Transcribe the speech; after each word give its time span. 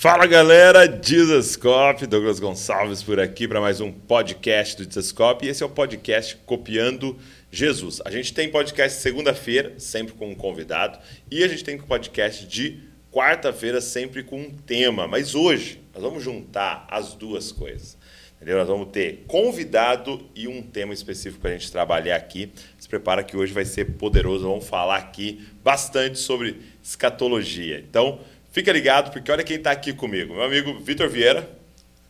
Fala 0.00 0.26
galera, 0.26 0.86
Dizascope, 0.86 2.06
Douglas 2.06 2.38
Gonçalves 2.38 3.02
por 3.02 3.18
aqui 3.18 3.48
para 3.48 3.60
mais 3.60 3.80
um 3.80 3.90
podcast 3.90 4.76
do 4.76 4.86
Dizascope. 4.86 5.44
E 5.44 5.48
esse 5.48 5.60
é 5.60 5.66
o 5.66 5.68
podcast 5.68 6.36
Copiando 6.46 7.18
Jesus. 7.50 8.00
A 8.04 8.10
gente 8.12 8.32
tem 8.32 8.48
podcast 8.48 9.00
segunda-feira, 9.00 9.74
sempre 9.76 10.14
com 10.14 10.30
um 10.30 10.36
convidado, 10.36 11.00
e 11.28 11.42
a 11.42 11.48
gente 11.48 11.64
tem 11.64 11.76
podcast 11.76 12.46
de 12.46 12.78
quarta-feira, 13.10 13.80
sempre 13.80 14.22
com 14.22 14.40
um 14.40 14.50
tema. 14.52 15.08
Mas 15.08 15.34
hoje 15.34 15.82
nós 15.92 16.00
vamos 16.00 16.22
juntar 16.22 16.86
as 16.88 17.14
duas 17.14 17.50
coisas. 17.50 17.98
Entendeu? 18.36 18.58
Nós 18.58 18.68
vamos 18.68 18.90
ter 18.92 19.24
convidado 19.26 20.30
e 20.32 20.46
um 20.46 20.62
tema 20.62 20.94
específico 20.94 21.40
para 21.40 21.50
a 21.50 21.54
gente 21.54 21.72
trabalhar 21.72 22.14
aqui. 22.14 22.52
Se 22.78 22.88
prepara 22.88 23.24
que 23.24 23.36
hoje 23.36 23.52
vai 23.52 23.64
ser 23.64 23.96
poderoso. 23.96 24.48
Vamos 24.48 24.68
falar 24.68 24.96
aqui 24.96 25.44
bastante 25.64 26.20
sobre 26.20 26.60
escatologia. 26.80 27.80
Então, 27.80 28.20
fica 28.50 28.72
ligado, 28.72 29.10
porque 29.10 29.30
olha 29.30 29.44
quem 29.44 29.56
está 29.56 29.70
aqui 29.70 29.92
comigo. 29.92 30.34
Meu 30.34 30.42
amigo 30.42 30.78
Vitor 30.80 31.08
Vieira. 31.08 31.48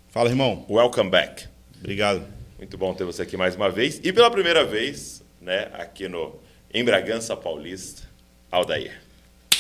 Fala, 0.09 0.29
irmão. 0.29 0.65
Welcome 0.69 1.11
back. 1.11 1.47
Obrigado. 1.79 2.27
Muito 2.59 2.77
bom 2.77 2.93
ter 2.95 3.05
você 3.05 3.23
aqui 3.23 3.37
mais 3.37 3.55
uma 3.55 3.71
vez. 3.71 4.01
E 4.03 4.13
pela 4.13 4.31
primeira 4.31 4.65
vez, 4.65 5.23
né, 5.41 5.69
aqui 5.75 6.09
no 6.09 6.39
em 6.73 6.85
Bragança 6.85 7.37
Paulista, 7.37 8.03
Aldair. 8.51 9.01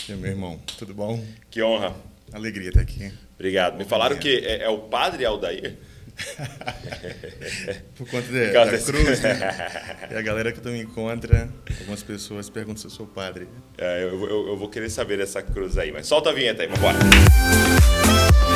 E 0.09 0.12
meu 0.12 0.30
irmão, 0.30 0.60
tudo 0.78 0.95
bom? 0.95 1.22
Que 1.50 1.62
honra. 1.62 1.95
Alegria 2.33 2.69
estar 2.69 2.80
aqui. 2.80 3.12
Obrigado. 3.34 3.77
Me 3.77 3.84
falaram 3.84 4.16
que 4.16 4.38
é, 4.38 4.64
é 4.64 4.69
o 4.69 4.78
padre 4.78 5.24
Aldair. 5.24 5.77
Por 7.96 8.08
conta 8.08 8.27
de, 8.28 8.52
da 8.52 8.64
desse... 8.64 8.92
cruz, 8.92 9.20
né? 9.20 9.38
E 10.10 10.14
a 10.14 10.22
galera 10.22 10.52
que 10.52 10.60
tu 10.60 10.70
me 10.70 10.80
encontra, 10.80 11.48
algumas 11.80 12.02
pessoas 12.02 12.48
perguntam 12.48 12.80
se 12.80 12.86
eu 12.86 12.91
sou 12.91 13.06
padre. 13.06 13.46
É, 13.77 14.04
eu, 14.04 14.28
eu, 14.28 14.48
eu, 14.48 14.56
vou 14.56 14.68
querer 14.68 14.91
saber 14.91 15.18
dessa 15.18 15.42
cruz 15.42 15.77
aí, 15.77 15.92
mas 15.92 16.06
solta 16.06 16.30
a 16.30 16.32
vinheta 16.32 16.62
aí, 16.62 16.68
vambora. 16.68 16.98
Muito 16.98 18.47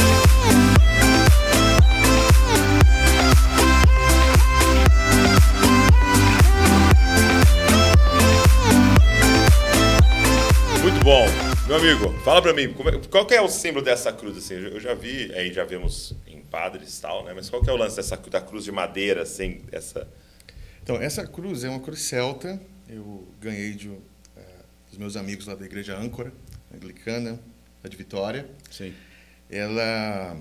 Meu 11.73 11.81
amigo, 11.81 12.13
fala 12.21 12.43
pra 12.43 12.53
mim, 12.53 12.65
é, 12.65 13.09
qual 13.09 13.25
que 13.25 13.33
é 13.33 13.41
o 13.41 13.49
símbolo 13.49 13.83
dessa 13.83 14.13
cruz? 14.13 14.37
Assim, 14.37 14.57
eu 14.57 14.79
já 14.79 14.93
vi, 14.93 15.33
aí 15.33 15.51
já 15.51 15.65
vemos 15.65 16.15
em 16.27 16.43
padres 16.43 16.99
e 16.99 17.01
tal, 17.01 17.25
né? 17.25 17.33
Mas 17.35 17.49
qual 17.49 17.63
que 17.63 17.71
é 17.71 17.73
o 17.73 17.77
lance 17.77 17.97
dessa 17.97 18.15
da 18.15 18.43
cruz 18.43 18.65
de 18.65 18.71
madeira, 18.71 19.23
assim, 19.23 19.63
essa... 19.73 20.07
Então, 20.83 20.97
essa 20.97 21.27
cruz 21.27 21.65
é 21.65 21.71
uma 21.71 21.81
cruz 21.81 22.03
celta, 22.03 22.61
eu 22.87 23.27
ganhei 23.41 23.73
de, 23.73 23.89
uh, 23.89 24.01
dos 24.91 24.99
meus 24.99 25.17
amigos 25.17 25.47
lá 25.47 25.55
da 25.55 25.65
igreja 25.65 25.97
Âncora, 25.97 26.31
anglicana, 26.75 27.41
lá 27.83 27.89
de 27.89 27.97
Vitória. 27.97 28.47
Sim. 28.71 28.93
Ela, 29.51 30.37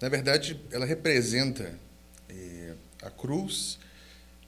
na 0.00 0.08
verdade, 0.08 0.60
ela 0.70 0.86
representa 0.86 1.76
eh, 2.28 2.74
a 3.02 3.10
cruz 3.10 3.80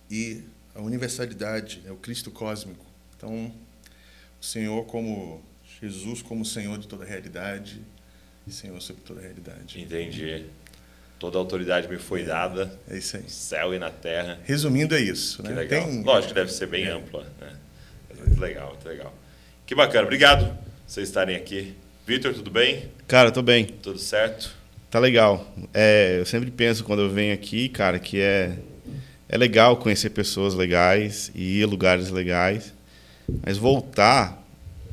e 0.09 0.45
a 0.77 0.81
universalidade, 0.81 1.81
né? 1.85 1.91
o 1.91 1.97
Cristo 1.97 2.31
cósmico. 2.31 2.87
Então, 3.17 3.53
o 4.41 4.45
Senhor 4.45 4.87
como 4.87 5.43
Jesus 5.81 6.23
como 6.23 6.45
Senhor 6.45 6.79
de 6.79 6.89
toda 6.89 7.05
a 7.05 7.07
realidade 7.07 7.83
e 8.47 8.53
Senhor 8.53 8.81
sobre 8.81 9.03
toda 9.03 9.21
a 9.21 9.23
realidade. 9.23 9.81
Entendi. 9.81 10.47
Toda 11.19 11.39
a 11.39 11.41
autoridade 11.41 11.89
me 11.89 11.99
foi 11.99 12.25
dada. 12.25 12.79
É 12.89 12.97
isso 12.97 13.17
aí. 13.17 13.23
No 13.23 13.29
céu 13.31 13.75
e 13.75 13.79
na 13.79 13.91
terra. 13.91 14.39
Resumindo, 14.45 14.95
é 14.95 15.01
isso. 15.01 15.43
Que 15.43 15.49
né? 15.49 15.55
legal. 15.55 15.85
Tem... 15.85 16.03
Lógico 16.03 16.29
que 16.29 16.35
deve 16.35 16.53
ser 16.53 16.67
bem 16.67 16.85
é. 16.85 16.91
ampla. 16.91 17.27
Né? 17.41 17.53
Muito 18.19 18.41
legal, 18.41 18.69
muito 18.71 18.89
legal. 18.89 19.15
Que 19.67 19.75
bacana. 19.75 20.05
Obrigado 20.05 20.47
por 20.47 20.59
vocês 20.87 21.09
estarem 21.09 21.37
aqui. 21.37 21.75
Vitor, 22.07 22.33
tudo 22.35 22.51
bem? 22.51 22.91
Cara, 23.09 23.31
tô 23.33 23.43
bem. 23.43 23.65
Tudo 23.65 23.99
certo? 23.99 24.55
Tá 24.91 24.99
legal. 24.99 25.53
É, 25.75 26.21
eu 26.21 26.27
sempre 26.27 26.51
penso 26.51 26.85
quando 26.85 27.03
eu 27.03 27.11
venho 27.11 27.35
aqui, 27.35 27.69
cara, 27.69 27.99
que 27.99 28.21
é, 28.21 28.57
é 29.29 29.37
legal 29.37 29.77
conhecer 29.77 30.11
pessoas 30.11 30.55
legais 30.55 31.31
e 31.35 31.59
ir 31.59 31.65
a 31.65 31.67
lugares 31.67 32.11
legais. 32.11 32.73
Mas 33.45 33.59
voltar 33.59 34.46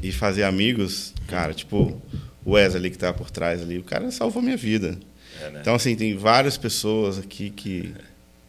e 0.03 0.11
fazer 0.11 0.43
amigos, 0.43 1.13
cara, 1.27 1.53
tipo 1.53 1.99
o 2.45 2.51
Wesley 2.51 2.91
que 2.91 2.97
tá 2.97 3.13
por 3.13 3.31
trás 3.31 3.61
ali, 3.61 3.77
o 3.77 3.83
cara 3.83 4.11
salvou 4.11 4.43
minha 4.43 4.57
vida. 4.57 4.97
É, 5.41 5.49
né? 5.49 5.59
Então, 5.61 5.73
assim, 5.73 5.95
tem 5.95 6.17
várias 6.17 6.57
pessoas 6.57 7.17
aqui 7.17 7.49
que 7.49 7.93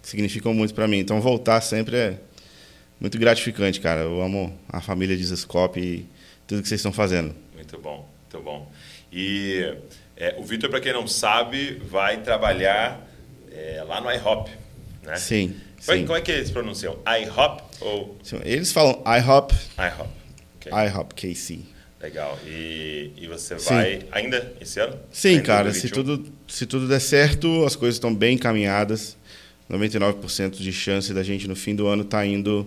significam 0.03 0.53
muito 0.53 0.75
para 0.75 0.88
mim. 0.88 0.98
Então, 0.98 1.20
voltar 1.20 1.60
sempre 1.60 1.97
é 1.97 2.19
muito 2.98 3.16
gratificante, 3.19 3.81
cara. 3.81 4.00
Eu 4.00 4.20
amo 4.20 4.53
a 4.69 4.81
família 4.81 5.16
de 5.16 5.25
Zescope 5.25 5.78
e 5.81 6.09
tudo 6.44 6.60
que 6.60 6.69
vocês 6.69 6.81
estão 6.81 6.93
fazendo. 6.93 7.32
Muito 7.54 7.78
bom, 7.78 8.09
muito 8.20 8.44
bom. 8.44 8.70
E 9.12 9.76
é, 10.16 10.34
o 10.37 10.43
Vitor, 10.43 10.69
para 10.69 10.81
quem 10.81 10.93
não 10.93 11.06
sabe, 11.06 11.81
vai 11.88 12.20
trabalhar 12.20 13.09
é, 13.53 13.84
lá 13.87 14.00
no 14.00 14.10
IHOP, 14.10 14.50
né? 15.04 15.14
Sim. 15.16 15.54
Como, 15.87 15.98
sim. 15.98 16.04
como 16.04 16.19
é 16.19 16.20
que 16.20 16.32
eles 16.32 16.50
pronunciam? 16.50 16.98
IHOP 17.06 17.62
ou... 17.81 18.19
Eles 18.44 18.72
falam 18.72 19.00
IHOP. 19.06 19.54
IHOP. 19.78 20.23
Okay. 20.69 20.86
IHOP 20.86 21.14
KC. 21.14 21.60
Legal. 22.00 22.38
E, 22.47 23.12
e 23.16 23.26
você 23.26 23.54
vai 23.54 24.00
Sim. 24.00 24.06
ainda 24.12 24.52
esse 24.60 24.78
ano? 24.78 24.98
Sim, 25.10 25.28
ainda 25.28 25.42
cara. 25.42 25.72
Se 25.72 25.88
tudo, 25.88 26.26
se 26.47 26.66
tudo 26.66 26.86
der 26.86 27.00
certo, 27.00 27.64
as 27.64 27.75
coisas 27.75 27.97
estão 27.97 28.14
bem 28.14 28.34
encaminhadas. 28.34 29.16
99% 29.70 30.56
de 30.58 30.72
chance 30.72 31.14
da 31.14 31.22
gente 31.22 31.48
no 31.48 31.56
fim 31.56 31.75
do 31.75 31.86
ano 31.86 32.02
estar 32.02 32.19
tá 32.19 32.26
indo 32.26 32.66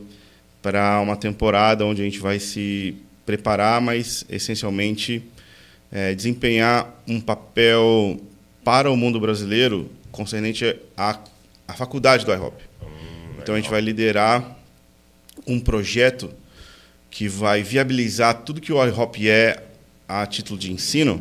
para 0.61 0.99
uma 0.99 1.15
temporada 1.15 1.85
onde 1.85 2.01
a 2.01 2.05
gente 2.05 2.19
vai 2.19 2.39
se 2.39 2.97
preparar, 3.25 3.79
mas 3.79 4.25
essencialmente 4.27 5.21
é, 5.91 6.15
desempenhar 6.15 7.01
um 7.07 7.21
papel 7.21 8.19
para 8.63 8.89
o 8.91 8.97
mundo 8.97 9.19
brasileiro 9.19 9.89
concernente 10.11 10.77
à, 10.97 11.19
à 11.67 11.73
faculdade 11.73 12.25
do 12.25 12.33
IHOP. 12.33 12.63
Hum, 12.81 12.87
então 13.41 13.53
a 13.53 13.57
gente 13.59 13.69
vai 13.69 13.81
liderar 13.81 14.57
um 15.45 15.59
projeto 15.59 16.33
que 17.17 17.27
vai 17.27 17.63
viabilizar 17.63 18.43
tudo 18.43 18.61
que 18.61 18.71
o 18.71 18.85
IHOP 18.85 19.27
é 19.27 19.63
a 20.07 20.23
título 20.27 20.59
de 20.59 20.71
ensino 20.71 21.19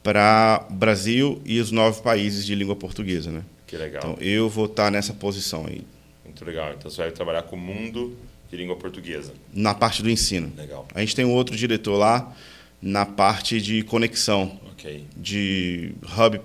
para 0.00 0.64
Brasil 0.70 1.42
e 1.44 1.58
os 1.58 1.72
nove 1.72 2.00
países 2.02 2.46
de 2.46 2.54
língua 2.54 2.76
portuguesa, 2.76 3.28
né? 3.32 3.42
Que 3.66 3.76
legal. 3.76 4.00
Então 4.12 4.24
eu 4.24 4.48
vou 4.48 4.66
estar 4.66 4.92
nessa 4.92 5.12
posição 5.12 5.66
aí. 5.66 5.82
Muito 6.24 6.44
legal. 6.44 6.72
Então 6.78 6.88
você 6.88 6.98
vai 6.98 7.10
trabalhar 7.10 7.42
com 7.42 7.56
o 7.56 7.58
mundo 7.58 8.16
de 8.48 8.56
língua 8.56 8.76
portuguesa. 8.76 9.32
Na 9.52 9.74
parte 9.74 10.04
do 10.04 10.08
ensino. 10.08 10.52
Legal. 10.56 10.86
A 10.94 11.00
gente 11.00 11.16
tem 11.16 11.24
um 11.24 11.32
outro 11.32 11.56
diretor 11.56 11.96
lá 11.96 12.32
na 12.80 13.04
parte 13.04 13.60
de 13.60 13.82
conexão, 13.82 14.56
okay. 14.70 15.04
de 15.16 15.94
hub 16.16 16.38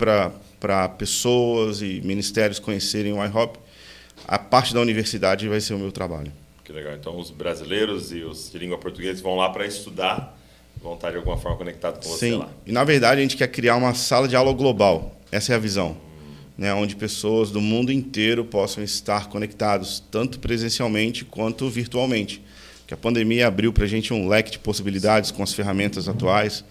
para 0.60 0.90
pessoas 0.90 1.84
e 1.84 2.02
ministérios 2.04 2.58
conhecerem 2.58 3.14
o 3.14 3.24
iHop. 3.24 3.60
A 4.28 4.40
parte 4.40 4.74
da 4.74 4.82
universidade 4.82 5.48
vai 5.48 5.62
ser 5.62 5.76
o 5.76 5.78
meu 5.78 5.92
trabalho. 5.92 6.32
Que 6.64 6.72
legal. 6.72 6.94
Então, 6.94 7.20
os 7.20 7.30
brasileiros 7.30 8.12
e 8.12 8.22
os 8.22 8.52
de 8.52 8.58
língua 8.58 8.78
portuguesa 8.78 9.22
vão 9.22 9.36
lá 9.36 9.50
para 9.50 9.66
estudar, 9.66 10.40
vão 10.82 10.96
estar 10.96 11.12
de 11.12 11.18
alguma 11.18 11.38
forma 11.38 11.58
conectados 11.58 12.06
com 12.06 12.14
você 12.14 12.30
Sim. 12.30 12.38
lá. 12.38 12.50
E, 12.66 12.72
na 12.72 12.84
verdade, 12.84 13.20
a 13.20 13.24
gente 13.24 13.36
quer 13.36 13.48
criar 13.48 13.76
uma 13.76 13.94
sala 13.94 14.28
de 14.28 14.36
aula 14.36 14.54
global. 14.54 15.20
Essa 15.32 15.54
é 15.54 15.56
a 15.56 15.60
visão. 15.60 15.92
Hum. 15.92 16.34
Né, 16.58 16.74
onde 16.74 16.96
pessoas 16.96 17.52
do 17.52 17.60
mundo 17.60 17.92
inteiro 17.92 18.46
possam 18.46 18.84
estar 18.84 19.28
conectados, 19.28 20.02
tanto 20.12 20.40
presencialmente 20.40 21.26
quanto 21.26 21.70
virtualmente. 21.70 22.42
Que 22.88 22.94
a 22.94 22.98
pandemia 22.98 23.48
abriu 23.48 23.74
para 23.74 23.84
a 23.84 23.88
gente 23.88 24.14
um 24.14 24.28
leque 24.28 24.52
de 24.52 24.60
possibilidades 24.60 25.32
com 25.32 25.44
as 25.44 25.54
ferramentas 25.54 26.08
atuais, 26.08 26.64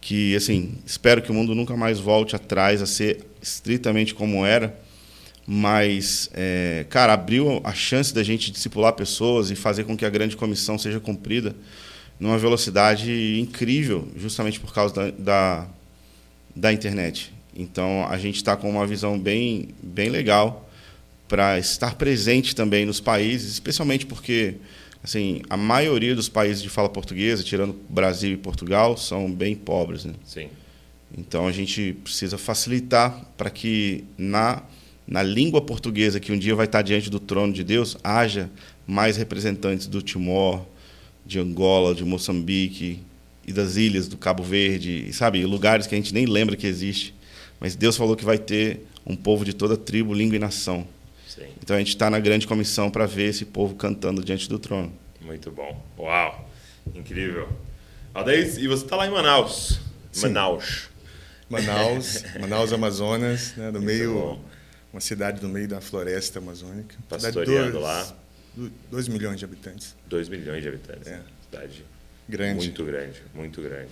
que, 0.00 0.34
assim, 0.36 0.78
espero 0.86 1.20
que 1.20 1.30
o 1.30 1.34
mundo 1.34 1.54
nunca 1.54 1.76
mais 1.76 1.98
volte 1.98 2.36
atrás 2.36 2.80
a 2.80 2.86
ser 2.86 3.26
estritamente 3.42 4.14
como 4.14 4.46
era, 4.46 4.78
mas, 5.46 6.28
é, 6.34 6.84
cara, 6.90 7.12
abriu 7.12 7.60
a 7.62 7.72
chance 7.72 8.12
da 8.12 8.22
gente 8.22 8.50
discipular 8.50 8.92
pessoas 8.94 9.50
e 9.50 9.54
fazer 9.54 9.84
com 9.84 9.96
que 9.96 10.04
a 10.04 10.10
grande 10.10 10.36
comissão 10.36 10.76
seja 10.76 10.98
cumprida 10.98 11.54
numa 12.18 12.36
velocidade 12.36 13.38
incrível, 13.38 14.08
justamente 14.16 14.58
por 14.58 14.74
causa 14.74 14.92
da, 14.94 15.10
da, 15.10 15.66
da 16.54 16.72
internet. 16.72 17.32
Então, 17.54 18.04
a 18.08 18.18
gente 18.18 18.36
está 18.36 18.56
com 18.56 18.68
uma 18.68 18.86
visão 18.86 19.18
bem, 19.18 19.68
bem 19.80 20.08
legal 20.08 20.68
para 21.28 21.58
estar 21.58 21.94
presente 21.94 22.54
também 22.54 22.84
nos 22.84 23.00
países, 23.00 23.52
especialmente 23.52 24.06
porque 24.06 24.56
assim 25.02 25.42
a 25.48 25.56
maioria 25.56 26.14
dos 26.14 26.28
países 26.28 26.62
de 26.62 26.68
fala 26.68 26.88
portuguesa, 26.88 27.42
tirando 27.42 27.74
Brasil 27.88 28.32
e 28.32 28.36
Portugal, 28.36 28.96
são 28.96 29.30
bem 29.30 29.54
pobres. 29.54 30.04
Né? 30.04 30.14
Sim. 30.24 30.48
Então, 31.16 31.46
a 31.46 31.52
gente 31.52 31.96
precisa 32.02 32.36
facilitar 32.36 33.24
para 33.36 33.48
que 33.48 34.04
na 34.18 34.62
na 35.06 35.22
língua 35.22 35.60
portuguesa 35.60 36.18
que 36.18 36.32
um 36.32 36.38
dia 36.38 36.54
vai 36.54 36.66
estar 36.66 36.82
diante 36.82 37.08
do 37.08 37.20
trono 37.20 37.52
de 37.52 37.62
Deus, 37.62 37.96
haja 38.02 38.50
mais 38.86 39.16
representantes 39.16 39.86
do 39.86 40.02
Timor, 40.02 40.64
de 41.24 41.38
Angola, 41.38 41.94
de 41.94 42.04
Moçambique 42.04 43.00
e 43.46 43.52
das 43.52 43.76
ilhas 43.76 44.08
do 44.08 44.16
Cabo 44.16 44.42
Verde, 44.42 45.12
sabe, 45.12 45.44
lugares 45.44 45.86
que 45.86 45.94
a 45.94 45.98
gente 45.98 46.12
nem 46.12 46.26
lembra 46.26 46.56
que 46.56 46.66
existe. 46.66 47.14
Mas 47.60 47.76
Deus 47.76 47.96
falou 47.96 48.16
que 48.16 48.24
vai 48.24 48.38
ter 48.38 48.86
um 49.06 49.14
povo 49.14 49.44
de 49.44 49.52
toda 49.52 49.76
tribo, 49.76 50.12
língua 50.12 50.36
e 50.36 50.38
nação. 50.38 50.86
Sim. 51.28 51.46
Então 51.62 51.76
a 51.76 51.78
gente 51.78 51.88
está 51.88 52.10
na 52.10 52.18
grande 52.18 52.46
comissão 52.46 52.90
para 52.90 53.06
ver 53.06 53.30
esse 53.30 53.44
povo 53.44 53.74
cantando 53.74 54.24
diante 54.24 54.48
do 54.48 54.58
trono. 54.58 54.92
Muito 55.20 55.50
bom. 55.50 55.80
Uau! 55.98 56.50
Incrível. 56.94 57.48
Aldeis, 58.14 58.56
e 58.58 58.66
você 58.66 58.84
está 58.84 58.96
lá 58.96 59.06
em 59.06 59.10
Manaus. 59.10 59.80
Sim. 60.12 60.28
Manaus. 60.28 60.88
Manaus, 61.48 62.24
Manaus, 62.40 62.72
Amazonas, 62.72 63.54
né, 63.56 63.66
no 63.66 63.74
Muito 63.74 63.86
meio, 63.86 64.14
bom. 64.14 64.40
Uma 64.96 65.00
cidade 65.00 65.42
no 65.42 65.48
meio 65.50 65.68
da 65.68 65.78
floresta 65.80 66.38
amazônica. 66.38 66.96
Pastoreando 67.08 67.72
dois- 67.72 67.84
lá. 67.84 68.16
2 68.90 69.08
milhões 69.08 69.38
de 69.38 69.44
habitantes. 69.44 69.94
2 70.06 70.28
milhões 70.30 70.62
de 70.62 70.68
habitantes. 70.68 71.06
É. 71.06 71.20
Cidade 71.50 71.84
Grande. 72.26 72.56
muito 72.56 72.82
grande, 72.84 73.22
muito 73.34 73.60
grande. 73.60 73.90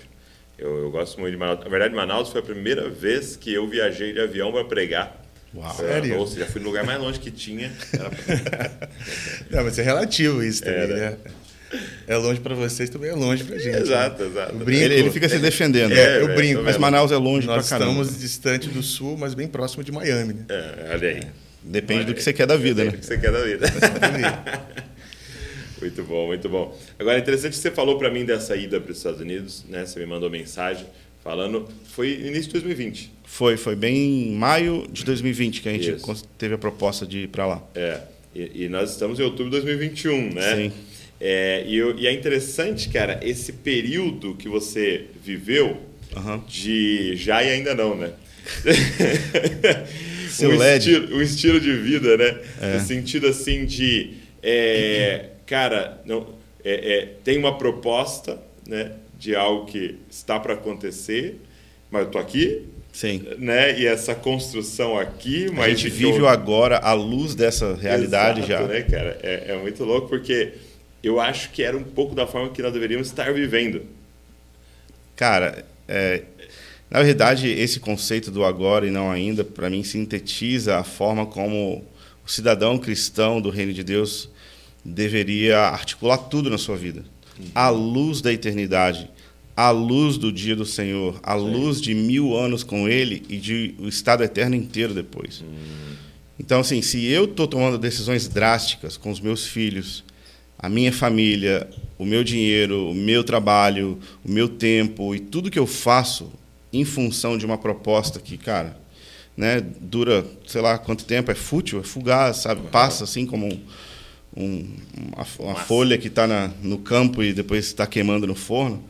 Eu, 0.56 0.78
eu 0.78 0.90
gosto 0.90 1.20
muito 1.20 1.32
de 1.32 1.36
Manaus. 1.36 1.60
Na 1.60 1.68
verdade, 1.68 1.94
Manaus 1.94 2.30
foi 2.30 2.40
a 2.40 2.44
primeira 2.44 2.88
vez 2.88 3.36
que 3.36 3.52
eu 3.52 3.68
viajei 3.68 4.14
de 4.14 4.20
avião 4.20 4.50
para 4.50 4.64
pregar. 4.64 5.22
Uau. 5.54 5.70
É, 5.70 5.74
Sério? 5.74 6.16
Ou 6.18 6.26
seja, 6.26 6.46
fui 6.46 6.60
no 6.62 6.68
lugar 6.68 6.84
mais 6.84 6.98
longe 6.98 7.20
que 7.20 7.30
tinha. 7.30 7.70
Não, 9.50 9.62
mas 9.64 9.78
é 9.78 9.82
relativo 9.82 10.42
isso 10.42 10.62
também, 10.64 10.88
né? 10.88 11.18
É 12.06 12.16
longe 12.16 12.40
para 12.40 12.54
vocês, 12.54 12.88
também 12.88 13.10
é 13.10 13.14
longe 13.14 13.42
para 13.44 13.58
gente. 13.58 13.76
exato, 13.76 14.22
né? 14.22 14.28
exato. 14.28 14.70
Ele, 14.70 14.94
ele 14.94 15.10
fica 15.10 15.28
se 15.28 15.38
defendendo. 15.38 15.92
É, 15.92 16.18
eu 16.20 16.26
velho, 16.26 16.34
brinco. 16.36 16.58
tô 16.60 16.64
Mas. 16.64 16.78
Manaus 16.78 17.10
é 17.10 17.16
longe 17.16 17.46
Nós 17.46 17.66
pra 17.68 17.78
caramba. 17.78 18.00
estamos 18.02 18.20
distante 18.20 18.68
do 18.68 18.82
sul, 18.82 19.16
mas 19.18 19.34
bem 19.34 19.48
próximo 19.48 19.82
de 19.82 19.90
Miami, 19.90 20.34
né? 20.34 20.44
É, 20.48 20.90
olha 20.92 21.08
aí. 21.08 21.22
Depende 21.62 22.04
do 22.04 22.14
que 22.14 22.22
você 22.22 22.32
quer 22.32 22.46
da 22.46 22.56
vida, 22.56 22.84
Depende 22.84 22.96
né? 22.96 23.00
do 23.00 23.00
que 23.00 23.06
você 23.06 23.18
quer 23.18 23.32
da 23.32 24.08
vida. 24.10 24.64
muito 25.80 26.02
bom, 26.04 26.26
muito 26.26 26.48
bom. 26.48 26.78
Agora, 26.98 27.18
interessante 27.18 27.52
que 27.52 27.58
você 27.58 27.70
falou 27.70 27.98
para 27.98 28.10
mim 28.10 28.24
dessa 28.24 28.54
ida 28.54 28.80
para 28.80 28.92
os 28.92 28.98
Estados 28.98 29.20
Unidos, 29.20 29.64
né? 29.68 29.86
Você 29.86 29.98
me 29.98 30.06
mandou 30.06 30.30
mensagem 30.30 30.86
falando. 31.22 31.66
Foi 31.84 32.10
início 32.10 32.44
de 32.44 32.52
2020. 32.52 33.12
Foi, 33.24 33.56
foi 33.56 33.74
bem 33.74 34.28
em 34.28 34.34
maio 34.34 34.86
de 34.92 35.04
2020 35.04 35.62
que 35.62 35.68
a 35.68 35.72
gente 35.72 35.90
Isso. 35.90 36.28
teve 36.38 36.54
a 36.54 36.58
proposta 36.58 37.06
de 37.06 37.20
ir 37.20 37.28
pra 37.28 37.46
lá. 37.46 37.62
É. 37.74 38.00
E, 38.34 38.64
e 38.64 38.68
nós 38.68 38.90
estamos 38.90 39.18
em 39.18 39.22
outubro 39.22 39.46
de 39.46 39.62
2021, 39.62 40.34
né? 40.34 40.56
Sim. 40.56 40.72
É, 41.20 41.64
e, 41.66 41.76
eu- 41.76 41.98
e 41.98 42.06
é 42.06 42.12
interessante, 42.12 42.88
cara, 42.88 43.20
esse 43.22 43.52
período 43.52 44.34
que 44.34 44.48
você 44.48 45.06
viveu 45.24 45.78
Aham. 46.16 46.42
de 46.48 47.16
já 47.16 47.42
e 47.42 47.50
ainda 47.50 47.74
não, 47.74 47.96
né? 47.96 48.12
Seu 50.28 50.50
um, 50.50 50.56
LED. 50.58 50.90
estilo, 50.90 51.16
um 51.16 51.22
estilo 51.22 51.60
de 51.60 51.72
vida, 51.72 52.16
né? 52.16 52.38
É. 52.60 52.74
No 52.74 52.80
sentido 52.80 53.26
assim 53.28 53.64
de, 53.64 54.14
é, 54.42 55.26
cara, 55.46 56.00
não, 56.04 56.26
é, 56.64 56.94
é, 56.98 57.08
tem 57.22 57.38
uma 57.38 57.56
proposta, 57.56 58.38
né? 58.66 58.92
De 59.18 59.34
algo 59.34 59.66
que 59.66 59.96
está 60.10 60.38
para 60.40 60.54
acontecer, 60.54 61.40
mas 61.90 62.02
eu 62.04 62.10
tô 62.10 62.18
aqui, 62.18 62.62
Sim. 62.92 63.22
né? 63.38 63.78
E 63.78 63.86
essa 63.86 64.14
construção 64.14 64.98
aqui, 64.98 65.46
mas 65.52 65.66
A 65.66 65.68
gente 65.68 65.88
vive 65.88 66.20
o 66.20 66.26
agora 66.26 66.78
à 66.78 66.92
luz 66.92 67.34
dessa 67.34 67.74
realidade 67.74 68.40
Exato, 68.40 68.48
já. 68.64 68.66
né, 68.68 68.82
cara? 68.82 69.18
É, 69.22 69.52
é 69.52 69.56
muito 69.56 69.84
louco 69.84 70.08
porque 70.08 70.52
eu 71.06 71.20
acho 71.20 71.50
que 71.50 71.62
era 71.62 71.76
um 71.76 71.82
pouco 71.82 72.14
da 72.14 72.26
forma 72.26 72.50
que 72.50 72.62
nós 72.62 72.72
deveríamos 72.72 73.08
estar 73.08 73.32
vivendo. 73.32 73.82
Cara, 75.16 75.64
é, 75.86 76.22
na 76.90 77.02
verdade, 77.02 77.48
esse 77.48 77.80
conceito 77.80 78.30
do 78.30 78.44
agora 78.44 78.86
e 78.86 78.90
não 78.90 79.10
ainda, 79.10 79.44
para 79.44 79.70
mim, 79.70 79.82
sintetiza 79.82 80.76
a 80.76 80.84
forma 80.84 81.26
como 81.26 81.84
o 82.24 82.30
cidadão 82.30 82.78
cristão 82.78 83.40
do 83.40 83.50
reino 83.50 83.72
de 83.72 83.82
Deus 83.82 84.28
deveria 84.84 85.58
articular 85.58 86.18
tudo 86.18 86.50
na 86.50 86.58
sua 86.58 86.76
vida. 86.76 87.04
À 87.54 87.68
luz 87.68 88.20
da 88.20 88.32
eternidade, 88.32 89.10
à 89.56 89.70
luz 89.70 90.16
do 90.16 90.30
dia 90.32 90.54
do 90.54 90.64
Senhor, 90.64 91.18
à 91.22 91.34
luz 91.34 91.80
de 91.80 91.94
mil 91.94 92.36
anos 92.36 92.62
com 92.62 92.88
Ele 92.88 93.22
e 93.28 93.38
de 93.38 93.74
o 93.78 93.88
estado 93.88 94.22
eterno 94.22 94.54
inteiro 94.54 94.94
depois. 94.94 95.42
Então, 96.38 96.60
assim, 96.60 96.82
se 96.82 97.04
eu 97.06 97.24
estou 97.24 97.46
tomando 97.46 97.78
decisões 97.78 98.28
drásticas 98.28 98.96
com 98.96 99.10
os 99.10 99.20
meus 99.20 99.46
filhos, 99.46 100.04
a 100.58 100.68
minha 100.68 100.92
família, 100.92 101.68
o 101.98 102.04
meu 102.04 102.24
dinheiro, 102.24 102.90
o 102.90 102.94
meu 102.94 103.22
trabalho, 103.24 103.98
o 104.24 104.30
meu 104.30 104.48
tempo 104.48 105.14
e 105.14 105.20
tudo 105.20 105.50
que 105.50 105.58
eu 105.58 105.66
faço 105.66 106.32
em 106.72 106.84
função 106.84 107.36
de 107.38 107.44
uma 107.46 107.56
proposta 107.58 108.18
que, 108.18 108.36
cara, 108.36 108.76
né, 109.36 109.60
dura, 109.80 110.24
sei 110.46 110.60
lá 110.60 110.78
quanto 110.78 111.04
tempo, 111.04 111.30
é 111.30 111.34
fútil, 111.34 111.80
é 111.80 111.82
fugaz, 111.82 112.38
sabe? 112.38 112.62
Passa 112.70 113.04
assim 113.04 113.26
como 113.26 113.46
um, 113.46 113.60
um- 114.36 114.76
uma, 115.14 115.26
uma 115.50 115.54
folha 115.56 115.98
que 115.98 116.08
está 116.08 116.26
no 116.62 116.78
campo 116.78 117.22
e 117.22 117.32
depois 117.32 117.66
está 117.66 117.86
queimando 117.86 118.26
no 118.26 118.34
forno. 118.34 118.82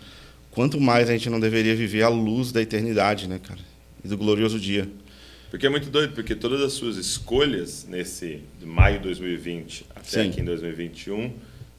Quanto 0.50 0.80
mais 0.80 1.08
a 1.08 1.12
gente 1.12 1.28
não 1.28 1.40
deveria 1.40 1.74
viver 1.74 2.02
à 2.02 2.08
luz 2.08 2.52
da 2.52 2.62
eternidade, 2.62 3.28
né, 3.28 3.40
cara? 3.42 3.60
E 4.04 4.08
do 4.08 4.16
glorioso 4.16 4.58
dia. 4.60 4.88
Porque 5.50 5.66
é 5.66 5.70
muito 5.70 5.88
doido, 5.90 6.14
porque 6.14 6.34
todas 6.34 6.60
as 6.60 6.72
suas 6.72 6.96
escolhas 6.96 7.86
nesse 7.88 8.40
de 8.60 8.66
maio 8.66 8.98
de 8.98 9.04
2020 9.04 9.86
até 9.94 10.22
Sim. 10.22 10.28
aqui 10.30 10.40
em 10.40 10.44
2021 10.44 11.32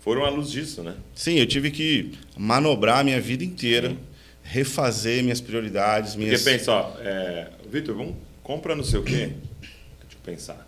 foram 0.06 0.24
à 0.24 0.30
luz 0.30 0.52
disso, 0.52 0.84
né? 0.84 0.94
Sim, 1.16 1.40
eu 1.40 1.48
tive 1.48 1.72
que 1.72 2.12
manobrar 2.38 3.00
a 3.00 3.04
minha 3.04 3.20
vida 3.20 3.44
inteira, 3.44 3.90
Sim. 3.90 3.98
refazer 4.44 5.24
minhas 5.24 5.42
prioridades, 5.42 6.12
Porque 6.12 6.26
minhas... 6.28 6.44
pensa, 6.44 6.72
ó, 6.72 6.94
é, 7.00 7.50
Vitor, 7.72 7.96
vamos 7.96 8.16
compra 8.44 8.76
não 8.76 8.84
sei 8.84 9.00
o 9.00 9.04
quê. 9.04 9.32
Deixa 9.60 10.14
eu 10.14 10.20
pensar, 10.24 10.68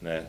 né? 0.00 0.24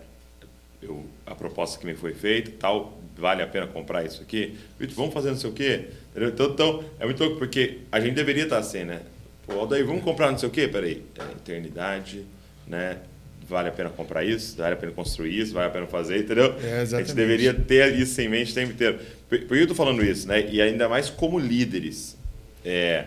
Eu, 0.82 1.06
a 1.26 1.34
proposta 1.34 1.80
que 1.80 1.86
me 1.86 1.96
foi 1.96 2.14
feita, 2.14 2.52
tal, 2.60 3.00
vale 3.18 3.42
a 3.42 3.48
pena 3.48 3.68
comprar 3.68 4.04
isso 4.04 4.22
aqui? 4.22 4.58
Vitor, 4.78 4.96
vamos 4.98 5.14
fazer 5.14 5.30
não 5.30 5.38
sei 5.38 5.50
o 5.50 5.54
quê? 5.54 5.88
Entendeu? 6.12 6.30
Então, 6.30 6.48
então, 6.48 6.84
é 7.00 7.06
muito 7.06 7.24
louco, 7.24 7.40
porque 7.40 7.80
a 7.90 8.02
gente 8.02 8.16
deveria 8.16 8.44
estar 8.44 8.58
assim, 8.58 8.84
né? 8.84 9.02
Pô, 9.48 9.66
daí 9.66 9.82
vamos 9.82 10.04
comprar 10.04 10.30
não 10.30 10.38
sei 10.38 10.50
o 10.50 10.52
quê? 10.52 10.68
Peraí, 10.68 11.06
é, 11.18 11.32
eternidade, 11.32 12.26
né? 12.68 12.98
Vale 13.48 13.70
a 13.70 13.72
pena 13.72 13.90
comprar 13.90 14.24
isso? 14.24 14.58
Vale 14.58 14.74
a 14.74 14.78
pena 14.78 14.92
construir 14.92 15.38
isso? 15.40 15.54
Vale 15.54 15.68
a 15.68 15.70
pena 15.70 15.86
fazer, 15.88 16.20
entendeu? 16.20 16.56
É, 16.64 16.80
a 16.82 16.86
gente 16.86 17.14
deveria 17.14 17.54
ter 17.54 17.96
isso 18.00 18.20
em 18.22 18.28
mente 18.30 18.52
o 18.52 18.56
tempo 18.56 18.72
inteiro. 18.72 19.00
Por, 19.30 19.40
por 19.40 19.48
que 19.50 19.54
eu 19.56 19.62
estou 19.62 19.76
falando 19.76 20.04
isso, 20.04 20.28
né? 20.28 20.48
E 20.52 20.62
ainda 20.62 20.90
mais 20.90 21.10
como 21.10 21.38
líderes. 21.38 22.18
É, 22.64 23.06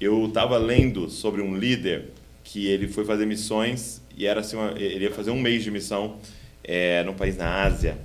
eu 0.00 0.26
estava 0.26 0.56
lendo 0.58 1.10
sobre 1.10 1.42
um 1.42 1.56
líder 1.56 2.04
que 2.44 2.66
ele 2.68 2.86
foi 2.88 3.04
fazer 3.04 3.26
missões 3.26 4.00
e 4.16 4.26
era 4.26 4.40
assim, 4.40 4.56
uma- 4.56 4.72
ele 4.78 5.04
ia 5.04 5.10
fazer 5.12 5.30
um 5.30 5.40
mês 5.40 5.62
de 5.64 5.70
missão 5.70 6.16
é, 6.62 7.02
num 7.02 7.14
país 7.14 7.36
na 7.36 7.62
Ásia. 7.64 7.96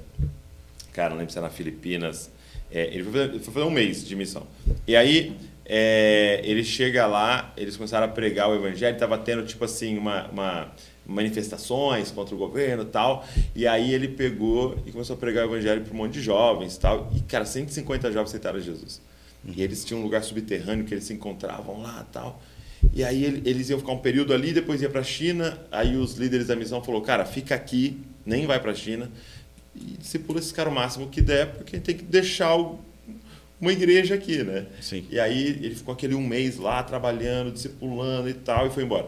Cara, 0.93 1.09
não 1.11 1.17
lembro 1.17 1.31
se 1.31 1.37
era 1.37 1.47
na 1.47 1.53
Filipinas. 1.53 2.31
É, 2.71 2.85
ele 2.87 3.03
foi 3.03 3.11
fazer, 3.13 3.23
ele 3.29 3.39
foi 3.39 3.53
fazer 3.53 3.65
um 3.65 3.71
mês 3.71 4.05
de 4.07 4.15
missão. 4.15 4.47
E 4.87 4.95
aí 4.95 5.33
é, 5.65 6.41
ele 6.43 6.63
chega 6.63 7.05
lá, 7.05 7.53
eles 7.57 7.75
começaram 7.75 8.05
a 8.05 8.09
pregar 8.09 8.49
o 8.49 8.55
evangelho, 8.55 8.93
estava 8.93 9.17
tendo 9.17 9.43
tipo 9.45 9.63
assim 9.65 9.97
uma, 9.97 10.27
uma 10.27 10.71
manifestações 11.05 12.11
contra 12.11 12.33
o 12.33 12.37
governo 12.37 12.85
tal. 12.85 13.25
E 13.55 13.67
aí 13.67 13.93
ele 13.93 14.07
pegou 14.07 14.77
e 14.85 14.91
começou 14.91 15.15
a 15.15 15.19
pregar 15.19 15.45
o 15.45 15.49
evangelho 15.53 15.81
para 15.81 15.93
um 15.93 15.97
monte 15.97 16.13
de 16.13 16.21
jovens 16.21 16.75
e 16.75 16.79
tal. 16.79 17.11
E 17.15 17.19
cara, 17.21 17.45
150 17.45 18.11
jovens 18.11 18.29
aceitaram 18.29 18.59
Jesus. 18.59 19.01
E 19.47 19.61
eles 19.61 19.85
tinham 19.85 19.99
um 20.01 20.03
lugar 20.03 20.23
subterrâneo 20.23 20.85
que 20.85 20.93
eles 20.93 21.03
se 21.03 21.13
encontravam 21.13 21.81
lá 21.81 22.05
tal. 22.11 22.41
E 22.93 23.03
aí 23.03 23.23
ele- 23.23 23.47
eles 23.49 23.69
iam 23.69 23.79
ficar 23.79 23.91
um 23.91 23.97
período 23.99 24.33
ali, 24.33 24.51
depois 24.53 24.81
ia 24.81 24.89
para 24.89 25.01
a 25.01 25.03
China. 25.03 25.57
Aí 25.71 25.95
os 25.95 26.15
líderes 26.15 26.47
da 26.47 26.55
missão 26.55 26.83
falou: 26.83 27.01
"Cara, 27.01 27.25
fica 27.25 27.53
aqui, 27.55 27.97
nem 28.25 28.45
vai 28.45 28.59
para 28.59 28.71
a 28.71 28.75
China 28.75 29.09
e 29.75 29.97
discipula 29.97 30.39
esse 30.39 30.53
cara 30.53 30.69
o 30.69 30.73
máximo 30.73 31.07
que 31.09 31.21
der, 31.21 31.47
porque 31.53 31.79
tem 31.79 31.95
que 31.95 32.03
deixar 32.03 32.55
o- 32.55 32.79
uma 33.59 33.71
igreja 33.71 34.15
aqui, 34.15 34.43
né?" 34.43 34.65
Sim. 34.81 35.05
E 35.09 35.19
aí 35.19 35.47
ele 35.61 35.75
ficou 35.75 35.93
aquele 35.93 36.15
um 36.15 36.25
mês 36.25 36.57
lá 36.57 36.81
trabalhando, 36.83 37.51
discipulando 37.51 38.29
e 38.29 38.33
tal, 38.33 38.67
e 38.67 38.69
foi 38.71 38.83
embora 38.83 39.07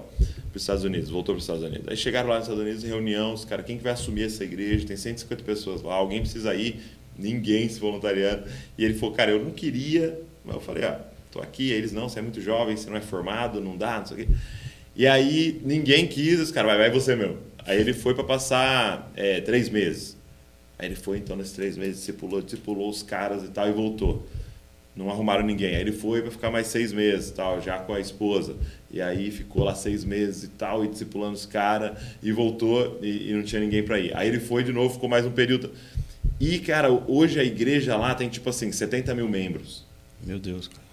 para 0.58 0.62
os 0.62 0.64
Estados 0.64 0.84
Unidos, 0.84 1.10
voltou 1.10 1.36
para 1.36 1.40
os 1.40 1.44
Estados 1.44 1.64
Unidos. 1.64 1.88
Aí 1.88 1.96
chegaram 1.96 2.30
lá 2.30 2.36
nos 2.36 2.46
Estados 2.46 2.64
Unidos, 2.64 2.84
reunião, 2.84 3.34
os 3.34 3.46
caras, 3.46 3.66
quem 3.66 3.78
que 3.78 3.84
vai 3.84 3.94
assumir 3.94 4.24
essa 4.24 4.44
igreja? 4.44 4.86
Tem 4.86 4.98
150 4.98 5.44
pessoas 5.44 5.82
lá, 5.82 5.94
alguém 5.94 6.22
precisa 6.22 6.54
ir, 6.56 6.82
ninguém 7.18 7.70
se 7.70 7.80
voluntariando. 7.80 8.44
E 8.78 8.84
ele 8.84 8.96
falou, 8.96 9.16
cara, 9.16 9.32
eu 9.32 9.44
não 9.44 9.52
queria, 9.52 10.20
mas 10.44 10.56
eu 10.56 10.62
falei, 10.62 10.84
ah, 10.86 11.00
tô 11.32 11.40
aqui, 11.40 11.72
Aí 11.72 11.78
eles 11.78 11.92
não, 11.92 12.10
você 12.10 12.20
é 12.20 12.22
muito 12.22 12.42
jovem, 12.42 12.76
você 12.76 12.90
não 12.90 12.98
é 12.98 13.02
formado, 13.02 13.62
não 13.62 13.78
dá, 13.78 14.00
não 14.00 14.06
sei 14.06 14.24
o 14.24 14.26
quê. 14.26 14.34
E 14.96 15.06
aí 15.06 15.62
ninguém 15.64 16.08
quis, 16.08 16.40
os 16.40 16.52
caras, 16.52 16.72
vai, 16.72 16.90
vai 16.90 16.90
você 16.90 17.16
mesmo. 17.16 17.38
Aí 17.66 17.80
ele 17.80 17.94
foi 17.94 18.16
para 18.16 18.24
passar 18.24 19.12
é, 19.16 19.42
três 19.42 19.70
meses. 19.70 20.18
Aí 20.80 20.88
ele 20.88 20.96
foi, 20.96 21.18
então, 21.18 21.36
nesses 21.36 21.54
três 21.54 21.78
meses, 21.78 21.98
discipulou, 21.98 22.42
discipulou 22.42 22.90
os 22.90 23.04
caras 23.04 23.44
e 23.44 23.48
tal, 23.50 23.68
e 23.68 23.72
voltou. 23.72 24.26
Não 24.96 25.10
arrumaram 25.12 25.46
ninguém. 25.46 25.76
Aí 25.76 25.82
ele 25.82 25.92
foi 25.92 26.22
para 26.22 26.32
ficar 26.32 26.50
mais 26.50 26.68
seis 26.68 26.92
meses, 26.92 27.30
tal, 27.30 27.62
já 27.62 27.78
com 27.78 27.94
a 27.94 28.00
esposa. 28.00 28.56
E 28.90 29.02
aí 29.02 29.30
ficou 29.32 29.64
lá 29.64 29.76
seis 29.76 30.04
meses 30.06 30.44
e 30.44 30.48
tal, 30.50 30.86
e 30.86 30.88
discipulando 30.88 31.34
os 31.34 31.46
caras, 31.46 31.98
e 32.24 32.32
voltou, 32.32 33.00
e, 33.02 33.30
e 33.30 33.34
não 33.34 33.44
tinha 33.44 33.60
ninguém 33.60 33.84
para 33.84 34.00
ir. 34.00 34.16
Aí 34.16 34.28
ele 34.28 34.40
foi 34.40 34.64
de 34.64 34.72
novo, 34.72 34.94
ficou 34.94 35.10
mais 35.10 35.26
um 35.26 35.32
período. 35.32 35.72
E, 36.40 36.60
cara, 36.60 36.92
hoje 36.92 37.40
a 37.40 37.44
igreja 37.44 37.98
lá 37.98 38.14
tem, 38.16 38.30
tipo 38.30 38.50
assim, 38.50 38.72
70 38.72 39.14
mil 39.14 39.28
membros. 39.28 39.86
Meu 40.24 40.40
Deus, 40.40 40.68
cara. 40.68 40.88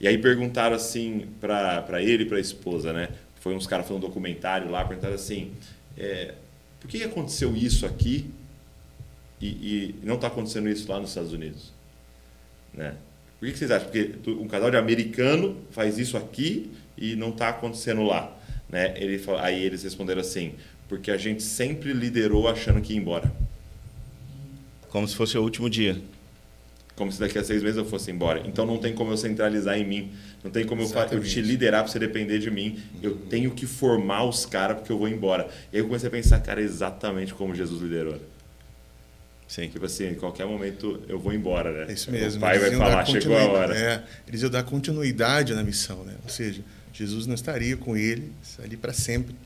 E 0.00 0.08
aí 0.08 0.18
perguntaram 0.18 0.74
assim 0.76 1.28
para 1.40 2.02
ele 2.02 2.24
e 2.24 2.26
para 2.26 2.36
a 2.36 2.40
esposa, 2.40 2.92
né? 2.92 3.08
Foi 3.40 3.54
uns 3.54 3.66
caras 3.66 3.86
fazendo 3.86 4.04
um 4.04 4.08
documentário 4.08 4.70
lá, 4.70 4.84
perguntaram 4.84 5.14
assim: 5.14 5.52
é, 5.96 6.34
por 6.80 6.88
que 6.88 6.98
que 6.98 7.04
aconteceu 7.04 7.56
isso 7.56 7.86
aqui 7.86 8.30
e, 9.40 9.46
e 9.46 9.94
não 10.02 10.16
está 10.16 10.26
acontecendo 10.26 10.68
isso 10.68 10.90
lá 10.90 10.98
nos 11.00 11.10
Estados 11.10 11.32
Unidos? 11.32 11.72
Né? 12.72 12.94
Por 13.44 13.48
que, 13.48 13.52
que 13.52 13.58
vocês 13.58 13.70
acham? 13.70 13.88
Porque 13.90 14.04
tu- 14.22 14.40
um 14.40 14.48
casal 14.48 14.70
de 14.70 14.78
americano 14.78 15.54
faz 15.70 15.98
isso 15.98 16.16
aqui 16.16 16.70
e 16.96 17.14
não 17.14 17.28
está 17.28 17.50
acontecendo 17.50 18.02
lá. 18.02 18.34
Né? 18.70 18.94
Ele, 18.96 19.22
aí 19.38 19.62
eles 19.62 19.82
responderam 19.82 20.22
assim: 20.22 20.54
porque 20.88 21.10
a 21.10 21.18
gente 21.18 21.42
sempre 21.42 21.92
liderou 21.92 22.48
achando 22.48 22.80
que 22.80 22.94
ia 22.94 22.98
embora. 22.98 23.30
Como 24.88 25.06
se 25.06 25.14
fosse 25.14 25.36
o 25.36 25.42
último 25.42 25.68
dia. 25.68 26.00
como 26.96 27.12
se 27.12 27.20
daqui 27.20 27.36
a 27.36 27.44
seis 27.44 27.62
meses 27.62 27.76
eu 27.76 27.84
fosse 27.84 28.10
embora. 28.10 28.42
Então 28.46 28.64
não 28.64 28.78
tem 28.78 28.94
como 28.94 29.10
eu 29.12 29.16
centralizar 29.18 29.76
em 29.78 29.84
mim. 29.84 30.12
Não 30.42 30.50
tem 30.50 30.64
como 30.64 30.80
eu, 30.80 31.20
te 31.20 31.42
liderar 31.42 31.82
para 31.82 31.92
você 31.92 31.98
depender 31.98 32.38
de 32.38 32.50
mim. 32.50 32.78
Eu 33.02 33.14
tenho 33.28 33.50
que 33.50 33.66
formar 33.66 34.24
os 34.24 34.46
caras 34.46 34.78
porque 34.78 34.90
eu 34.90 34.96
vou 34.96 35.08
embora. 35.08 35.48
E 35.70 35.76
aí 35.76 35.82
eu 35.82 35.86
comecei 35.86 36.08
a 36.08 36.10
pensar, 36.10 36.40
cara, 36.40 36.62
exatamente 36.62 37.34
como 37.34 37.54
Jesus 37.54 37.82
liderou. 37.82 38.18
Sim. 39.54 39.68
Tipo 39.68 39.86
assim, 39.86 40.08
em 40.08 40.14
qualquer 40.16 40.46
momento 40.46 41.00
eu 41.06 41.16
vou 41.16 41.32
embora, 41.32 41.70
né? 41.70 41.92
É 41.92 41.94
isso 41.94 42.10
mesmo. 42.10 42.38
O 42.38 42.40
pai 42.40 42.58
vai 42.58 42.72
falar, 42.72 43.06
chegou 43.06 43.38
a 43.38 43.44
hora. 43.44 43.78
É, 43.78 44.02
eles 44.26 44.42
iam 44.42 44.50
dar 44.50 44.64
continuidade 44.64 45.54
na 45.54 45.62
missão, 45.62 46.02
né? 46.02 46.16
Ou 46.24 46.28
seja, 46.28 46.60
Jesus 46.92 47.24
não 47.28 47.36
estaria 47.36 47.76
com 47.76 47.96
eles 47.96 48.58
ali 48.58 48.76
para 48.76 48.92
sempre. 48.92 49.36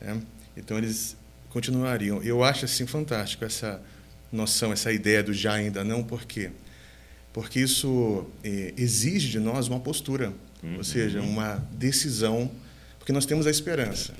né? 0.00 0.20
Então 0.56 0.76
eles 0.76 1.16
continuariam. 1.50 2.20
Eu 2.20 2.42
acho 2.42 2.64
assim 2.64 2.84
fantástico 2.84 3.44
essa 3.44 3.80
noção, 4.32 4.72
essa 4.72 4.90
ideia 4.90 5.22
do 5.22 5.32
já 5.32 5.52
ainda 5.52 5.84
não, 5.84 6.02
por 6.02 6.24
quê? 6.24 6.50
Porque 7.32 7.60
isso 7.60 8.26
eh, 8.42 8.74
exige 8.76 9.28
de 9.28 9.38
nós 9.38 9.68
uma 9.68 9.78
postura, 9.78 10.32
ou 10.76 10.82
seja, 10.82 11.20
uma 11.20 11.64
decisão, 11.70 12.50
porque 12.98 13.12
nós 13.12 13.24
temos 13.24 13.46
a 13.46 13.50
esperança. 13.52 14.14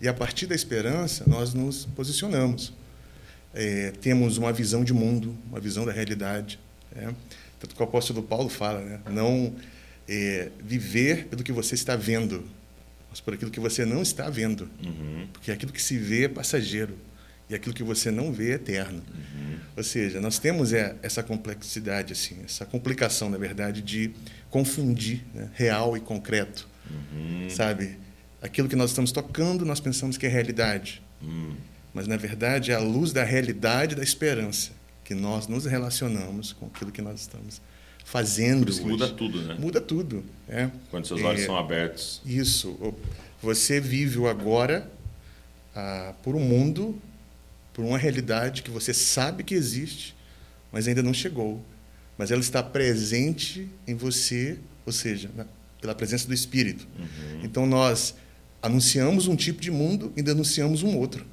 E 0.00 0.08
a 0.08 0.14
partir 0.14 0.46
da 0.46 0.54
esperança, 0.54 1.24
nós 1.26 1.52
nos 1.52 1.84
posicionamos. 1.84 2.72
É, 3.54 3.92
temos 4.00 4.36
uma 4.36 4.52
visão 4.52 4.82
de 4.82 4.92
mundo, 4.92 5.36
uma 5.48 5.60
visão 5.60 5.84
da 5.84 5.92
realidade. 5.92 6.58
né? 6.94 7.14
Tanto 7.60 7.74
que 7.74 7.80
o 7.80 7.84
apóstolo 7.84 8.22
Paulo 8.22 8.48
fala, 8.48 8.80
né? 8.80 9.00
não 9.10 9.54
é, 10.08 10.50
viver 10.62 11.26
pelo 11.26 11.42
que 11.42 11.52
você 11.52 11.74
está 11.74 11.96
vendo, 11.96 12.44
mas 13.08 13.20
por 13.20 13.34
aquilo 13.34 13.50
que 13.50 13.60
você 13.60 13.84
não 13.84 14.02
está 14.02 14.28
vendo. 14.28 14.68
Uhum. 14.84 15.26
Porque 15.32 15.50
aquilo 15.50 15.72
que 15.72 15.82
se 15.82 15.96
vê 15.96 16.24
é 16.24 16.28
passageiro 16.28 16.96
e 17.48 17.54
aquilo 17.54 17.74
que 17.74 17.82
você 17.82 18.10
não 18.10 18.32
vê 18.32 18.50
é 18.50 18.54
eterno. 18.54 19.02
Ou 19.76 19.82
seja, 19.82 20.20
nós 20.20 20.38
temos 20.38 20.72
é, 20.72 20.96
essa 21.02 21.22
complexidade, 21.22 22.12
assim, 22.12 22.38
essa 22.44 22.64
complicação, 22.64 23.28
na 23.28 23.38
verdade, 23.38 23.82
de 23.82 24.12
confundir 24.50 25.24
né, 25.34 25.50
real 25.54 25.96
e 25.96 26.00
concreto. 26.00 26.68
Sabe? 27.50 27.98
Aquilo 28.42 28.68
que 28.68 28.76
nós 28.76 28.90
estamos 28.90 29.10
tocando, 29.10 29.64
nós 29.64 29.80
pensamos 29.80 30.16
que 30.16 30.26
é 30.26 30.28
realidade. 30.28 31.02
Mas, 31.94 32.06
na 32.08 32.16
verdade, 32.16 32.72
é 32.72 32.74
a 32.74 32.80
luz 32.80 33.12
da 33.12 33.22
realidade 33.24 33.94
da 33.94 34.02
esperança 34.02 34.72
que 35.04 35.14
nós 35.14 35.46
nos 35.46 35.64
relacionamos 35.64 36.52
com 36.52 36.66
aquilo 36.66 36.90
que 36.90 37.00
nós 37.00 37.20
estamos 37.20 37.60
fazendo. 38.04 38.60
Por 38.64 38.68
isso 38.70 38.80
hoje. 38.80 38.90
muda 38.90 39.08
tudo, 39.08 39.42
né? 39.42 39.56
Muda 39.58 39.80
tudo. 39.80 40.24
É. 40.48 40.70
Quando 40.90 41.06
seus 41.06 41.22
olhos 41.22 41.42
É, 41.42 41.46
são 41.46 41.56
abertos. 41.56 42.20
Isso. 42.26 42.94
Você 43.40 43.80
vive 43.80 44.18
o 44.18 44.26
agora 44.26 44.90
ah, 45.74 46.14
por 46.22 46.34
um 46.34 46.40
mundo, 46.40 46.98
por 47.72 47.84
uma 47.84 47.96
realidade 47.98 48.62
que 48.62 48.70
você 48.70 48.92
sabe 48.92 49.44
que 49.44 49.54
existe, 49.54 50.14
mas 50.72 50.88
ainda 50.88 51.02
não 51.02 51.14
chegou. 51.14 51.62
Mas 52.18 52.30
ela 52.30 52.40
está 52.40 52.62
presente 52.62 53.68
em 53.86 53.94
você, 53.94 54.58
ou 54.86 54.92
seja, 54.92 55.30
na- 55.36 55.46
pela 55.80 55.94
presença 55.94 56.26
do 56.26 56.34
Espírito. 56.34 56.86
Uhum. 56.98 57.40
Então 57.44 57.66
nós 57.66 58.14
anunciamos 58.62 59.26
um 59.28 59.36
tipo 59.36 59.60
de 59.60 59.70
mundo 59.70 60.12
e 60.16 60.22
denunciamos 60.22 60.82
um 60.82 60.96
outro. 60.96 61.26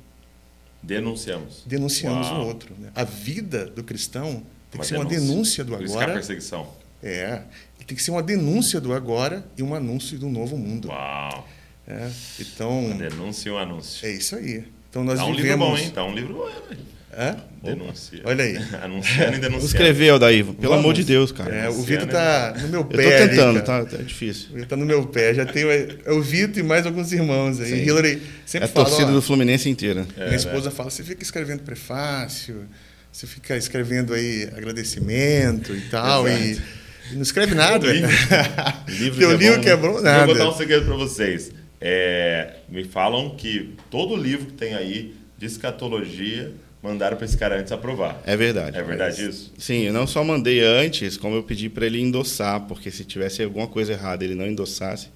Denunciamos. 0.83 1.63
Denunciamos 1.65 2.27
Uau. 2.27 2.41
um 2.41 2.47
outro. 2.47 2.73
né? 2.79 2.89
A 2.95 3.03
vida 3.03 3.65
do 3.65 3.83
cristão 3.83 4.43
tem 4.69 4.79
Uma 4.79 4.81
que 4.81 4.87
ser 4.87 4.95
uma 4.95 5.05
denúncia. 5.05 5.63
do 5.63 5.73
Por 5.73 5.83
isso 5.83 5.93
que 5.93 5.97
é 5.97 6.01
a 6.01 6.03
agora. 6.03 6.17
perseguição. 6.19 6.67
É, 7.03 7.41
tem 7.85 7.95
que 7.97 8.01
ser 8.03 8.11
uma 8.11 8.23
denúncia 8.23 8.79
do 8.79 8.93
agora 8.93 9.45
e 9.57 9.63
um 9.63 9.73
anúncio 9.75 10.17
do 10.17 10.29
novo 10.29 10.57
mundo. 10.57 10.87
Uau. 10.89 11.47
É, 11.87 12.09
então, 12.39 12.85
Uma 12.85 12.95
denúncia 12.95 13.49
e 13.49 13.51
um 13.51 13.57
anúncio. 13.57 14.05
é 14.07 14.11
isso 14.11 14.35
aí. 14.35 14.63
Então 14.89 15.03
nós 15.03 15.17
Tá 15.19 15.25
um 15.25 15.35
vivemos. 15.35 15.49
livro 15.51 15.57
bom, 15.67 15.77
hein? 15.77 15.89
Tá 15.91 16.03
um 16.05 16.13
livro 16.15 16.33
bom, 16.35 16.47
hein? 16.47 16.77
Hã? 17.17 17.35
Denuncia. 17.61 18.21
Olha 18.23 18.43
aí. 18.43 18.57
Anunciando 18.81 19.35
e 19.35 19.39
denunciando. 19.39 19.65
escrever, 19.65 20.09
Aldair. 20.09 20.45
Pelo 20.45 20.57
Vamos. 20.61 20.77
amor 20.77 20.93
de 20.93 21.03
Deus, 21.03 21.31
cara. 21.31 21.53
É, 21.53 21.69
o 21.69 21.81
Vitor 21.83 22.07
tá 22.07 22.55
no 22.61 22.67
meu 22.69 22.79
Eu 22.81 22.85
pé. 22.85 23.17
tô 23.17 23.23
ali, 23.23 23.29
tentando, 23.29 23.61
cara. 23.63 23.85
tá, 23.85 23.97
tá 23.97 24.03
difícil. 24.03 24.49
Ele 24.55 24.65
tá 24.65 24.75
no 24.77 24.85
meu 24.85 25.05
pé. 25.07 25.33
Já 25.33 25.45
tenho 25.45 25.69
é 25.69 26.11
o 26.11 26.21
Vitor 26.21 26.57
e 26.57 26.63
mais 26.63 26.85
alguns 26.85 27.11
irmãos 27.11 27.59
aí. 27.59 27.69
Sim. 27.69 27.83
Hillary 27.85 28.13
É 28.13 28.19
sempre 28.45 28.65
a 28.65 28.67
fala. 28.69 28.85
torcida 28.85 29.11
ó, 29.11 29.13
do 29.13 29.21
Fluminense 29.21 29.69
inteira. 29.69 30.07
É, 30.17 30.25
minha 30.25 30.35
esposa 30.37 30.71
fala: 30.71 30.89
você 30.89 31.03
fica 31.03 31.21
escrevendo 31.21 31.63
prefácio, 31.63 32.65
você 33.11 33.27
fica 33.27 33.57
escrevendo 33.57 34.13
aí 34.13 34.47
agradecimento 34.55 35.75
e 35.75 35.81
tal. 35.81 36.27
E, 36.29 36.51
Exato. 36.51 36.67
e 37.11 37.15
não 37.15 37.21
escreve 37.21 37.53
nada. 37.55 37.91
Livro. 37.91 38.09
Livro 38.87 39.19
Teu 39.19 39.29
que 39.29 39.33
é 39.35 39.37
livro 39.37 39.57
bom. 39.57 39.63
quebrou 39.63 39.97
Eu 39.97 40.03
vou 40.03 40.25
botar 40.27 40.41
um 40.43 40.45
nada. 40.45 40.57
segredo 40.57 40.85
para 40.85 40.95
vocês. 40.95 41.51
É, 41.79 42.55
me 42.69 42.83
falam 42.85 43.35
que 43.35 43.75
todo 43.89 44.15
livro 44.15 44.45
que 44.47 44.53
tem 44.53 44.75
aí 44.75 45.13
de 45.37 45.45
escatologia 45.47 46.51
mandaram 46.81 47.15
para 47.15 47.25
esse 47.25 47.37
cara 47.37 47.59
antes 47.59 47.71
aprovar. 47.71 48.21
É 48.25 48.35
verdade. 48.35 48.77
É 48.77 48.81
verdade 48.81 49.27
isso? 49.27 49.53
Sim, 49.57 49.83
eu 49.83 49.93
não 49.93 50.07
só 50.07 50.23
mandei 50.23 50.61
antes, 50.61 51.15
como 51.15 51.35
eu 51.35 51.43
pedi 51.43 51.69
para 51.69 51.85
ele 51.85 52.01
endossar, 52.01 52.61
porque 52.61 52.89
se 52.89 53.05
tivesse 53.05 53.43
alguma 53.43 53.67
coisa 53.67 53.93
errada 53.93 54.23
ele 54.23 54.35
não 54.35 54.47
endossasse, 54.47 55.09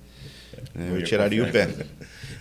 né, 0.73 0.89
eu 0.91 0.99
ia 0.99 1.05
tiraria 1.05 1.43
o 1.43 1.51
pé. 1.51 1.69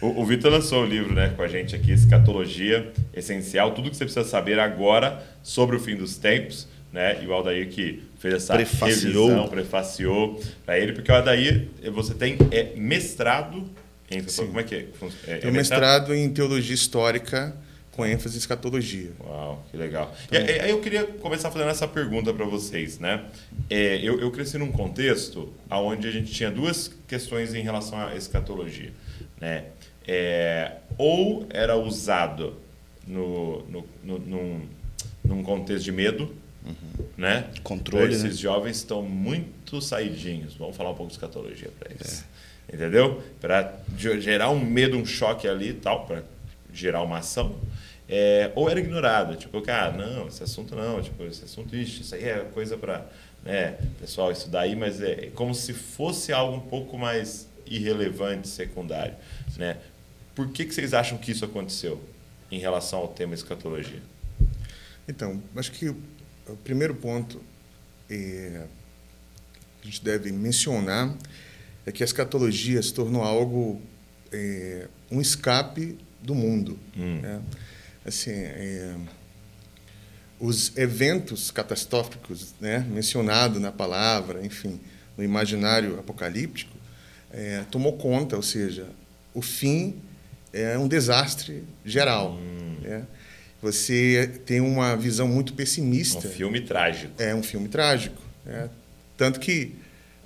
O, 0.00 0.20
o 0.20 0.26
Vitor 0.26 0.50
lançou 0.50 0.82
um 0.82 0.86
livro 0.86 1.14
né, 1.14 1.32
com 1.34 1.42
a 1.42 1.48
gente 1.48 1.74
aqui, 1.74 1.92
Escatologia 1.92 2.92
Essencial, 3.14 3.72
tudo 3.72 3.90
que 3.90 3.96
você 3.96 4.04
precisa 4.04 4.26
saber 4.26 4.58
agora 4.58 5.22
sobre 5.42 5.76
o 5.76 5.80
fim 5.80 5.96
dos 5.96 6.16
tempos. 6.16 6.68
Né? 6.92 7.24
E 7.24 7.26
o 7.26 7.32
Aldair 7.32 7.68
que 7.70 8.04
fez 8.20 8.34
essa 8.34 8.54
Prefaciou. 8.54 9.28
revisão, 9.28 9.48
prefaciou 9.48 10.40
para 10.64 10.78
ele, 10.78 10.92
porque 10.92 11.10
o 11.10 11.14
Aldair, 11.14 11.68
você 11.92 12.14
tem 12.14 12.36
é, 12.52 12.72
mestrado 12.76 13.68
em... 14.08 14.22
Como 14.22 14.60
é 14.60 14.62
que 14.62 14.74
é? 14.74 14.86
é, 15.26 15.40
é 15.48 15.50
mestrado 15.50 16.14
em 16.14 16.28
teologia 16.30 16.74
histórica 16.74 17.56
com 17.94 18.04
ênfase 18.04 18.34
em 18.36 18.38
escatologia. 18.38 19.12
Uau, 19.20 19.64
que 19.70 19.76
legal. 19.76 20.14
E 20.32 20.36
aí 20.36 20.70
eu 20.70 20.80
queria 20.80 21.04
começar 21.04 21.50
fazendo 21.50 21.70
essa 21.70 21.86
pergunta 21.86 22.32
para 22.34 22.44
vocês, 22.44 22.98
né? 22.98 23.24
É, 23.70 23.96
eu, 24.02 24.20
eu 24.20 24.30
cresci 24.30 24.58
num 24.58 24.72
contexto 24.72 25.52
onde 25.70 26.08
a 26.08 26.10
gente 26.10 26.32
tinha 26.32 26.50
duas 26.50 26.90
questões 27.06 27.54
em 27.54 27.62
relação 27.62 27.98
à 27.98 28.14
escatologia, 28.16 28.92
né? 29.40 29.66
É, 30.06 30.72
ou 30.98 31.46
era 31.50 31.76
usado 31.76 32.54
no, 33.06 33.62
no, 33.68 33.84
no- 34.02 34.18
num, 34.18 34.60
num 35.24 35.42
contexto 35.42 35.84
de 35.84 35.92
medo, 35.92 36.34
né? 37.16 37.46
Controle, 37.62 38.06
Então, 38.06 38.18
né? 38.22 38.26
Esses 38.28 38.38
jovens 38.38 38.76
estão 38.78 39.02
muito 39.02 39.80
saidinhos. 39.80 40.54
Vamos 40.54 40.76
falar 40.76 40.90
um 40.90 40.94
pouco 40.94 41.08
de 41.10 41.14
escatologia 41.16 41.70
para 41.78 41.90
eles. 41.92 42.24
Entendeu? 42.72 43.22
Para 43.40 43.74
gerar 43.96 44.50
um 44.50 44.58
medo, 44.58 44.96
um 44.96 45.04
choque 45.04 45.46
ali 45.46 45.70
e 45.70 45.74
tal, 45.74 46.06
para 46.06 46.22
gerar 46.74 47.02
uma 47.02 47.18
ação. 47.18 47.56
É, 48.08 48.52
ou 48.54 48.68
era 48.68 48.78
ignorado, 48.78 49.36
tipo, 49.36 49.60
cara, 49.62 49.92
não, 49.92 50.28
esse 50.28 50.42
assunto 50.42 50.76
não, 50.76 51.00
tipo, 51.00 51.22
esse 51.24 51.44
assunto, 51.44 51.74
ixi, 51.74 52.02
isso 52.02 52.14
aí 52.14 52.24
é 52.24 52.40
coisa 52.52 52.76
para 52.76 53.06
né, 53.42 53.78
pessoal 53.98 54.30
estudar 54.30 54.62
aí, 54.62 54.76
mas 54.76 55.00
é 55.00 55.30
como 55.34 55.54
se 55.54 55.72
fosse 55.72 56.32
algo 56.32 56.56
um 56.56 56.60
pouco 56.60 56.98
mais 56.98 57.48
irrelevante, 57.66 58.48
secundário. 58.48 59.14
Né? 59.56 59.78
Por 60.34 60.48
que, 60.50 60.64
que 60.64 60.74
vocês 60.74 60.92
acham 60.92 61.16
que 61.16 61.30
isso 61.30 61.44
aconteceu 61.44 62.02
em 62.50 62.58
relação 62.58 63.00
ao 63.00 63.08
tema 63.08 63.34
escatologia? 63.34 64.02
Então, 65.08 65.42
acho 65.56 65.72
que 65.72 65.88
o 65.88 66.56
primeiro 66.62 66.94
ponto 66.94 67.40
é, 68.10 68.66
que 69.80 69.88
a 69.88 69.90
gente 69.90 70.02
deve 70.02 70.32
mencionar 70.32 71.14
é 71.86 71.92
que 71.92 72.02
a 72.02 72.06
escatologia 72.06 72.82
se 72.82 72.92
tornou 72.92 73.22
algo, 73.22 73.80
é, 74.32 74.88
um 75.10 75.20
escape 75.20 75.98
do 76.24 76.34
mundo. 76.34 76.78
Hum. 76.96 77.20
né? 77.20 77.40
Assim, 78.04 78.32
é, 78.32 78.94
os 80.40 80.76
eventos 80.76 81.50
catastróficos 81.50 82.54
né, 82.60 82.84
mencionados 82.90 83.60
na 83.60 83.70
palavra, 83.70 84.44
enfim, 84.44 84.80
no 85.16 85.22
imaginário 85.22 85.98
apocalíptico, 85.98 86.76
é, 87.30 87.62
tomou 87.70 87.92
conta, 87.94 88.36
ou 88.36 88.42
seja, 88.42 88.86
o 89.32 89.40
fim 89.42 89.96
é 90.52 90.76
um 90.78 90.88
desastre 90.88 91.64
geral. 91.84 92.38
né? 92.82 93.06
Você 93.62 94.40
tem 94.44 94.60
uma 94.60 94.94
visão 94.96 95.26
muito 95.26 95.52
Um 95.52 95.56
pessimista. 95.56 96.28
filme 96.28 96.60
trágico. 96.60 97.14
É 97.22 97.34
um 97.34 97.42
filme 97.42 97.68
trágico. 97.68 98.20
né? 98.44 98.68
Tanto 99.16 99.40
que 99.40 99.74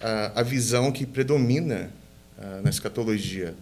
a, 0.00 0.40
a 0.40 0.42
visão 0.42 0.90
que 0.90 1.06
predomina 1.06 1.90
ah, 2.36 2.60
na 2.64 2.70
escatologia 2.70 3.54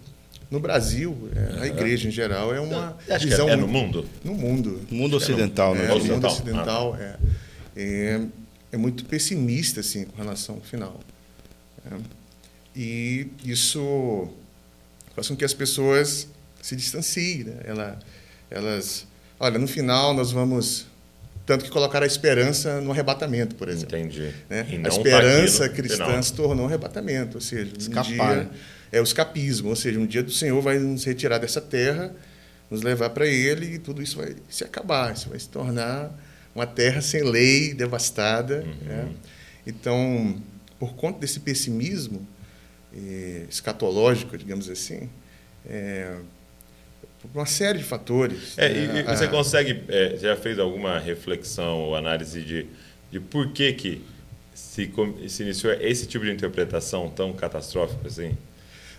no 0.51 0.61
Brasil, 0.61 1.29
é, 1.35 1.63
a 1.63 1.67
igreja 1.67 2.09
em 2.09 2.11
geral, 2.11 2.55
é 2.55 2.61
uma 2.61 2.97
Acho 3.09 3.27
visão 3.27 3.49
é, 3.49 3.53
é 3.53 3.57
no 3.57 3.67
mundo? 3.67 4.07
no 4.23 4.35
mundo. 4.35 4.81
Mundo 4.91 5.17
ocidental, 5.17 5.75
É, 5.75 5.79
né? 5.79 5.85
o 5.85 5.99
mundo 5.99 6.27
Ocidental. 6.27 6.31
ocidental 6.31 6.97
é, 6.97 7.17
é, 7.77 8.21
é 8.73 8.77
muito 8.77 9.05
pessimista 9.05 9.81
assim, 9.81 10.05
com 10.05 10.17
relação 10.17 10.57
ao 10.57 10.61
final. 10.61 11.01
É. 11.91 11.97
E 12.75 13.29
isso 13.45 14.29
faz 15.15 15.29
com 15.29 15.37
que 15.37 15.45
as 15.45 15.55
pessoas 15.55 16.29
se 16.63 16.77
distanciem. 16.77 17.45
Né? 17.45 17.57
Ela, 17.65 17.99
elas, 18.51 19.07
olha, 19.41 19.59
no 19.59 19.67
final 19.67 20.13
nós 20.15 20.31
vamos. 20.31 20.87
Tanto 21.47 21.65
que 21.65 21.71
colocar 21.71 22.03
a 22.03 22.07
esperança 22.07 22.81
no 22.81 22.91
arrebatamento, 22.91 23.55
por 23.55 23.69
exemplo. 23.69 23.97
Entendi. 23.97 24.35
Né? 24.51 24.63
A 24.63 24.83
tá 24.83 24.89
esperança 24.89 25.69
no 25.69 25.75
cristã 25.75 26.21
se 26.21 26.33
tornou 26.33 26.65
um 26.65 26.69
arrebatamento, 26.69 27.37
ou 27.37 27.41
seja, 27.41 27.73
um 27.73 27.79
Escapar, 27.79 28.05
dia 28.05 28.35
né? 28.43 28.49
É 28.97 29.01
o 29.01 29.05
escapismo, 29.05 29.69
ou 29.69 29.77
seja, 29.77 29.99
um 29.99 30.07
dia 30.07 30.23
do 30.23 30.31
Senhor 30.31 30.61
vai 30.61 30.79
nos 30.79 31.05
retirar 31.05 31.39
dessa 31.39 31.61
terra, 31.61 32.15
nos 32.71 32.83
levar 32.83 33.11
para 33.11 33.27
Ele 33.27 33.75
e 33.75 33.79
tudo 33.79 34.03
isso 34.03 34.17
vai 34.17 34.35
se 34.49 34.65
acabar, 34.65 35.13
isso 35.13 35.29
vai 35.29 35.39
se 35.39 35.49
tornar 35.49 36.13
uma 36.55 36.67
terra 36.67 37.01
sem 37.03 37.23
lei, 37.23 37.75
devastada. 37.75 38.65
Uhum. 38.65 38.89
Né? 38.89 39.09
Então, 39.67 40.43
por 40.79 40.95
conta 40.95 41.21
desse 41.21 41.41
pessimismo 41.41 42.27
eh, 42.95 43.45
escatológico, 43.49 44.37
digamos 44.39 44.69
assim, 44.71 45.09
é, 45.69 46.17
por 47.21 47.31
uma 47.35 47.47
série 47.47 47.79
de 47.79 47.85
fatores. 47.85 48.57
É, 48.57 48.69
né? 48.69 49.01
e, 49.01 49.03
você 49.03 49.25
a, 49.25 49.29
consegue, 49.29 49.83
é, 49.89 50.17
já 50.17 50.37
fez 50.37 50.59
alguma 50.59 50.99
reflexão 50.99 51.81
ou 51.81 51.97
análise 51.97 52.43
de, 52.43 52.67
de 53.11 53.21
por 53.21 53.53
que, 53.53 53.73
que 53.73 54.05
se, 54.55 54.91
se 55.29 55.43
iniciou 55.43 55.73
esse 55.75 56.07
tipo 56.07 56.25
de 56.25 56.31
interpretação 56.31 57.11
tão 57.11 57.33
catastrófica 57.33 58.09
assim? 58.09 58.37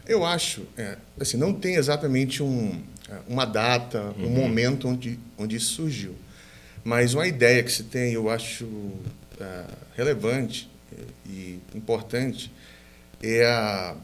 Eu 0.07 0.25
acho, 0.25 0.65
é, 0.77 0.97
assim, 1.19 1.35
não 1.35 1.53
tem 1.53 1.75
exatamente 1.75 2.41
um, 2.41 2.81
uma 3.27 3.45
data, 3.45 4.13
um 4.17 4.23
uhum. 4.23 4.29
momento 4.29 4.87
onde, 4.87 5.19
onde 5.37 5.57
isso 5.57 5.73
surgiu. 5.73 6.15
Mas 6.83 7.13
uma 7.13 7.27
ideia 7.27 7.61
que 7.61 7.71
se 7.71 7.83
tem, 7.83 8.13
eu 8.13 8.29
acho 8.29 8.63
uh, 8.63 9.03
relevante 9.95 10.69
e 11.25 11.59
importante, 11.75 12.49
é 13.21 13.45
a. 13.45 13.95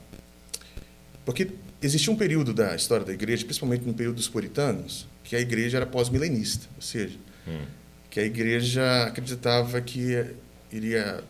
Porque 1.24 1.50
existia 1.81 2.12
um 2.12 2.17
período 2.17 2.53
da 2.53 2.75
história 2.75 3.05
da 3.05 3.13
igreja, 3.13 3.45
principalmente 3.45 3.86
no 3.86 3.93
período 3.93 4.17
dos 4.17 4.27
puritanos, 4.27 5.07
que 5.24 5.36
a 5.36 5.39
igreja 5.39 5.77
era 5.77 5.86
pós-milenista, 5.86 6.67
ou 6.75 6.81
seja, 6.81 7.17
hum. 7.48 7.65
que 8.10 8.19
a 8.19 8.25
igreja 8.25 9.05
acreditava 9.05 9.79
que 9.79 10.25
iria 10.69 11.24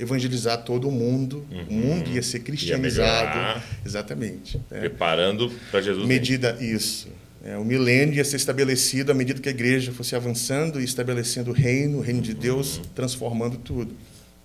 evangelizar 0.00 0.64
todo 0.64 0.88
o 0.88 0.90
mundo, 0.90 1.46
uhum. 1.50 1.66
o 1.68 1.72
mundo 1.72 2.10
ia 2.10 2.22
ser 2.22 2.40
cristianizado. 2.40 3.38
Ia 3.38 3.62
exatamente. 3.84 4.56
Né? 4.70 4.80
Preparando 4.80 5.52
para 5.70 5.82
Jesus. 5.82 6.06
Medida 6.06 6.56
isso. 6.60 7.08
É, 7.44 7.56
o 7.56 7.64
milênio 7.64 8.14
ia 8.14 8.24
ser 8.24 8.36
estabelecido 8.36 9.12
à 9.12 9.14
medida 9.14 9.40
que 9.40 9.48
a 9.48 9.52
igreja 9.52 9.92
fosse 9.92 10.16
avançando 10.16 10.80
e 10.80 10.84
estabelecendo 10.84 11.50
o 11.50 11.54
reino, 11.54 11.98
o 11.98 12.00
reino 12.00 12.20
de 12.20 12.34
Deus, 12.34 12.78
uhum. 12.78 12.84
transformando 12.94 13.56
tudo. 13.58 13.94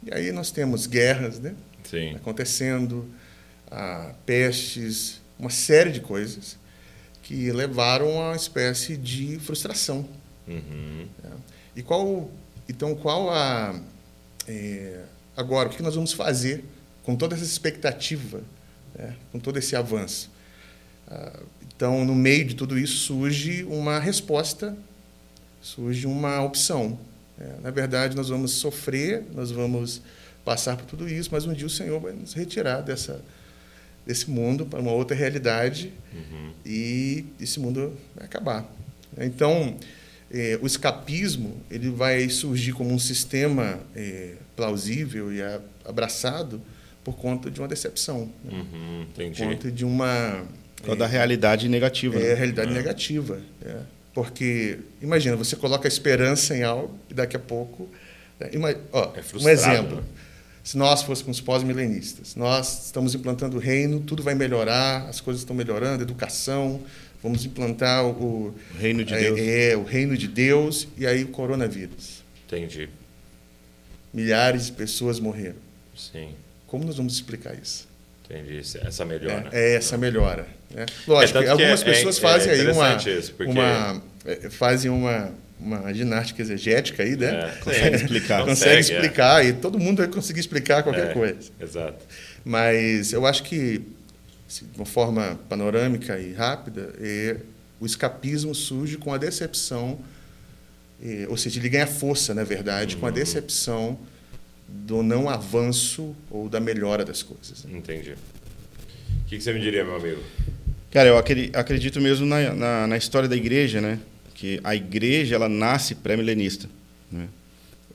E 0.05 0.13
aí 0.13 0.31
nós 0.31 0.51
temos 0.51 0.87
guerras 0.87 1.39
né? 1.39 1.55
Sim. 1.83 2.15
acontecendo, 2.15 3.09
ah, 3.71 4.13
pestes, 4.25 5.21
uma 5.37 5.49
série 5.49 5.91
de 5.91 5.99
coisas 5.99 6.57
que 7.21 7.51
levaram 7.51 8.21
a 8.21 8.29
uma 8.29 8.35
espécie 8.35 8.95
de 8.95 9.39
frustração. 9.39 10.07
Uhum. 10.47 11.07
É. 11.23 11.27
E 11.77 11.81
qual, 11.81 12.29
então, 12.69 12.95
qual 12.95 13.29
a 13.29 13.77
é, 14.47 15.01
agora 15.35 15.69
o 15.69 15.71
que 15.71 15.81
nós 15.81 15.95
vamos 15.95 16.13
fazer 16.13 16.63
com 17.03 17.15
toda 17.15 17.35
essa 17.35 17.43
expectativa, 17.43 18.41
né, 18.97 19.15
com 19.31 19.39
todo 19.39 19.57
esse 19.57 19.75
avanço? 19.75 20.31
Ah, 21.07 21.39
então, 21.75 22.05
no 22.05 22.15
meio 22.15 22.45
de 22.45 22.55
tudo 22.55 22.77
isso 22.79 22.97
surge 22.97 23.63
uma 23.65 23.99
resposta, 23.99 24.77
surge 25.61 26.07
uma 26.07 26.41
opção. 26.41 26.97
É, 27.37 27.59
na 27.61 27.69
verdade, 27.69 28.15
nós 28.15 28.29
vamos 28.29 28.51
sofrer, 28.53 29.25
nós 29.33 29.51
vamos 29.51 30.01
passar 30.45 30.77
por 30.77 30.85
tudo 30.85 31.09
isso, 31.09 31.29
mas 31.31 31.45
um 31.45 31.53
dia 31.53 31.65
o 31.65 31.69
Senhor 31.69 31.99
vai 31.99 32.13
nos 32.13 32.33
retirar 32.33 32.81
dessa 32.81 33.21
desse 34.05 34.29
mundo 34.29 34.65
para 34.65 34.79
uma 34.79 34.91
outra 34.91 35.17
realidade 35.17 35.91
uhum. 36.13 36.51
e 36.63 37.25
esse 37.39 37.59
mundo 37.59 37.97
vai 38.15 38.25
acabar. 38.25 38.63
Então, 39.17 39.75
é, 40.31 40.59
o 40.61 40.65
escapismo 40.67 41.61
ele 41.69 41.89
vai 41.89 42.29
surgir 42.29 42.73
como 42.73 42.91
um 42.91 42.99
sistema 42.99 43.79
é, 43.95 44.33
plausível 44.55 45.31
e 45.31 45.39
abraçado 45.83 46.61
por 47.03 47.15
conta 47.15 47.51
de 47.51 47.59
uma 47.59 47.67
decepção, 47.67 48.31
né? 48.43 48.51
uhum, 48.51 49.05
por 49.13 49.37
conta 49.37 49.71
de 49.71 49.85
uma 49.85 50.43
por 50.83 50.93
é, 50.93 50.95
da 50.95 51.07
realidade 51.07 51.67
negativa. 51.67 52.15
É, 52.15 52.29
né? 52.29 52.33
realidade 52.33 52.69
uhum. 52.69 52.75
negativa. 52.75 53.39
É. 53.63 53.77
Porque, 54.13 54.79
imagina, 55.01 55.35
você 55.35 55.55
coloca 55.55 55.87
a 55.87 55.89
esperança 55.89 56.55
em 56.55 56.63
algo 56.63 56.97
e 57.09 57.13
daqui 57.13 57.35
a 57.35 57.39
pouco. 57.39 57.89
Né, 58.39 58.49
ó, 58.91 59.11
é 59.13 59.43
um 59.43 59.49
exemplo. 59.49 60.03
Se 60.63 60.77
nós 60.77 61.03
fôssemos 61.03 61.39
pós-milenistas. 61.41 62.35
Nós 62.35 62.85
estamos 62.85 63.13
implantando 63.13 63.57
o 63.57 63.59
reino, 63.59 63.99
tudo 63.99 64.23
vai 64.23 64.33
melhorar, 64.33 65.07
as 65.07 65.21
coisas 65.21 65.41
estão 65.41 65.55
melhorando, 65.55 66.01
educação, 66.01 66.81
vamos 67.25 67.43
implantar 67.43 68.05
o, 68.05 68.09
o 68.49 68.55
reino 68.77 69.03
de 69.03 69.13
é, 69.15 69.19
Deus. 69.19 69.39
É, 69.39 69.75
o 69.75 69.83
reino 69.83 70.15
de 70.15 70.27
Deus 70.27 70.87
e 70.95 71.07
aí 71.07 71.23
o 71.23 71.29
coronavírus. 71.29 72.23
Entendi. 72.45 72.87
Milhares 74.13 74.67
de 74.67 74.73
pessoas 74.73 75.19
morreram. 75.19 75.55
Sim. 75.97 76.29
Como 76.67 76.85
nós 76.85 76.97
vamos 76.97 77.15
explicar 77.15 77.55
isso? 77.55 77.87
Entendi. 78.25 78.59
Essa 78.59 79.03
melhora. 79.03 79.49
É, 79.51 79.73
é 79.73 79.75
essa 79.75 79.97
melhora. 79.97 80.47
Né? 80.69 80.85
Lógico, 81.07 81.39
é, 81.39 81.47
algumas 81.47 81.81
é, 81.81 81.85
pessoas 81.85 82.19
fazem 82.19 82.51
aí 82.51 82.67
uma, 82.67 82.95
isso, 82.95 83.33
porque... 83.33 83.51
uma 83.51 84.01
fazem 84.51 84.91
uma 84.91 85.33
uma 85.59 85.93
ginástica 85.93 86.41
exegética 86.41 87.01
aí, 87.01 87.15
né? 87.15 87.53
É, 87.57 87.63
consegue 87.63 87.95
explicar. 88.03 88.45
consegue, 88.45 88.81
explicar 88.81 89.43
é. 89.43 89.47
e 89.47 89.53
todo 89.53 89.79
mundo 89.79 89.99
vai 89.99 90.07
conseguir 90.07 90.41
explicar 90.41 90.83
qualquer 90.83 91.11
é, 91.11 91.13
coisa. 91.13 91.49
Exato. 91.59 92.05
Mas 92.43 93.13
eu 93.13 93.25
acho 93.25 93.43
que, 93.43 93.81
assim, 94.47 94.65
de 94.65 94.77
uma 94.77 94.85
forma 94.85 95.39
panorâmica 95.49 96.19
e 96.19 96.33
rápida, 96.33 96.93
é, 96.99 97.37
o 97.79 97.85
escapismo 97.85 98.53
surge 98.53 98.97
com 98.97 99.13
a 99.13 99.17
decepção, 99.17 99.99
é, 101.01 101.25
ou 101.29 101.37
seja, 101.37 101.59
ele 101.59 101.69
ganha 101.69 101.87
força, 101.87 102.33
na 102.33 102.43
verdade, 102.43 102.95
uhum. 102.95 103.01
com 103.01 103.05
a 103.07 103.09
uhum. 103.09 103.15
decepção 103.15 103.99
do 104.67 105.03
não 105.03 105.29
avanço 105.29 106.15
ou 106.29 106.49
da 106.49 106.59
melhora 106.59 107.05
das 107.05 107.21
coisas. 107.21 107.65
Entendi. 107.65 108.11
O 108.11 109.27
que 109.27 109.39
você 109.39 109.53
me 109.53 109.59
diria, 109.59 109.83
meu 109.83 109.95
amigo? 109.95 110.21
Cara, 110.91 111.09
eu 111.09 111.17
acredito 111.17 111.99
mesmo 111.99 112.25
na, 112.25 112.53
na, 112.53 112.87
na 112.87 112.97
história 112.97 113.27
da 113.27 113.35
igreja, 113.35 113.81
né? 113.81 113.99
que 114.35 114.59
a 114.63 114.75
igreja 114.75 115.35
ela 115.35 115.49
nasce 115.49 115.95
pré-milenista. 115.95 116.69
Né? 117.11 117.27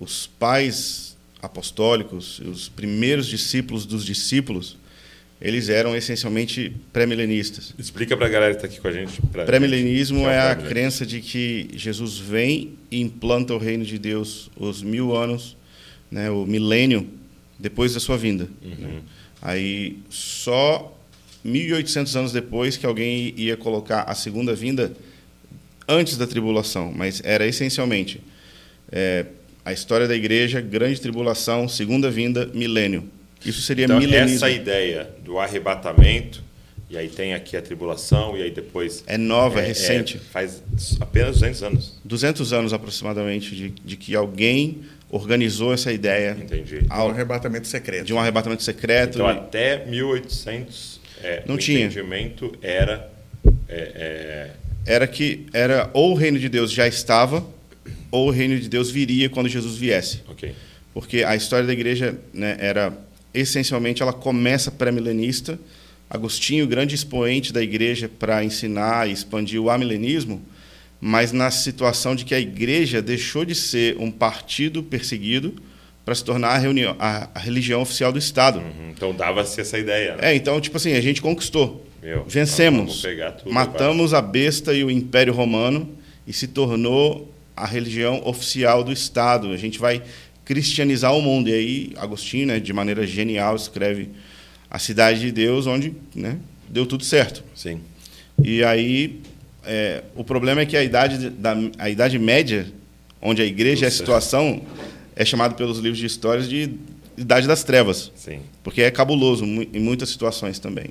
Os 0.00 0.26
pais 0.26 1.16
apostólicos, 1.40 2.40
os 2.40 2.68
primeiros 2.68 3.26
discípulos 3.26 3.86
dos 3.86 4.04
discípulos, 4.04 4.76
eles 5.40 5.68
eram 5.68 5.96
essencialmente 5.96 6.76
pré-milenistas. 6.92 7.74
Explica 7.78 8.16
para 8.16 8.26
a 8.26 8.28
galera 8.28 8.54
que 8.54 8.58
está 8.58 8.66
aqui 8.66 8.80
com 8.80 8.88
a 8.88 8.92
gente. 8.92 9.20
Pré-milenismo 9.46 10.28
é, 10.28 10.34
é 10.34 10.40
a 10.50 10.54
crença 10.54 11.06
de 11.06 11.20
que 11.20 11.68
Jesus 11.74 12.18
vem 12.18 12.74
e 12.90 13.00
implanta 13.00 13.54
o 13.54 13.58
reino 13.58 13.84
de 13.84 13.98
Deus 13.98 14.50
os 14.54 14.82
mil 14.82 15.16
anos, 15.16 15.56
né, 16.10 16.30
o 16.30 16.44
milênio, 16.44 17.08
depois 17.58 17.94
da 17.94 18.00
sua 18.00 18.18
vinda. 18.18 18.48
Uhum. 18.62 18.74
Né? 18.78 19.02
Aí 19.40 19.98
só 20.10 20.94
1.800 21.44 22.16
anos 22.16 22.32
depois 22.32 22.76
que 22.76 22.84
alguém 22.84 23.32
ia 23.36 23.56
colocar 23.56 24.02
a 24.02 24.14
segunda 24.14 24.54
vinda 24.54 24.92
antes 25.88 26.18
da 26.18 26.26
tribulação, 26.26 26.92
mas 26.94 27.22
era 27.24 27.46
essencialmente 27.46 28.20
é, 28.92 29.24
a 29.64 29.72
história 29.72 30.06
da 30.06 30.14
igreja, 30.14 30.60
grande 30.60 31.00
tribulação, 31.00 31.66
segunda 31.68 32.10
vinda, 32.10 32.46
milênio. 32.52 33.08
Isso 33.44 33.62
seria 33.62 33.84
então, 33.84 33.98
milenismo. 33.98 34.36
Essa 34.36 34.50
ideia 34.50 35.08
do 35.24 35.38
arrebatamento, 35.38 36.42
e 36.88 36.96
aí 36.96 37.08
tem 37.08 37.34
aqui 37.34 37.56
a 37.56 37.62
tribulação, 37.62 38.36
e 38.36 38.42
aí 38.42 38.50
depois. 38.50 39.02
É 39.06 39.16
nova, 39.16 39.60
é, 39.60 39.64
é 39.64 39.66
recente. 39.68 40.16
É, 40.16 40.20
faz 40.20 40.62
apenas 41.00 41.36
200 41.36 41.62
anos. 41.62 42.00
200 42.04 42.52
anos 42.52 42.72
aproximadamente 42.72 43.54
de, 43.54 43.70
de 43.70 43.96
que 43.96 44.14
alguém 44.14 44.80
organizou 45.08 45.72
essa 45.72 45.92
ideia. 45.92 46.36
Entendi. 46.40 46.84
Ao, 46.88 47.08
um 47.08 47.10
arrebatamento 47.10 47.66
secreto. 47.66 48.04
De 48.04 48.12
um 48.12 48.18
arrebatamento 48.18 48.62
secreto. 48.62 49.18
Então, 49.18 49.28
e... 49.28 49.30
até 49.30 49.84
1800, 49.86 51.00
é, 51.22 51.42
não 51.46 51.54
o 51.56 51.58
tinha. 51.58 51.80
entendimento 51.86 52.52
era. 52.62 53.10
É, 53.68 53.92
é 53.94 54.50
era 54.86 55.06
que 55.06 55.46
era 55.52 55.90
ou 55.92 56.12
o 56.12 56.14
reino 56.14 56.38
de 56.38 56.48
Deus 56.48 56.72
já 56.72 56.88
estava 56.88 57.46
ou 58.10 58.28
o 58.28 58.30
reino 58.30 58.58
de 58.58 58.68
Deus 58.68 58.90
viria 58.90 59.28
quando 59.28 59.48
Jesus 59.48 59.76
viesse. 59.76 60.22
Okay. 60.28 60.54
Porque 60.92 61.22
a 61.22 61.36
história 61.36 61.66
da 61.66 61.72
igreja 61.72 62.18
né, 62.32 62.56
era 62.58 62.92
essencialmente 63.32 64.02
ela 64.02 64.12
começa 64.12 64.70
pré-milenista. 64.70 65.58
Agostinho, 66.08 66.66
grande 66.66 66.94
expoente 66.94 67.52
da 67.52 67.62
igreja 67.62 68.08
para 68.08 68.42
ensinar 68.42 69.08
e 69.08 69.12
expandir 69.12 69.60
o 69.60 69.70
amilenismo, 69.70 70.42
mas 71.00 71.30
na 71.30 71.50
situação 71.50 72.16
de 72.16 72.24
que 72.24 72.34
a 72.34 72.40
igreja 72.40 73.00
deixou 73.00 73.44
de 73.44 73.54
ser 73.54 73.96
um 73.98 74.10
partido 74.10 74.82
perseguido 74.82 75.54
para 76.04 76.14
se 76.14 76.24
tornar 76.24 76.48
a, 76.48 76.58
reunião, 76.58 76.96
a, 76.98 77.28
religião 77.38 77.82
oficial 77.82 78.10
do 78.10 78.18
Estado. 78.18 78.58
Uhum, 78.58 78.90
então 78.90 79.14
dava-se 79.14 79.60
essa 79.60 79.78
ideia. 79.78 80.16
Né? 80.16 80.32
É, 80.32 80.34
então 80.34 80.60
tipo 80.60 80.76
assim 80.76 80.92
a 80.94 81.00
gente 81.00 81.22
conquistou. 81.22 81.86
Meu, 82.02 82.24
Vencemos. 82.24 83.02
Tudo, 83.02 83.52
matamos 83.52 84.12
a 84.12 84.20
besta 84.20 84.72
e 84.74 84.82
o 84.82 84.90
Império 84.90 85.32
Romano 85.32 85.88
e 86.26 86.32
se 86.32 86.48
tornou 86.48 87.32
a 87.56 87.66
religião 87.66 88.22
oficial 88.26 88.82
do 88.82 88.90
Estado. 88.90 89.52
A 89.52 89.56
gente 89.56 89.78
vai 89.78 90.02
cristianizar 90.50 91.16
o 91.16 91.22
mundo. 91.22 91.48
E 91.48 91.52
aí, 91.52 91.92
Agostinho, 91.96 92.48
né, 92.48 92.58
de 92.58 92.72
maneira 92.72 93.06
genial, 93.06 93.54
escreve 93.54 94.08
A 94.68 94.80
Cidade 94.80 95.20
de 95.20 95.30
Deus, 95.30 95.68
onde 95.68 95.94
né, 96.12 96.38
deu 96.68 96.84
tudo 96.84 97.04
certo. 97.04 97.44
Sim. 97.54 97.80
E 98.42 98.64
aí, 98.64 99.20
é, 99.64 100.02
o 100.16 100.24
problema 100.24 100.62
é 100.62 100.66
que 100.66 100.76
a 100.76 100.82
idade, 100.82 101.30
da, 101.30 101.56
a 101.78 101.88
idade 101.88 102.18
média, 102.18 102.66
onde 103.22 103.40
a 103.40 103.44
igreja 103.44 103.84
é 103.84 103.88
a 103.88 103.92
situação, 103.92 104.60
é 105.14 105.24
chamado 105.24 105.54
pelos 105.54 105.78
livros 105.78 105.98
de 105.98 106.06
histórias 106.06 106.48
de 106.48 106.68
Idade 107.16 107.46
das 107.46 107.62
Trevas. 107.62 108.10
Sim. 108.16 108.40
Porque 108.64 108.82
é 108.82 108.90
cabuloso 108.90 109.44
em 109.44 109.78
muitas 109.78 110.08
situações 110.08 110.58
também. 110.58 110.86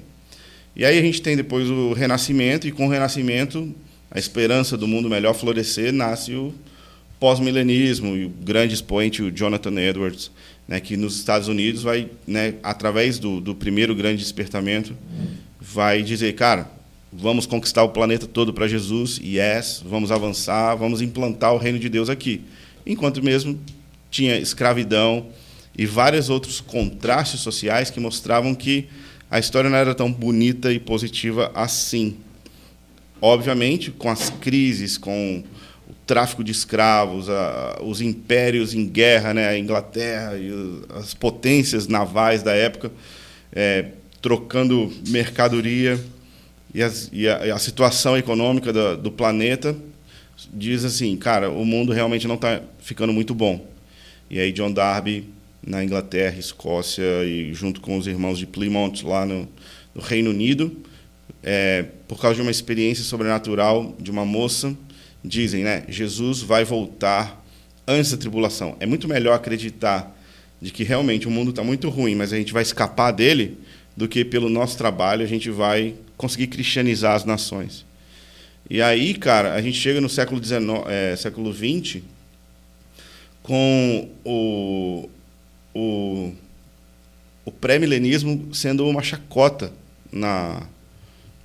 E 0.73 0.85
aí 0.85 0.97
a 0.97 1.01
gente 1.01 1.21
tem 1.21 1.35
depois 1.35 1.69
o 1.69 1.91
Renascimento, 1.91 2.65
e 2.65 2.71
com 2.71 2.87
o 2.87 2.89
Renascimento, 2.89 3.75
a 4.09 4.17
esperança 4.17 4.77
do 4.77 4.87
mundo 4.87 5.09
melhor 5.09 5.33
florescer, 5.33 5.91
nasce 5.91 6.33
o, 6.33 6.53
pós-milenismo, 7.19 8.15
e 8.15 8.25
o 8.25 8.29
grande 8.29 8.73
expoente, 8.73 9.21
o 9.21 9.31
Jonathan 9.31 9.79
Edwards, 9.79 10.31
né, 10.67 10.79
que 10.79 10.95
nos 10.95 11.17
Estados 11.17 11.47
Unidos 11.47 11.83
vai, 11.83 12.09
né, 12.25 12.55
através 12.63 13.19
do, 13.19 13.41
do 13.41 13.53
primeiro 13.53 13.93
grande 13.93 14.23
despertamento, 14.23 14.95
vai 15.59 16.01
dizer, 16.01 16.33
cara, 16.35 16.69
vamos 17.11 17.45
conquistar 17.45 17.83
o 17.83 17.89
planeta 17.89 18.25
todo 18.25 18.53
para 18.53 18.67
Jesus, 18.67 19.19
yes, 19.21 19.81
vamos 19.83 20.11
avançar, 20.11 20.75
vamos 20.75 21.01
implantar 21.01 21.53
o 21.53 21.57
reino 21.57 21.79
de 21.79 21.89
Deus 21.89 22.09
aqui. 22.09 22.41
Enquanto 22.85 23.21
mesmo 23.21 23.59
tinha 24.09 24.37
escravidão 24.37 25.27
e 25.77 25.85
vários 25.85 26.29
outros 26.29 26.61
contrastes 26.61 27.41
sociais 27.41 27.89
que 27.89 27.99
mostravam 27.99 28.55
que 28.55 28.87
a 29.29 29.39
história 29.39 29.69
não 29.69 29.77
era 29.77 29.93
tão 29.93 30.11
bonita 30.11 30.73
e 30.73 30.79
positiva 30.79 31.51
assim. 31.53 32.17
Obviamente, 33.21 33.91
com 33.91 34.09
as 34.09 34.29
crises, 34.29 34.97
com 34.97 35.43
tráfico 36.09 36.43
de 36.43 36.51
escravos, 36.51 37.29
a, 37.29 37.81
os 37.83 38.01
impérios 38.01 38.73
em 38.73 38.83
guerra, 38.87 39.31
né, 39.31 39.47
a 39.47 39.59
Inglaterra 39.59 40.35
e 40.35 40.49
as 40.95 41.13
potências 41.13 41.87
navais 41.87 42.41
da 42.41 42.51
época 42.51 42.91
é, 43.53 43.91
trocando 44.19 44.91
mercadoria 45.07 46.03
e, 46.73 46.81
as, 46.81 47.11
e, 47.13 47.29
a, 47.29 47.45
e, 47.45 47.51
a, 47.51 47.59
situação 47.59 48.17
econômica 48.17 48.73
do, 48.73 48.97
do, 48.97 49.11
planeta 49.11 49.75
diz 50.51 50.83
assim, 50.83 51.15
cara, 51.15 51.51
o 51.51 51.63
mundo 51.63 51.93
realmente 51.93 52.27
não 52.27 52.35
está 52.35 52.59
ficando 52.79 53.13
muito 53.13 53.35
bom. 53.35 53.63
E 54.31 54.39
aí 54.39 54.51
John 54.51 54.71
Darby 54.71 55.29
na 55.61 55.83
Inglaterra, 55.83 56.39
Escócia 56.39 57.23
e 57.23 57.53
junto 57.53 57.81
com 57.81 57.99
os 57.99 58.07
irmãos 58.07 58.39
de 58.39 58.47
Plymouth 58.47 59.03
lá 59.03 59.27
no, 59.27 59.47
no 59.93 60.01
Reino 60.01 60.31
Unido, 60.31 60.75
é, 61.43 61.85
por 62.07 62.19
causa 62.19 62.37
de 62.37 62.41
uma 62.41 62.49
experiência 62.49 63.03
sobrenatural 63.03 63.95
de 63.99 64.09
uma 64.09 64.25
moça, 64.25 64.75
dizem, 65.23 65.63
né, 65.63 65.83
Jesus 65.87 66.41
vai 66.41 66.63
voltar 66.63 67.43
antes 67.87 68.11
da 68.11 68.17
tribulação. 68.17 68.75
É 68.79 68.85
muito 68.85 69.07
melhor 69.07 69.33
acreditar 69.33 70.15
de 70.61 70.71
que 70.71 70.83
realmente 70.83 71.27
o 71.27 71.31
mundo 71.31 71.51
está 71.51 71.63
muito 71.63 71.89
ruim, 71.89 72.15
mas 72.15 72.33
a 72.33 72.37
gente 72.37 72.53
vai 72.53 72.63
escapar 72.63 73.11
dele, 73.11 73.57
do 73.95 74.07
que 74.07 74.23
pelo 74.23 74.49
nosso 74.49 74.77
trabalho 74.77 75.23
a 75.23 75.27
gente 75.27 75.49
vai 75.49 75.95
conseguir 76.15 76.47
cristianizar 76.47 77.15
as 77.15 77.25
nações. 77.25 77.85
E 78.69 78.81
aí, 78.81 79.13
cara, 79.13 79.55
a 79.55 79.61
gente 79.61 79.77
chega 79.77 79.99
no 79.99 80.09
século 80.09 80.43
XIX, 80.43 80.61
é, 80.87 81.15
século 81.15 81.51
XX, 81.53 82.01
com 83.41 84.09
o, 84.23 85.09
o, 85.73 86.33
o 87.45 87.51
pré-milenismo 87.51 88.53
sendo 88.53 88.87
uma 88.87 89.01
chacota 89.01 89.73
na, 90.11 90.67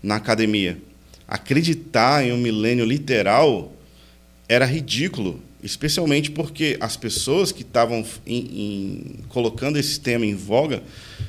na 0.02 0.16
academia. 0.16 0.76
Acreditar 1.35 2.25
em 2.25 2.33
um 2.33 2.37
milênio 2.37 2.85
literal 2.85 3.73
era 4.49 4.64
ridículo, 4.64 5.40
especialmente 5.64 6.31
porque 6.31 6.77
as 6.79 6.97
pessoas 6.97 7.51
que 7.51 7.62
estavam 7.62 8.05
colocando 9.31 9.77
esse 9.77 9.99
tema 9.99 10.25
em 10.25 10.37
voga 10.37 10.81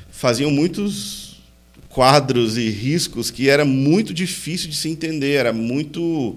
faziam 0.08 0.48
muitos 0.48 1.40
quadros 1.88 2.56
e 2.56 2.70
riscos 2.70 3.32
que 3.32 3.48
era 3.48 3.64
muito 3.64 4.14
difícil 4.14 4.70
de 4.70 4.76
se 4.76 4.88
entender, 4.88 5.32
era 5.32 5.52
muito 5.52 6.36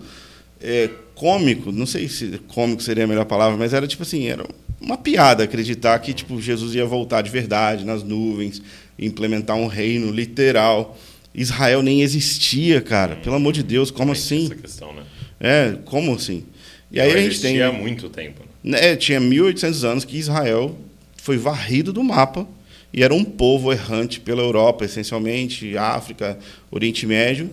é, 0.60 0.90
cômico, 1.14 1.72
não 1.72 1.86
sei 1.86 2.10
se 2.10 2.40
cômico 2.48 2.82
seria 2.82 3.04
a 3.04 3.08
melhor 3.08 3.26
palavra, 3.26 3.56
mas 3.56 3.72
era 3.72 3.86
tipo 3.86 4.02
assim, 4.02 4.26
era 4.26 4.48
uma 4.82 4.98
piada 4.98 5.44
acreditar 5.44 6.00
que 6.00 6.12
tipo 6.12 6.42
Jesus 6.42 6.74
ia 6.74 6.88
voltar 6.88 7.22
de 7.22 7.30
verdade 7.30 7.86
nas 7.86 8.02
nuvens, 8.02 8.64
implementar 8.98 9.56
um 9.56 9.68
reino 9.68 10.12
literal. 10.12 10.98
Israel 11.34 11.82
nem 11.82 12.02
existia, 12.02 12.82
cara. 12.82 13.16
Pelo 13.18 13.36
amor 13.36 13.54
de 13.54 13.64
Deus, 13.64 13.92
como 13.92 14.12
assim? 14.12 14.46
Essa 14.46 14.56
questão, 14.56 14.94
né? 14.94 15.04
É, 15.40 15.78
como 15.86 16.14
assim? 16.14 16.44
E 16.92 17.00
aí 17.00 17.12
a 17.12 17.18
gente 17.22 17.40
tem 17.40 17.62
há 17.62 17.72
muito 17.72 18.10
tempo. 18.10 18.44
Né? 18.64 18.92
É, 18.92 18.96
tinha 18.96 19.20
1800 19.20 19.84
anos 19.84 20.06
que 20.06 20.18
Israel 20.18 20.76
foi 21.18 21.38
varrido 21.38 21.94
do 21.94 22.04
mapa 22.04 22.48
e 22.92 23.04
era 23.04 23.14
um 23.14 23.24
povo 23.24 23.72
errante 23.72 24.20
pela 24.20 24.42
Europa, 24.42 24.84
essencialmente, 24.84 25.78
África, 25.78 26.38
Oriente 26.72 27.06
Médio. 27.06 27.50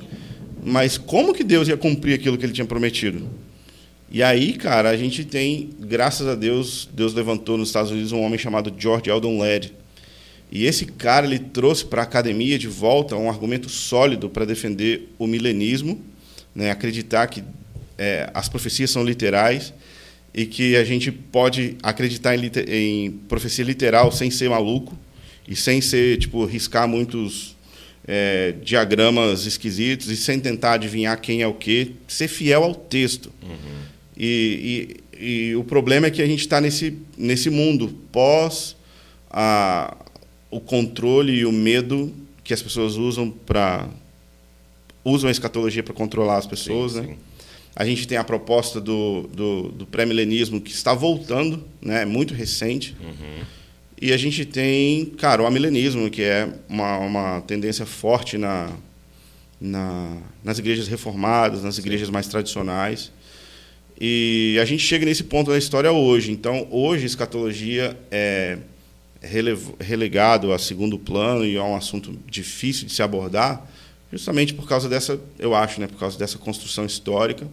Mas 0.65 0.97
como 0.97 1.35
que 1.35 1.45
Deus 1.45 1.69
ia 1.69 1.77
cumprir 1.77 2.15
aquilo 2.15 2.39
que 2.39 2.45
ele 2.45 2.53
tinha 2.53 2.65
prometido? 2.65 3.29
E 4.11 4.23
aí, 4.23 4.55
cara, 4.55 4.89
a 4.89 4.97
gente 4.97 5.25
tem, 5.25 5.71
graças 5.81 6.27
a 6.27 6.35
Deus, 6.35 6.89
Deus 6.93 7.12
levantou 7.12 7.59
nos 7.59 7.69
Estados 7.69 7.91
Unidos 7.91 8.12
um 8.12 8.23
homem 8.23 8.39
chamado 8.39 8.73
George 8.77 9.11
Eldon 9.11 9.39
Ladd. 9.39 9.73
E 10.57 10.64
esse 10.64 10.87
cara 10.87 11.27
ele 11.27 11.38
trouxe 11.38 11.85
para 11.85 12.01
a 12.01 12.05
academia 12.05 12.59
de 12.59 12.66
volta 12.66 13.14
um 13.14 13.29
argumento 13.29 13.69
sólido 13.69 14.31
para 14.31 14.47
defender 14.47 15.12
o 15.19 15.27
milenismo, 15.27 16.01
né, 16.55 16.71
acreditar 16.71 17.27
que 17.27 17.45
é, 17.99 18.31
as 18.33 18.49
profecias 18.49 18.90
são 18.90 19.05
literais 19.05 19.75
e 20.33 20.47
que 20.47 20.75
a 20.75 20.83
gente 20.83 21.12
pode 21.12 21.77
acreditar 21.83 22.35
em, 22.35 22.51
em, 22.69 23.11
profecia 23.29 23.66
literal 23.66 24.11
sem 24.11 24.31
ser 24.31 24.49
maluco 24.49 24.97
e 25.47 25.55
sem 25.55 25.83
ser 25.83 26.16
tipo 26.16 26.47
riscar 26.47 26.88
muitos 26.88 27.55
é, 28.09 28.55
diagramas 28.62 29.45
esquisitos 29.45 30.09
e 30.09 30.16
sem 30.16 30.40
tentar 30.40 30.73
adivinhar 30.73 31.21
quem 31.21 31.42
é 31.42 31.47
o 31.47 31.53
quê, 31.53 31.90
ser 32.09 32.29
fiel 32.29 32.64
ao 32.64 32.75
texto. 32.75 33.31
Uhum. 33.42 33.83
E, 34.16 34.97
e, 35.21 35.51
e, 35.51 35.55
o 35.55 35.64
problema 35.64 36.07
é 36.07 36.11
que 36.11 36.23
a 36.23 36.27
gente 36.27 36.40
está 36.40 36.62
nesse, 36.62 36.97
nesse 37.19 37.51
mundo 37.51 37.95
pós 38.11 38.75
a, 39.31 39.95
o 40.51 40.61
controle 40.61 41.33
e 41.33 41.47
o 41.47 41.53
medo 41.53 42.13
que 42.43 42.55
as 42.55 42.63
pessoas 42.63 42.97
usam 42.97 43.31
para 43.31 43.89
usam 45.05 45.29
a 45.29 45.31
escatologia 45.31 45.83
para 45.83 45.95
controlar 45.95 46.39
as 46.39 46.47
pessoas, 46.47 46.93
sim, 46.93 47.01
né? 47.01 47.07
Sim. 47.09 47.17
A 47.77 47.85
gente 47.85 48.09
tem 48.09 48.17
a 48.17 48.25
proposta 48.25 48.81
do, 48.81 49.29
do, 49.33 49.69
do 49.69 49.87
pré-milenismo 49.87 50.61
que 50.61 50.73
está 50.73 50.95
voltando, 50.95 51.63
né? 51.81 52.03
É 52.03 52.05
muito 52.05 52.33
recente. 52.33 52.97
Uhum. 53.01 53.45
E 54.01 54.13
a 54.13 54.17
gente 54.17 54.45
tem, 54.45 55.05
cara, 55.05 55.43
o 55.43 55.47
amilenismo, 55.47 56.11
que 56.11 56.23
é 56.23 56.49
uma, 56.69 56.99
uma 56.99 57.41
tendência 57.43 57.87
forte 57.87 58.37
na, 58.39 58.71
na, 59.61 60.19
nas 60.43 60.59
igrejas 60.59 60.89
reformadas, 60.89 61.63
nas 61.63 61.79
igrejas 61.79 62.11
mais 62.11 62.27
tradicionais. 62.27 63.13
E 64.01 64.59
a 64.61 64.65
gente 64.65 64.83
chega 64.83 65.05
nesse 65.07 65.25
ponto 65.25 65.51
da 65.51 65.59
história 65.59 65.93
hoje. 65.93 66.31
Então, 66.33 66.67
hoje, 66.71 67.05
a 67.05 67.07
escatologia 67.07 67.97
é 68.11 68.59
relegado 69.81 70.53
a 70.53 70.59
segundo 70.59 70.99
plano 70.99 71.45
e 71.45 71.57
é 71.57 71.63
um 71.63 71.77
assunto 71.77 72.17
difícil 72.27 72.87
de 72.87 72.93
se 72.93 73.03
abordar, 73.03 73.69
justamente 74.13 74.55
por 74.55 74.69
causa 74.69 74.89
dessa, 74.89 75.21
eu 75.39 75.55
acho, 75.55 75.81
né, 75.81 75.87
por 75.87 75.99
causa 75.99 76.19
dessa 76.19 76.39
construção 76.39 76.85
histórica. 76.85 77.47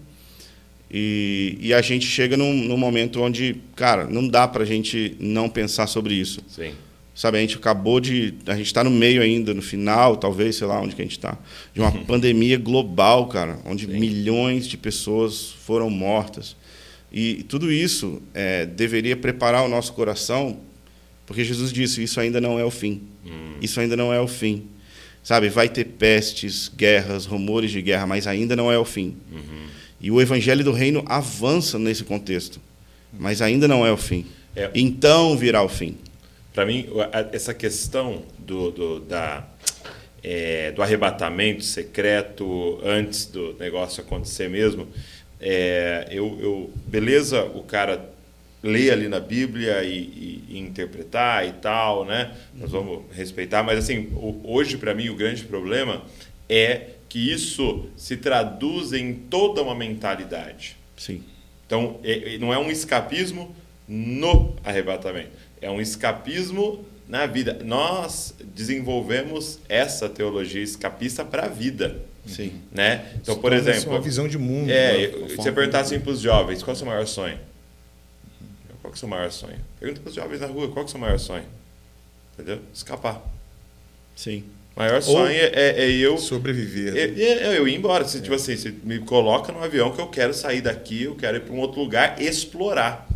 E, 0.91 1.57
e 1.59 1.73
a 1.73 1.81
gente 1.81 2.05
chega 2.05 2.37
num, 2.37 2.53
num 2.53 2.77
momento 2.77 3.19
onde, 3.19 3.55
cara, 3.75 4.05
não 4.05 4.27
dá 4.27 4.47
para 4.47 4.61
a 4.61 4.65
gente 4.65 5.17
não 5.19 5.49
pensar 5.49 5.87
sobre 5.87 6.13
isso. 6.13 6.41
Sim. 6.47 6.73
Sabe, 7.15 7.37
a 7.37 7.41
gente 7.41 7.57
acabou 7.57 7.99
de. 7.99 8.33
A 8.47 8.55
gente 8.55 8.65
está 8.65 8.83
no 8.83 8.89
meio 8.89 9.21
ainda, 9.21 9.53
no 9.53 9.61
final, 9.61 10.17
talvez, 10.17 10.55
sei 10.55 10.65
lá 10.65 10.81
onde 10.81 10.95
que 10.95 11.01
a 11.01 11.05
gente 11.05 11.17
está, 11.17 11.37
de 11.73 11.79
uma 11.79 11.91
uhum. 11.91 12.05
pandemia 12.05 12.57
global, 12.57 13.27
cara, 13.27 13.59
onde 13.65 13.85
Sim. 13.85 13.99
milhões 13.99 14.67
de 14.67 14.77
pessoas 14.77 15.49
foram 15.63 15.89
mortas. 15.91 16.55
E 17.11 17.43
tudo 17.43 17.71
isso 17.71 18.19
é, 18.33 18.65
deveria 18.65 19.15
preparar 19.15 19.63
o 19.63 19.67
nosso 19.67 19.93
coração, 19.93 20.59
porque 21.25 21.43
Jesus 21.43 21.71
disse: 21.71 22.03
Isso 22.03 22.19
ainda 22.19 22.39
não 22.41 22.59
é 22.59 22.65
o 22.65 22.71
fim. 22.71 23.03
Hum. 23.25 23.55
Isso 23.61 23.79
ainda 23.79 23.95
não 23.95 24.13
é 24.13 24.19
o 24.19 24.27
fim. 24.27 24.67
Sabe, 25.23 25.47
vai 25.47 25.69
ter 25.69 25.85
pestes, 25.85 26.69
guerras, 26.75 27.25
rumores 27.25 27.71
de 27.71 27.81
guerra, 27.81 28.05
mas 28.05 28.27
ainda 28.27 28.57
não 28.57 28.69
é 28.69 28.77
o 28.77 28.83
fim. 28.83 29.15
Uhum. 29.31 29.67
E 30.01 30.11
o 30.11 30.19
evangelho 30.19 30.65
do 30.65 30.73
reino 30.73 31.01
avança 31.05 31.79
nesse 31.79 32.03
contexto, 32.03 32.59
mas 33.17 33.41
ainda 33.41 33.65
não 33.65 33.85
é 33.85 33.91
o 33.91 33.95
fim. 33.95 34.25
É. 34.53 34.69
Então 34.75 35.37
virá 35.37 35.63
o 35.63 35.69
fim. 35.69 35.97
Para 36.53 36.65
mim, 36.65 36.87
essa 37.31 37.53
questão 37.53 38.21
do, 38.37 38.69
do, 38.69 38.99
da, 38.99 39.47
é, 40.21 40.71
do 40.71 40.83
arrebatamento 40.83 41.63
secreto 41.63 42.79
antes 42.83 43.25
do 43.25 43.55
negócio 43.57 44.03
acontecer 44.03 44.49
mesmo, 44.49 44.89
é, 45.39 46.07
eu, 46.11 46.37
eu, 46.41 46.71
beleza, 46.85 47.43
o 47.43 47.63
cara 47.63 48.13
ler 48.63 48.91
ali 48.91 49.07
na 49.07 49.19
Bíblia 49.19 49.83
e, 49.83 49.97
e, 49.97 50.43
e, 50.49 50.59
interpretar 50.59 51.45
e 51.47 51.51
tal, 51.53 52.05
né? 52.05 52.31
Nós 52.55 52.71
vamos 52.71 53.03
respeitar, 53.11 53.61
mas 53.61 53.77
assim, 53.77 54.09
hoje 54.43 54.77
para 54.77 54.95
mim 54.95 55.09
o 55.09 55.15
grande 55.15 55.43
problema 55.43 56.01
é 56.49 56.87
que 57.09 57.31
isso 57.31 57.87
se 57.97 58.17
traduz 58.17 58.93
em 58.93 59.13
toda 59.13 59.61
uma 59.61 59.75
mentalidade. 59.75 60.77
Sim. 60.97 61.21
Então, 61.65 61.99
é, 62.03 62.37
não 62.37 62.53
é 62.53 62.57
um 62.57 62.71
escapismo 62.71 63.55
no 63.87 64.55
arrebatamento 64.63 65.43
é 65.63 65.71
um 65.71 65.79
escapismo 65.79 66.85
na 67.07 67.25
vida. 67.25 67.59
Nós 67.63 68.35
desenvolvemos 68.53 69.59
essa 69.69 70.09
teologia 70.09 70.61
escapista 70.61 71.23
para 71.23 71.45
a 71.45 71.47
vida. 71.47 71.97
Sim. 72.25 72.53
Né? 72.71 73.05
Então, 73.21 73.37
por 73.37 73.53
exemplo. 73.53 73.91
Uma 73.91 74.01
visão 74.01 74.27
de 74.27 74.37
mundo. 74.37 74.69
É, 74.69 75.09
se 75.29 75.35
você 75.35 75.51
perguntar 75.51 75.79
assim 75.79 75.99
para 75.99 76.11
os 76.11 76.19
jovens: 76.19 76.61
qual 76.61 76.73
é 76.73 76.75
o 76.75 76.77
seu 76.77 76.85
maior 76.85 77.07
sonho? 77.07 77.37
Qual 78.93 78.95
é 78.95 78.95
o 78.95 78.97
seu 78.97 79.07
maior 79.07 79.31
sonho? 79.31 79.59
Pergunta 79.79 80.01
para 80.01 80.09
os 80.09 80.15
jovens 80.15 80.39
na 80.39 80.47
rua: 80.47 80.67
qual 80.69 80.83
é 80.83 80.85
o 80.85 80.89
seu 80.89 80.99
maior 80.99 81.19
sonho? 81.19 81.45
Entendeu? 82.33 82.59
Escapar. 82.73 83.21
Sim. 84.15 84.43
O 84.75 84.79
maior 84.79 85.01
sonho 85.01 85.31
é, 85.31 85.51
é, 85.53 85.83
é 85.83 85.91
eu. 85.91 86.17
Sobreviver. 86.17 86.95
É, 86.95 87.21
é, 87.21 87.57
eu 87.57 87.67
ir 87.67 87.75
embora. 87.75 88.05
Se, 88.05 88.21
Tipo 88.21 88.35
assim, 88.35 88.55
você 88.55 88.73
me 88.83 88.99
coloca 88.99 89.51
no 89.51 89.63
avião 89.63 89.91
que 89.91 90.01
eu 90.01 90.07
quero 90.07 90.33
sair 90.33 90.61
daqui, 90.61 91.03
eu 91.03 91.15
quero 91.15 91.37
ir 91.37 91.41
para 91.41 91.53
um 91.53 91.59
outro 91.59 91.79
lugar 91.79 92.21
explorar. 92.21 93.07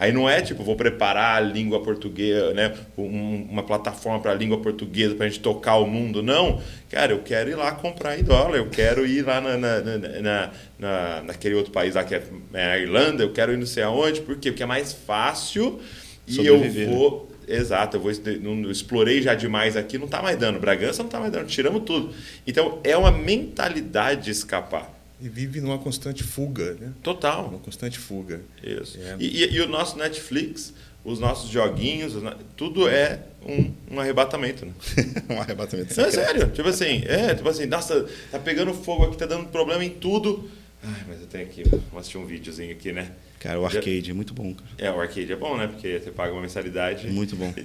Aí 0.00 0.12
não 0.12 0.28
é 0.28 0.40
tipo, 0.40 0.62
vou 0.62 0.76
preparar 0.76 1.36
a 1.36 1.40
língua 1.40 1.82
portuguesa, 1.82 2.54
né? 2.54 2.72
Um- 2.96 3.46
uma 3.50 3.62
plataforma 3.62 4.20
para 4.20 4.30
a 4.30 4.34
língua 4.34 4.58
portuguesa 4.58 5.14
para 5.14 5.26
a 5.26 5.28
gente 5.28 5.40
tocar 5.40 5.76
o 5.76 5.86
mundo. 5.86 6.22
Não. 6.22 6.60
Cara, 6.88 7.12
eu 7.12 7.18
quero 7.18 7.50
ir 7.50 7.54
lá 7.56 7.72
comprar 7.72 8.18
em 8.18 8.22
dólar, 8.22 8.56
eu 8.58 8.68
quero 8.68 9.04
ir 9.06 9.22
lá 9.26 9.40
na, 9.40 9.56
na, 9.56 9.80
na, 9.80 9.98
na- 10.20 10.50
na- 10.78 11.22
naquele 11.24 11.54
outro 11.56 11.72
país 11.72 11.94
lá 11.94 12.04
que 12.04 12.14
é, 12.14 12.22
é 12.54 12.66
a 12.72 12.78
Irlanda, 12.78 13.22
eu 13.24 13.32
quero 13.32 13.52
ir 13.52 13.56
não 13.56 13.66
sei 13.66 13.82
aonde. 13.82 14.20
Por 14.20 14.36
quê? 14.36 14.50
Porque 14.52 14.62
é 14.62 14.66
mais 14.66 14.92
fácil 14.92 15.80
e 16.26 16.32
Sobreviver, 16.34 16.88
eu 16.88 16.94
vou. 16.94 17.28
Exato, 17.48 17.96
eu 17.96 18.00
vou, 18.00 18.12
não, 18.42 18.70
explorei 18.70 19.22
já 19.22 19.34
demais 19.34 19.74
aqui, 19.74 19.96
não 19.96 20.04
está 20.04 20.20
mais 20.22 20.36
dando. 20.36 20.60
Bragança 20.60 20.98
não 20.98 21.06
está 21.06 21.18
mais 21.18 21.32
dando, 21.32 21.46
tiramos 21.46 21.82
tudo. 21.82 22.12
Então 22.46 22.78
é 22.84 22.94
uma 22.96 23.10
mentalidade 23.10 24.24
de 24.24 24.30
escapar. 24.30 24.97
E 25.20 25.28
vive 25.28 25.60
numa 25.60 25.78
constante 25.78 26.22
fuga, 26.22 26.74
né? 26.80 26.92
Total. 27.02 27.48
Uma 27.48 27.58
constante 27.58 27.98
fuga. 27.98 28.40
Isso. 28.62 28.98
É. 29.00 29.16
E, 29.18 29.44
e- 29.44 29.52
e 29.56 29.60
o 29.60 29.68
nosso 29.68 29.98
Netflix, 29.98 30.72
os 31.04 31.18
nossos 31.18 31.50
joguinhos, 31.50 32.12
tudo 32.56 32.88
é 32.88 33.20
um, 33.44 33.72
um 33.90 34.00
arrebatamento, 34.00 34.64
né? 34.64 34.72
um 35.28 35.40
arrebatamento 35.40 35.96
Não, 35.96 36.04
é 36.06 36.10
sério. 36.10 36.48
Tipo 36.50 36.68
assim, 36.68 37.02
é, 37.06 37.34
tipo 37.34 37.48
assim, 37.48 37.66
nossa, 37.66 38.06
tá 38.30 38.38
pegando 38.38 38.72
fogo 38.72 39.04
aqui, 39.06 39.16
tá 39.16 39.26
dando 39.26 39.46
problema 39.46 39.84
em 39.84 39.90
tudo. 39.90 40.48
Ai, 40.84 41.02
mas 41.08 41.20
eu 41.20 41.26
tenho 41.26 41.44
aqui, 41.44 41.64
vou 41.90 41.98
assistir 41.98 42.18
um 42.18 42.24
videozinho 42.24 42.70
aqui, 42.70 42.92
né? 42.92 43.10
Cara, 43.40 43.58
o 43.60 43.66
arcade 43.66 44.10
é 44.10 44.14
muito 44.14 44.32
bom, 44.32 44.54
cara. 44.54 44.70
É, 44.78 44.90
o 44.90 45.00
arcade 45.00 45.32
é 45.32 45.36
bom, 45.36 45.56
né? 45.56 45.66
Porque 45.66 45.98
você 45.98 46.10
paga 46.12 46.32
uma 46.32 46.42
mensalidade. 46.42 47.08
Muito 47.08 47.34
bom. 47.34 47.52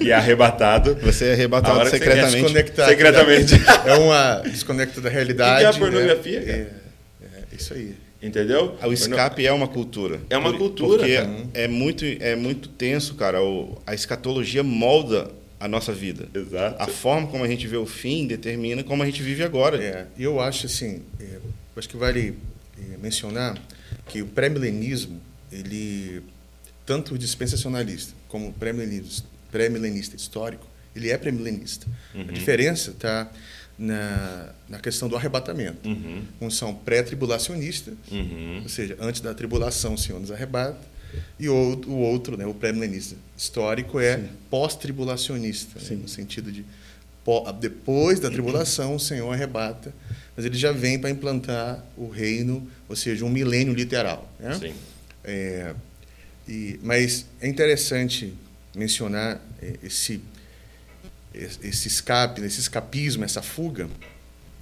E, 0.00 0.04
e 0.06 0.10
é 0.10 0.14
arrebatado. 0.14 0.94
Você 1.02 1.26
é 1.26 1.32
arrebatado 1.32 1.78
que 1.80 1.84
você 1.86 1.98
secretamente. 1.98 2.36
Desconectar. 2.42 2.88
Secretamente. 2.88 3.54
É 3.86 3.94
uma 3.94 4.34
desconecta 4.48 5.00
da 5.00 5.08
realidade. 5.10 5.64
É 5.64 5.66
a 5.68 5.72
pornografia, 5.72 6.40
né? 6.40 6.46
cara? 6.46 6.58
É 6.58 6.89
isso 7.56 7.74
aí. 7.74 7.94
Entendeu? 8.22 8.76
O 8.86 8.92
escape 8.92 9.46
é 9.46 9.52
uma 9.52 9.66
cultura. 9.66 10.20
É 10.28 10.36
uma 10.36 10.50
Por- 10.50 10.58
cultura, 10.58 10.98
Porque 10.98 11.16
cara. 11.16 11.30
é 11.54 11.66
muito, 11.66 12.04
é 12.04 12.36
muito 12.36 12.68
tenso, 12.68 13.14
cara. 13.14 13.42
O, 13.42 13.80
a 13.86 13.94
escatologia 13.94 14.62
molda 14.62 15.30
a 15.58 15.66
nossa 15.66 15.92
vida. 15.92 16.28
Exato. 16.34 16.82
A 16.82 16.86
forma 16.86 17.26
como 17.28 17.44
a 17.44 17.48
gente 17.48 17.66
vê 17.66 17.76
o 17.78 17.86
fim 17.86 18.26
determina 18.26 18.82
como 18.84 19.02
a 19.02 19.06
gente 19.06 19.22
vive 19.22 19.42
agora. 19.42 19.82
É, 19.82 20.06
e 20.18 20.22
eu 20.22 20.38
acho 20.40 20.66
assim, 20.66 21.02
é, 21.18 21.38
acho 21.76 21.88
que 21.88 21.96
vale 21.96 22.34
é, 22.78 22.96
mencionar 22.98 23.58
que 24.06 24.20
o 24.22 24.26
pré-milenismo, 24.26 25.20
ele 25.50 26.22
tanto 26.84 27.14
o 27.14 27.18
dispensacionalista 27.18 28.12
como 28.28 28.48
o 28.48 28.52
pré-milenista, 28.52 29.26
pré-milenista 29.50 30.14
histórico, 30.16 30.66
ele 30.94 31.10
é 31.10 31.16
pré-milenista. 31.16 31.86
A 32.14 32.32
diferença 32.32 32.90
está 32.90 33.30
na, 33.80 34.50
na 34.68 34.78
questão 34.78 35.08
do 35.08 35.16
arrebatamento. 35.16 35.88
Uhum. 35.88 36.22
Uns 36.38 36.58
são 36.58 36.74
pré-tribulacionistas, 36.74 37.94
Uhum. 38.12 38.60
ou 38.62 38.68
seja, 38.68 38.94
antes 39.00 39.22
da 39.22 39.32
tribulação 39.32 39.94
o 39.94 39.98
Senhor 39.98 40.20
nos 40.20 40.30
arrebata, 40.30 40.78
e 41.40 41.48
o, 41.48 41.80
o 41.86 41.96
outro, 41.96 42.36
né, 42.36 42.46
o 42.46 42.52
pré-milenista 42.54 43.16
histórico, 43.36 43.98
é 43.98 44.20
pós-tribulacionista, 44.50 45.80
né, 45.80 45.96
no 46.02 46.06
sentido 46.06 46.52
de 46.52 46.64
depois 47.60 48.18
da 48.18 48.28
tribulação 48.28 48.96
o 48.96 49.00
Senhor 49.00 49.32
arrebata, 49.32 49.94
mas 50.36 50.44
ele 50.44 50.58
já 50.58 50.72
vem 50.72 50.98
para 50.98 51.10
implantar 51.10 51.84
o 51.96 52.08
reino, 52.08 52.68
ou 52.88 52.96
seja, 52.96 53.24
um 53.24 53.28
milênio 53.30 53.72
literal. 53.72 54.30
Né? 54.38 54.58
Sim. 54.58 54.74
É, 55.22 55.74
e, 56.48 56.80
mas 56.82 57.26
é 57.40 57.46
interessante 57.46 58.34
mencionar 58.74 59.40
é, 59.62 59.74
esse 59.84 60.20
esse 61.34 61.88
escape, 61.88 62.40
esse 62.42 62.60
escapismo, 62.60 63.24
essa 63.24 63.42
fuga, 63.42 63.88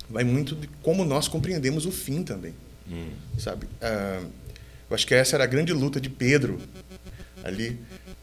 vai 0.09 0.25
muito 0.25 0.55
de 0.55 0.69
como 0.83 1.05
nós 1.05 1.29
compreendemos 1.29 1.87
o 1.87 1.93
fim 1.93 2.23
também, 2.23 2.55
Hum. 2.91 3.11
sabe? 3.39 3.67
Ah, 3.81 4.23
eu 4.91 4.95
acho 4.95 5.07
que 5.07 5.15
essa 5.15 5.37
era 5.37 5.45
a 5.45 5.47
grande 5.47 5.73
luta 5.73 6.01
de 6.01 6.09
Pedro 6.09 6.59
ali 7.45 7.79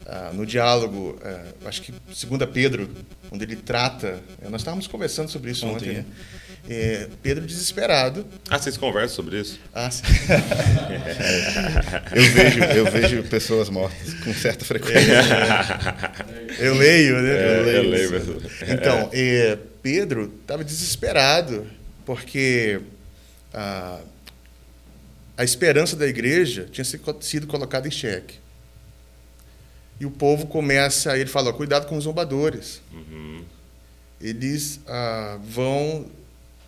ah, 0.06 0.30
no 0.32 0.44
diálogo, 0.46 1.18
ah, 1.22 1.68
acho 1.68 1.82
que 1.82 1.94
segunda 2.12 2.46
Pedro, 2.46 2.88
onde 3.30 3.44
ele 3.44 3.56
trata, 3.56 4.20
eh, 4.42 4.48
nós 4.48 4.60
estávamos 4.60 4.86
conversando 4.86 5.28
sobre 5.28 5.50
isso 5.50 5.66
ontem, 5.66 5.90
Ontem, 5.90 5.94
né? 5.98 6.06
É, 6.68 7.08
Pedro 7.22 7.46
desesperado, 7.46 8.26
Ah, 8.50 8.58
vocês 8.58 8.76
conversam 8.76 9.16
sobre 9.16 9.40
isso? 9.40 9.58
ah, 9.74 9.90
sim. 9.90 10.02
Eu 12.14 12.22
vejo, 12.32 12.60
eu 12.64 12.90
vejo 12.90 13.22
pessoas 13.24 13.68
mortas 13.68 14.14
com 14.14 14.32
certa 14.34 14.64
frequência. 14.64 15.22
eu 16.58 16.74
leio, 16.74 17.20
né? 17.22 17.30
É, 17.30 17.58
eu 17.58 17.82
isso. 17.82 17.90
leio 17.90 18.10
mesmo. 18.10 18.40
Então, 18.68 19.10
eh, 19.12 19.58
Pedro 19.82 20.32
estava 20.40 20.64
desesperado 20.64 21.66
porque 22.04 22.80
a, 23.52 24.00
a 25.36 25.44
esperança 25.44 25.96
da 25.96 26.06
igreja 26.06 26.68
tinha 26.70 26.84
sido 27.20 27.46
colocada 27.46 27.86
em 27.86 27.90
xeque. 27.90 28.36
E 30.00 30.06
o 30.06 30.10
povo 30.10 30.46
começa, 30.46 31.16
ele 31.18 31.28
fala, 31.30 31.52
cuidado 31.52 31.86
com 31.86 31.96
os 31.96 32.04
zombadores. 32.04 32.80
Uhum. 32.92 33.42
Eles 34.20 34.80
ah, 34.86 35.38
vão 35.42 36.06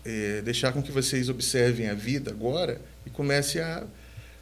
eh, 0.09 0.41
deixar 0.41 0.73
com 0.73 0.81
que 0.81 0.91
vocês 0.91 1.29
observem 1.29 1.87
a 1.87 1.93
vida 1.93 2.31
agora 2.31 2.81
e 3.05 3.11
comecem 3.11 3.61
a 3.61 3.83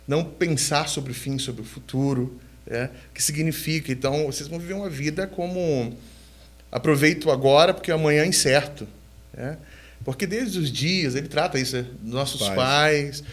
não 0.07 0.23
pensar 0.23 0.87
sobre 0.87 1.11
o 1.11 1.13
fim, 1.13 1.37
sobre 1.37 1.61
o 1.61 1.65
futuro, 1.65 2.39
né? 2.65 2.89
o 3.09 3.13
que 3.13 3.21
significa. 3.21 3.91
Então, 3.91 4.27
vocês 4.27 4.47
vão 4.47 4.59
viver 4.59 4.75
uma 4.75 4.89
vida 4.89 5.27
como 5.27 5.93
aproveito 6.71 7.29
agora 7.29 7.73
porque 7.73 7.91
amanhã 7.91 8.23
é 8.23 8.27
incerto. 8.27 8.87
Né? 9.33 9.57
Porque 10.05 10.25
desde 10.25 10.57
os 10.57 10.71
dias, 10.71 11.15
ele 11.15 11.27
trata 11.27 11.59
isso, 11.59 11.75
né? 11.75 11.85
nossos 12.01 12.39
Pais. 12.39 12.55
pais, 12.55 13.23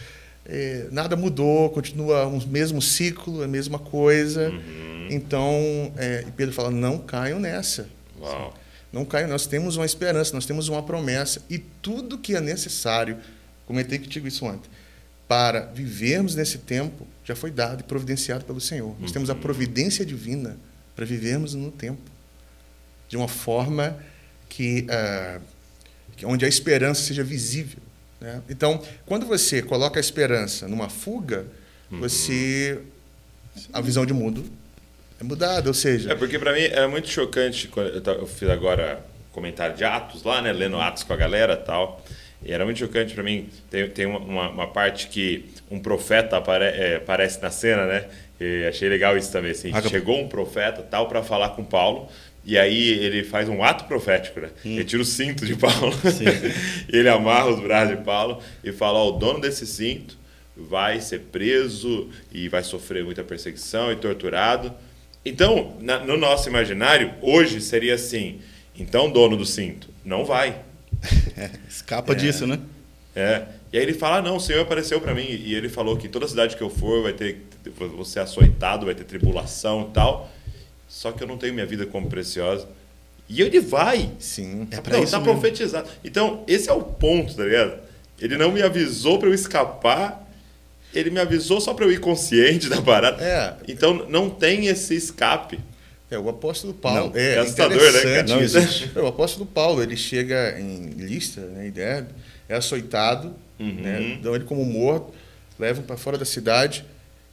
eh, 0.45 0.87
nada 0.91 1.15
mudou, 1.15 1.69
continua 1.69 2.27
o 2.27 2.45
mesmo 2.45 2.81
ciclo, 2.81 3.43
a 3.43 3.47
mesma 3.47 3.79
coisa. 3.79 4.49
Uhum. 4.49 5.07
Então, 5.09 5.93
e 6.27 6.31
Pedro 6.31 6.53
fala, 6.53 6.69
não 6.69 6.97
caiam 6.97 7.39
nessa. 7.39 7.87
Uau. 8.19 8.53
Não 8.95 9.03
caiam, 9.03 9.27
nós 9.27 9.45
temos 9.45 9.75
uma 9.75 9.85
esperança, 9.85 10.33
nós 10.33 10.45
temos 10.45 10.69
uma 10.69 10.81
promessa 10.81 11.41
e 11.49 11.59
tudo 11.59 12.17
que 12.17 12.33
é 12.33 12.39
necessário, 12.39 13.17
comentei 13.65 13.99
contigo 13.99 14.25
isso 14.25 14.45
ontem, 14.45 14.69
para 15.27 15.65
vivermos 15.65 16.33
nesse 16.33 16.59
tempo 16.59 17.05
já 17.21 17.35
foi 17.35 17.51
dado 17.51 17.81
e 17.81 17.83
providenciado 17.83 18.45
pelo 18.45 18.61
Senhor. 18.61 18.95
Nós 18.97 19.11
temos 19.11 19.29
a 19.29 19.35
providência 19.35 20.05
divina 20.05 20.55
para 20.95 21.03
vivermos 21.03 21.53
no 21.53 21.71
tempo 21.71 22.09
de 23.09 23.17
uma 23.17 23.27
forma 23.27 23.99
que, 24.47 24.87
ah, 24.89 25.41
que 26.15 26.25
onde 26.25 26.45
a 26.45 26.47
esperança 26.47 27.01
seja 27.01 27.21
visível. 27.21 27.79
né? 28.21 28.41
Então, 28.47 28.81
quando 29.05 29.25
você 29.25 29.61
coloca 29.61 29.99
a 29.99 30.01
esperança 30.01 30.69
numa 30.69 30.87
fuga, 30.87 31.45
você 31.91 32.79
a 33.73 33.81
visão 33.81 34.05
de 34.05 34.13
mundo 34.13 34.49
mudada, 35.25 35.67
ou 35.69 35.73
seja, 35.73 36.11
É, 36.11 36.15
porque 36.15 36.37
pra 36.39 36.53
mim 36.53 36.61
é 36.61 36.85
muito 36.87 37.09
chocante. 37.09 37.67
Quando 37.67 37.87
eu, 38.09 38.27
fiz 38.27 38.49
agora 38.49 39.05
comentário 39.31 39.75
de 39.75 39.83
Atos 39.83 40.23
lá, 40.23 40.41
né? 40.41 40.53
Lendo 40.53 40.77
Atos 40.79 41.03
com 41.03 41.13
a 41.13 41.17
galera 41.17 41.55
tal. 41.57 42.03
E 42.43 42.51
era 42.51 42.63
muito 42.63 42.77
chocante 42.79 43.13
pra 43.13 43.23
mim. 43.23 43.49
Tem, 43.69 43.89
tem 43.89 44.05
uma- 44.05 44.49
uma, 44.49 44.67
parte 44.67 45.07
que 45.07 45.45
um 45.69 45.79
profeta 45.79 46.37
apare, 46.37 46.65
é, 46.65 46.95
aparece 46.97 47.41
na 47.41 47.49
cena, 47.49 47.85
né? 47.85 48.05
E 48.39 48.65
achei 48.67 48.87
legal 48.87 49.17
isso 49.17 49.31
também. 49.31 49.51
Assim, 49.51 49.71
Ah, 49.73 49.81
chegou 49.81 50.19
um 50.21 50.27
profeta 50.27 50.81
tal 50.83 51.07
para 51.07 51.23
falar 51.23 51.49
com 51.49 51.63
Paulo. 51.63 52.07
E 52.47 52.57
aí 52.59 52.89
ele 53.03 53.23
faz 53.23 53.49
um 53.49 53.63
ato 53.63 53.85
profético, 53.85 54.39
né? 54.39 54.49
Ele 54.63 54.83
tira 54.83 55.01
o 55.01 55.05
cinto 55.05 55.45
de 55.45 55.55
Paulo. 55.55 55.91
ele 56.87 57.09
amarra 57.09 57.47
os 57.49 57.59
braços 57.59 57.97
de 57.97 58.03
Paulo 58.03 58.39
e 58.63 58.71
fala: 58.71 58.99
ó, 58.99 59.09
o 59.09 59.11
dono 59.13 59.39
desse 59.41 59.65
cinto 59.65 60.15
vai 60.55 61.01
ser 61.01 61.21
preso 61.31 62.09
e 62.31 62.47
vai 62.47 62.63
sofrer 62.63 63.03
muita 63.03 63.23
perseguição 63.23 63.91
e 63.91 63.95
torturado. 63.95 64.71
Então, 65.25 65.75
na- 65.79 65.99
no 65.99 66.17
nosso 66.17 66.47
imaginário, 66.49 67.13
hoje 67.21 67.59
seria 67.61 67.95
assim: 67.95 68.39
então, 68.77 69.09
dono 69.09 69.35
do 69.35 69.45
cinto, 69.45 69.89
não 70.03 70.23
vai. 70.25 70.59
Escapa 71.69 72.15
disso, 72.15 72.45
né? 72.47 72.59
É. 73.15 73.43
E 73.73 73.77
aí 73.77 73.83
ele 73.83 73.93
fala: 73.93 74.17
ah, 74.17 74.21
não, 74.21 74.35
o 74.37 74.39
Senhor 74.39 74.61
apareceu 74.61 75.01
para 75.01 75.13
mim 75.13 75.25
e 75.27 75.53
ele 75.55 75.67
falou 75.69 75.97
que 75.97 76.07
toda 76.07 76.27
cidade 76.27 76.55
que 76.55 76.61
eu 76.61 76.69
for 76.69 77.03
vai 77.03 77.13
ter, 77.13 77.45
vou 77.77 78.05
ser 78.05 78.19
açoitado, 78.19 78.85
vai 78.85 78.95
ter 78.95 79.03
tribulação 79.03 79.87
e 79.89 79.93
tal. 79.93 80.29
Só 80.87 81.11
que 81.11 81.23
eu 81.23 81.27
não 81.27 81.37
tenho 81.37 81.53
minha 81.53 81.65
vida 81.65 81.85
como 81.85 82.07
preciosa. 82.07 82.67
E 83.27 83.41
ele 83.41 83.59
vai. 83.59 84.11
sim, 84.19 84.67
É 84.69 84.79
pra 84.79 84.97
não, 84.97 85.03
isso 85.03 85.11
tá 85.11 85.19
mesmo. 85.19 85.33
profetizado. 85.33 85.89
Então, 86.03 86.43
esse 86.47 86.69
é 86.69 86.73
o 86.73 86.81
ponto, 86.83 87.33
tá 87.35 87.43
ligado? 87.43 87.79
Ele 88.19 88.37
não 88.37 88.51
me 88.51 88.61
avisou 88.61 89.17
para 89.17 89.27
eu 89.29 89.33
escapar. 89.33 90.24
Ele 90.99 91.09
me 91.09 91.19
avisou 91.19 91.59
só 91.61 91.73
para 91.73 91.85
eu 91.85 91.91
ir 91.91 91.99
consciente 91.99 92.67
da 92.69 92.81
parada. 92.81 93.23
É. 93.23 93.55
Então, 93.67 94.07
não 94.09 94.29
tem 94.29 94.67
esse 94.67 94.95
escape. 94.95 95.59
É, 96.09 96.17
o 96.19 96.29
apóstolo 96.29 96.73
Paulo. 96.73 97.11
Não, 97.13 97.19
é, 97.19 97.35
é 97.35 97.39
assustador, 97.39 97.91
né, 97.91 98.01
cara? 98.01 98.23
Não 98.23 98.41
isso. 98.41 98.57
existe. 98.57 98.91
É, 98.95 98.99
o 98.99 99.07
apóstolo 99.07 99.45
Paulo, 99.45 99.81
ele 99.81 99.97
chega 99.97 100.59
em 100.59 100.89
Lista, 100.91 101.41
né, 101.41 101.67
em 101.67 101.71
Derbe, 101.71 102.09
é 102.47 102.55
açoitado, 102.55 103.33
Uhum. 103.57 103.73
né, 103.73 104.19
dão 104.21 104.35
ele 104.35 104.43
como 104.43 104.65
morto, 104.65 105.13
levam 105.57 105.81
para 105.83 105.95
fora 105.95 106.17
da 106.17 106.25
cidade. 106.25 106.85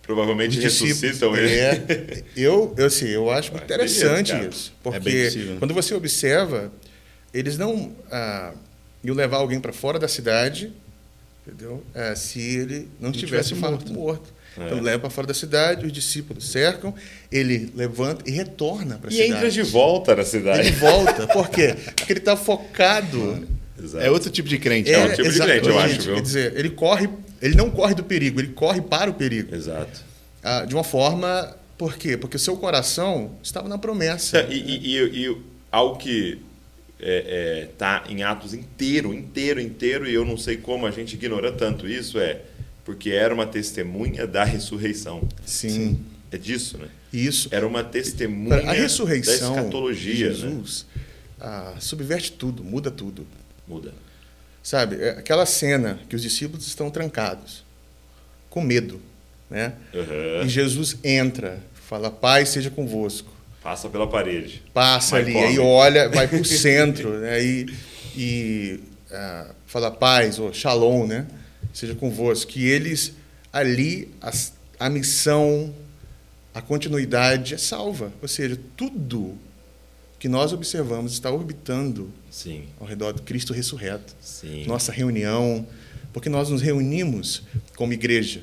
Provavelmente 0.03 0.59
ressuscitam 0.61 1.37
ele. 1.37 1.53
É, 1.53 2.23
eu, 2.37 2.75
eu, 2.77 2.87
assim, 2.87 3.07
eu 3.09 3.31
acho 3.31 3.51
muito 3.53 3.65
interessante 3.65 4.33
isso. 4.49 4.73
É 4.85 4.91
bem 4.91 5.01
Porque 5.01 5.25
possível. 5.25 5.57
quando 5.59 5.75
você 5.75 5.95
observa 5.95 6.73
eles 7.33 7.57
não 7.57 7.93
ah, 8.11 8.53
iam 9.03 9.15
levar 9.15 9.39
alguém 9.39 9.61
para 9.61 9.73
fora 9.73 9.99
da 9.99 10.09
cidade, 10.09 10.73
entendeu? 11.47 11.83
Ah, 11.95 12.15
se 12.17 12.41
ele 12.41 12.89
não, 13.01 13.09
Não 13.09 13.13
tivesse 13.13 13.51
tivesse 13.51 13.55
morto. 13.55 13.93
morto. 13.93 14.33
É. 14.59 14.67
Então 14.67 14.81
leva 14.81 14.99
para 14.99 15.11
fora 15.11 15.27
da 15.27 15.33
cidade, 15.35 15.87
os 15.87 15.93
discípulos 15.93 16.51
cercam, 16.51 16.95
ele 17.31 17.73
levanta 17.75 18.29
e 18.29 18.33
retorna 18.33 18.99
para 18.99 19.09
a 19.09 19.13
E 19.13 19.17
cidade. 19.17 19.33
entra 19.33 19.51
de 19.51 19.63
volta 19.63 20.15
na 20.15 20.21
Ele 20.23 20.29
cidade. 20.29 20.71
volta. 20.73 21.27
Por 21.29 21.49
quê? 21.49 21.75
Porque 21.97 22.13
ele 22.13 22.21
está 22.21 22.37
focado. 22.37 23.49
Exato. 23.83 24.05
É 24.05 24.11
outro 24.11 24.31
tipo 24.31 24.49
de 24.49 24.59
crente. 24.59 24.91
É, 24.91 24.95
cara. 24.95 25.13
um 25.13 25.17
tipo 25.17 25.31
de 25.31 25.41
crente, 25.41 25.69
eu 25.69 25.79
acho, 25.79 26.01
viu? 26.03 26.15
Quer 26.17 26.21
dizer, 26.21 26.53
ele 26.57 26.71
corre, 26.71 27.09
ele 27.41 27.55
não 27.57 27.71
corre 27.71 27.95
do 27.95 28.05
perigo, 28.05 28.39
ele 28.41 28.49
corre 28.49 28.81
para 28.83 29.11
o 29.11 29.15
perigo. 29.15 29.55
Exato. 29.55 30.01
Ah, 30.43 30.65
de 30.67 30.75
uma 30.75 30.85
forma, 30.85 31.57
por 31.79 31.97
quê? 31.97 32.17
Porque 32.19 32.37
o 32.37 32.39
seu 32.39 32.57
coração 32.57 33.33
estava 33.43 33.69
na 33.69 33.79
promessa. 33.79 34.43
E, 34.51 34.55
e- 34.55 34.97
e- 34.99 35.27
e 35.31 35.37
algo 35.73 35.97
que 35.97 36.39
é, 37.03 37.63
é, 37.63 37.69
tá 37.77 38.05
em 38.09 38.23
Atos 38.23 38.55
inteiro, 38.55 39.13
inteiro, 39.13 39.61
inteiro, 39.61 40.09
e 40.09 40.15
eu 40.15 40.25
não 40.25 40.37
sei 40.37 40.57
como 40.57 40.87
a 40.87 40.91
gente 40.91 41.15
ignora 41.15 41.53
tanto 41.53 41.89
isso, 41.89 42.19
é 42.19 42.41
porque 42.85 43.11
era 43.11 43.35
uma 43.35 43.47
testemunha 43.47 44.27
da 44.27 44.45
ressurreição. 44.45 45.29
Sim. 45.45 46.01
É 46.31 46.39
disso, 46.39 46.79
né? 46.79 46.89
Isso. 47.13 47.49
Era 47.51 47.67
uma 47.67 47.85
testemunha 47.85 48.71
A 48.71 48.73
ressurreição 48.73 49.55
da 49.55 49.61
escatologia, 49.61 50.31
de 50.31 50.45
né? 50.45 50.51
Jesus 50.51 50.87
ah, 51.43 51.75
subverte 51.81 52.31
tudo, 52.33 52.63
muda 52.63 52.89
tudo. 52.89 53.27
Muda. 53.67 53.93
Sabe? 54.63 55.03
É 55.03 55.11
aquela 55.11 55.45
cena 55.45 55.99
que 56.09 56.15
os 56.15 56.23
discípulos 56.23 56.69
estão 56.69 56.89
trancados, 56.89 57.65
com 58.49 58.63
medo, 58.63 59.01
né? 59.51 59.75
Aham. 59.93 60.47
E 60.47 60.49
Jesus 60.49 60.97
entra, 61.03 61.61
fala: 61.75 62.13
Pai 62.13 62.47
seja 62.47 62.71
convosco. 62.71 63.32
Passa 63.63 63.89
pela 63.89 64.07
parede. 64.09 64.63
passa 64.75 65.17
ali, 65.17 65.33
come. 65.33 65.45
aí 65.47 65.59
olha, 65.59 66.09
vai 66.09 66.27
para 66.27 66.41
o 66.41 66.45
centro, 66.45 67.19
né? 67.21 67.43
E, 67.45 67.67
e 68.17 68.81
ah, 69.11 69.55
fala 69.67 69.91
paz, 69.91 70.39
ou 70.39 70.53
shalom, 70.53 71.07
né? 71.07 71.27
Seja 71.73 71.95
convosco. 71.95 72.51
Que 72.51 72.67
eles 72.67 73.13
ali, 73.53 74.09
as- 74.21 74.53
a 74.81 74.91
missão, 74.91 75.73
a 76.53 76.61
continuidade 76.61 77.55
é 77.55 77.59
salva. 77.59 78.13
Ou 78.21 78.27
seja, 78.29 78.59
tudo 78.77 79.37
que 80.19 80.29
nós 80.29 80.53
observamos 80.53 81.13
está 81.13 81.31
orbitando 81.31 82.11
Sim, 82.31 82.65
ao 82.81 82.87
redor 82.87 83.13
do 83.13 83.23
Cristo 83.23 83.53
ressurreto. 83.53 84.15
sim. 84.21 84.65
Nossa 84.67 84.91
reunião, 84.93 85.67
porque 86.13 86.29
nós 86.29 86.49
nos 86.51 86.61
reunimos 86.63 87.43
como 87.77 87.93
igreja. 87.93 88.41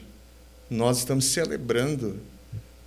Nós 0.69 0.99
estamos 0.99 1.25
celebrando 1.25 2.17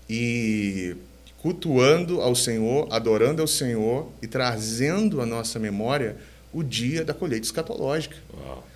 e 0.09 0.95
cultuando 1.43 2.21
ao 2.21 2.35
Senhor, 2.37 2.87
adorando 2.91 3.43
ao 3.43 3.49
Senhor 3.49 4.11
e 4.23 4.27
trazendo 4.29 5.21
à 5.21 5.27
nossa 5.27 5.59
memória 5.59 6.17
o 6.53 6.63
dia 6.63 7.05
da 7.05 7.13
colheita 7.13 7.45
escatológica. 7.45 8.17
Uau. 8.33 8.67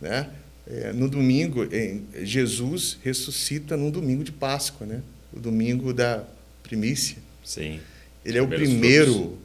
Né? 0.00 0.28
É, 0.66 0.92
no 0.92 1.08
domingo, 1.08 1.64
em- 1.74 2.04
Jesus 2.22 2.98
ressuscita 3.02 3.76
num 3.76 3.90
domingo 3.90 4.22
de 4.22 4.32
Páscoa, 4.32 4.86
né? 4.86 5.00
o 5.32 5.40
domingo 5.40 5.94
da 5.94 6.24
primícia. 6.62 7.16
Sim. 7.42 7.80
Ele 8.24 8.36
é 8.36 8.42
o 8.42 8.48
primeiro 8.48 9.12
frutos. 9.14 9.38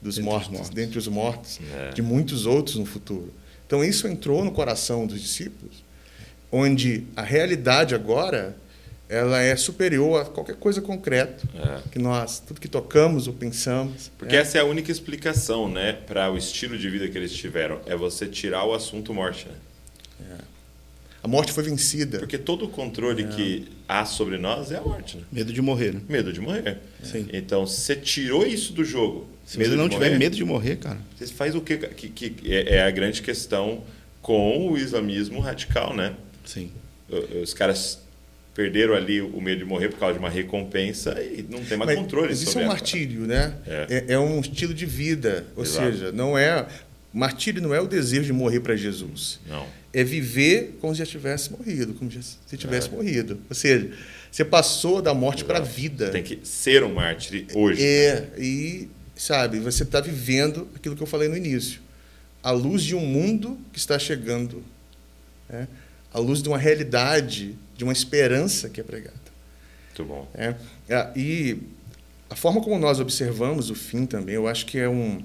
dos 0.00 0.14
Dentre 0.14 0.20
os 0.20 0.24
mortos, 0.24 0.50
mortos. 0.52 0.70
dentre 0.70 0.98
os 0.98 1.08
mortos, 1.08 1.60
É. 1.74 1.90
de 1.90 2.02
muitos 2.02 2.46
outros 2.46 2.76
no 2.76 2.86
futuro. 2.86 3.32
Então 3.66 3.84
isso 3.84 4.06
entrou 4.06 4.44
no 4.44 4.52
coração 4.52 5.06
dos 5.08 5.20
discípulos, 5.20 5.82
onde 6.52 7.04
a 7.16 7.22
realidade 7.22 7.94
agora 7.96 8.56
ela 9.08 9.40
é 9.40 9.56
superior 9.56 10.20
a 10.20 10.24
qualquer 10.26 10.56
coisa 10.56 10.80
concreta 10.82 11.48
É. 11.54 11.88
que 11.90 11.98
nós, 11.98 12.40
tudo 12.40 12.60
que 12.60 12.68
tocamos 12.68 13.26
ou 13.26 13.32
pensamos. 13.32 14.10
Porque 14.18 14.34
né? 14.36 14.42
essa 14.42 14.58
é 14.58 14.60
a 14.60 14.64
única 14.64 14.92
explicação, 14.92 15.68
né, 15.70 15.92
para 16.06 16.30
o 16.30 16.36
estilo 16.36 16.76
de 16.76 16.90
vida 16.90 17.08
que 17.08 17.16
eles 17.16 17.32
tiveram, 17.32 17.80
é 17.86 17.96
você 17.96 18.26
tirar 18.26 18.64
o 18.64 18.74
assunto 18.74 19.14
morte, 19.14 19.46
né? 19.48 19.54
A 21.20 21.26
morte 21.26 21.52
foi 21.52 21.64
vencida. 21.64 22.18
Porque 22.20 22.38
todo 22.38 22.64
o 22.64 22.68
controle 22.68 23.26
que 23.26 23.66
há 23.88 24.04
sobre 24.04 24.38
nós 24.38 24.70
é 24.70 24.76
a 24.76 24.80
morte, 24.80 25.16
né? 25.16 25.24
Medo 25.32 25.52
de 25.52 25.60
morrer, 25.60 25.92
né? 25.94 26.00
Medo 26.08 26.32
de 26.32 26.40
morrer. 26.40 26.78
Sim. 27.02 27.28
Então, 27.32 27.66
se 27.66 27.80
você 27.80 27.96
tirou 27.96 28.46
isso 28.46 28.72
do 28.72 28.84
jogo, 28.84 29.26
Se 29.44 29.58
medo 29.58 29.70
você 29.70 29.76
não 29.76 29.88
de 29.88 29.94
tiver 29.96 30.06
morrer, 30.06 30.18
medo 30.18 30.36
de 30.36 30.44
morrer, 30.44 30.76
cara. 30.76 30.98
você 31.18 31.26
faz 31.26 31.56
o 31.56 31.60
quê? 31.60 31.76
Que, 31.76 32.08
que 32.08 32.52
é, 32.52 32.76
é 32.76 32.82
a 32.82 32.90
grande 32.90 33.20
questão 33.20 33.82
com 34.22 34.70
o 34.70 34.78
islamismo 34.78 35.40
radical, 35.40 35.94
né? 35.94 36.14
Sim. 36.44 36.70
Os 37.42 37.52
caras 37.52 37.98
perderam 38.58 38.94
ali 38.94 39.22
o 39.22 39.40
medo 39.40 39.60
de 39.60 39.64
morrer 39.64 39.88
por 39.88 40.00
causa 40.00 40.14
de 40.14 40.18
uma 40.18 40.28
recompensa 40.28 41.12
e 41.22 41.46
não 41.48 41.62
tem 41.64 41.78
mais 41.78 41.92
Mas, 41.92 41.96
controle 42.00 42.30
mas 42.30 42.38
isso 42.40 42.48
é 42.48 42.52
sobre 42.54 42.64
um 42.64 42.68
martírio, 42.68 43.20
né? 43.20 43.54
É. 43.64 44.04
É, 44.08 44.14
é 44.14 44.18
um 44.18 44.40
estilo 44.40 44.74
de 44.74 44.84
vida. 44.84 45.46
Ou 45.54 45.62
Exato. 45.62 45.92
seja, 45.92 46.10
não 46.10 46.36
é. 46.36 46.66
Martírio 47.14 47.62
não 47.62 47.72
é 47.72 47.80
o 47.80 47.86
desejo 47.86 48.24
de 48.24 48.32
morrer 48.32 48.58
para 48.58 48.74
Jesus. 48.74 49.38
Não. 49.46 49.64
é 49.94 50.02
viver 50.02 50.76
como 50.80 50.92
se 50.92 50.98
já 50.98 51.06
tivesse 51.06 51.52
morrido, 51.52 51.94
como 51.94 52.10
se 52.10 52.56
tivesse 52.56 52.88
É. 52.88 52.90
morrido. 52.90 53.38
Ou 53.48 53.54
seja, 53.54 53.92
você 54.28 54.44
passou 54.44 55.00
da 55.00 55.14
morte 55.14 55.44
para 55.44 55.58
a 55.58 55.62
vida. 55.62 56.10
Tem 56.10 56.24
que 56.24 56.40
ser 56.42 56.82
um 56.82 56.92
mártir 56.94 57.46
hoje. 57.54 57.80
É, 57.80 58.28
e, 58.36 58.88
sabe, 59.14 59.60
você 59.60 59.84
está 59.84 60.00
vivendo 60.00 60.66
aquilo 60.74 60.96
que 60.96 61.02
eu 61.02 61.06
falei 61.06 61.28
no 61.28 61.36
início. 61.36 61.80
A 62.42 62.50
luz 62.50 62.82
de 62.82 62.96
um 62.96 63.06
mundo 63.06 63.56
que 63.72 63.78
está 63.78 64.00
chegando. 64.00 64.64
Né? 65.48 65.68
A 66.12 66.18
luz 66.18 66.42
de 66.42 66.48
uma 66.48 66.58
realidade, 66.58 67.54
de 67.78 67.84
uma 67.84 67.92
esperança 67.92 68.68
que 68.68 68.80
é 68.80 68.84
pregada. 68.84 69.14
Muito 69.86 70.04
bom. 70.04 70.28
É, 70.34 70.54
é, 70.88 71.12
e 71.16 71.58
a 72.28 72.34
forma 72.34 72.60
como 72.60 72.76
nós 72.76 72.98
observamos 72.98 73.70
o 73.70 73.74
fim 73.74 74.04
também, 74.04 74.34
eu 74.34 74.48
acho 74.48 74.66
que 74.66 74.78
é 74.78 74.88
um, 74.88 75.22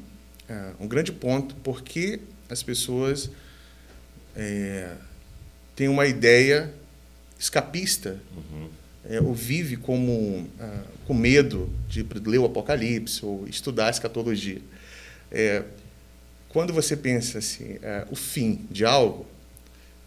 é, 0.47 0.71
um 0.79 0.87
grande 0.87 1.11
ponto, 1.11 1.55
porque 1.63 2.19
as 2.47 2.61
pessoas 2.61 3.31
é, 4.35 4.91
têm 5.75 5.87
uma 5.87 6.05
ideia 6.05 6.71
escapista, 7.39 8.19
Uhum. 8.37 8.69
é, 9.09 9.19
ou 9.19 9.33
vive 9.33 9.75
como, 9.75 10.47
ah, 10.59 10.83
com 11.07 11.13
medo 11.13 11.69
de 11.89 12.05
ler 12.25 12.37
o 12.37 12.45
Apocalipse 12.45 13.25
ou 13.25 13.47
estudar 13.47 13.87
a 13.87 13.89
escatologia. 13.89 14.61
É, 15.31 15.63
quando 16.49 16.71
você 16.71 16.95
pensa 16.95 17.39
assim, 17.39 17.79
é, 17.81 18.05
o 18.11 18.15
fim 18.15 18.65
de 18.69 18.85
algo, 18.85 19.25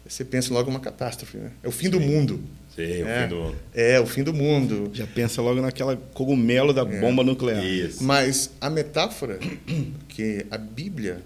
você 0.07 0.23
pensa 0.25 0.53
logo 0.53 0.69
uma 0.69 0.79
catástrofe, 0.79 1.37
né? 1.37 1.51
É 1.63 1.67
o 1.67 1.71
fim 1.71 1.89
do 1.89 1.99
mundo. 1.99 2.41
Sim, 2.75 3.03
o 3.03 3.07
É. 3.07 3.23
fim 3.23 3.29
do 3.29 3.35
mundo. 3.35 3.55
É, 3.73 3.99
o 3.99 4.05
fim 4.05 4.23
do 4.23 4.33
mundo. 4.33 4.89
Já 4.93 5.07
pensa 5.07 5.41
logo 5.41 5.61
naquela 5.61 5.95
cogumelo 6.13 6.73
da 6.73 6.81
É. 6.81 6.99
bomba 7.01 7.23
nuclear. 7.23 7.63
Isso. 7.65 8.03
Mas 8.03 8.51
a 8.61 8.69
metáfora 8.69 9.39
que 10.09 10.45
a 10.51 10.57
Bíblia 10.57 11.21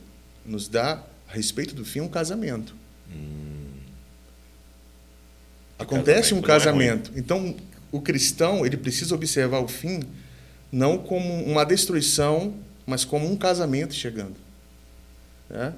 nos 0.46 0.68
dá 0.68 1.04
a 1.30 1.34
respeito 1.34 1.76
do 1.76 1.84
fim 1.86 2.00
é 2.00 2.04
um 2.04 2.08
casamento. 2.08 2.76
Acontece 5.78 6.34
um 6.34 6.42
casamento 6.42 7.10
casamento. 7.10 7.12
Então, 7.20 7.56
o 7.92 8.00
cristão 8.00 8.66
ele 8.66 8.78
precisa 8.78 9.16
observar 9.16 9.60
o 9.60 9.68
fim 9.68 10.02
não 10.72 10.98
como 10.98 11.44
uma 11.44 11.64
destruição, 11.66 12.54
mas 12.86 13.04
como 13.04 13.30
um 13.30 13.36
casamento 13.36 13.94
chegando. 13.94 14.36
né? 15.50 15.74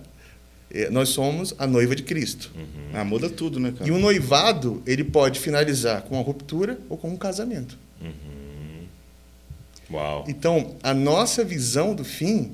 É, 0.73 0.89
Nós 0.89 1.09
somos 1.09 1.53
a 1.59 1.67
noiva 1.67 1.95
de 1.95 2.03
Cristo. 2.03 2.51
Ah, 2.93 3.03
muda 3.03 3.29
tudo, 3.29 3.59
né, 3.59 3.71
cara? 3.77 3.87
E 3.87 3.91
o 3.93 3.99
noivado 3.99 4.81
ele 4.87 5.03
pode 5.03 5.39
finalizar 5.39 6.01
com 6.03 6.15
uma 6.15 6.23
ruptura 6.23 6.79
ou 6.89 6.97
com 6.97 7.09
um 7.09 7.17
casamento. 7.17 7.77
Uau. 9.91 10.25
Então, 10.27 10.75
a 10.81 10.93
nossa 10.93 11.43
visão 11.43 11.93
do 11.93 12.03
fim 12.03 12.51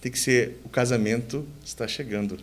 tem 0.00 0.10
que 0.10 0.18
ser 0.18 0.60
o 0.64 0.68
casamento 0.68 1.46
está 1.64 1.86
chegando. 1.86 2.38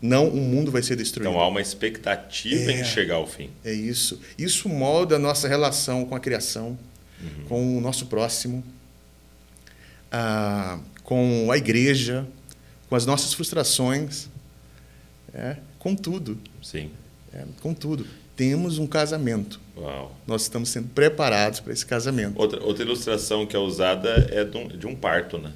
Não 0.00 0.28
o 0.28 0.36
mundo 0.36 0.70
vai 0.70 0.82
ser 0.82 0.96
destruído. 0.96 1.28
Então 1.30 1.40
há 1.40 1.46
uma 1.48 1.60
expectativa 1.60 2.72
É. 2.72 2.80
em 2.80 2.84
chegar 2.84 3.16
ao 3.16 3.26
fim. 3.26 3.50
É 3.64 3.72
isso. 3.72 4.20
Isso 4.38 4.68
molda 4.68 5.16
a 5.16 5.18
nossa 5.18 5.46
relação 5.48 6.04
com 6.04 6.14
a 6.14 6.20
criação, 6.20 6.78
com 7.48 7.76
o 7.76 7.80
nosso 7.80 8.06
próximo, 8.06 8.64
ah, 10.10 10.78
com 11.02 11.50
a 11.52 11.58
igreja, 11.58 12.26
com 12.90 12.96
as 12.96 13.06
nossas 13.06 13.32
frustrações, 13.32 14.28
é, 15.32 15.56
com 15.78 15.94
tudo. 15.94 16.36
Sim. 16.60 16.90
é, 17.32 17.44
com 17.62 17.72
tudo. 17.72 18.04
Temos 18.36 18.78
um 18.78 18.86
casamento. 18.86 19.60
Uau. 19.76 20.14
Nós 20.26 20.42
estamos 20.42 20.68
sendo 20.70 20.88
preparados 20.88 21.60
para 21.60 21.72
esse 21.72 21.86
casamento. 21.86 22.38
Outra, 22.38 22.62
outra 22.62 22.84
ilustração 22.84 23.46
que 23.46 23.54
é 23.54 23.58
usada 23.58 24.28
é 24.30 24.44
de 24.44 24.56
um, 24.56 24.68
de 24.68 24.86
um 24.86 24.94
parto, 24.96 25.38
né? 25.38 25.52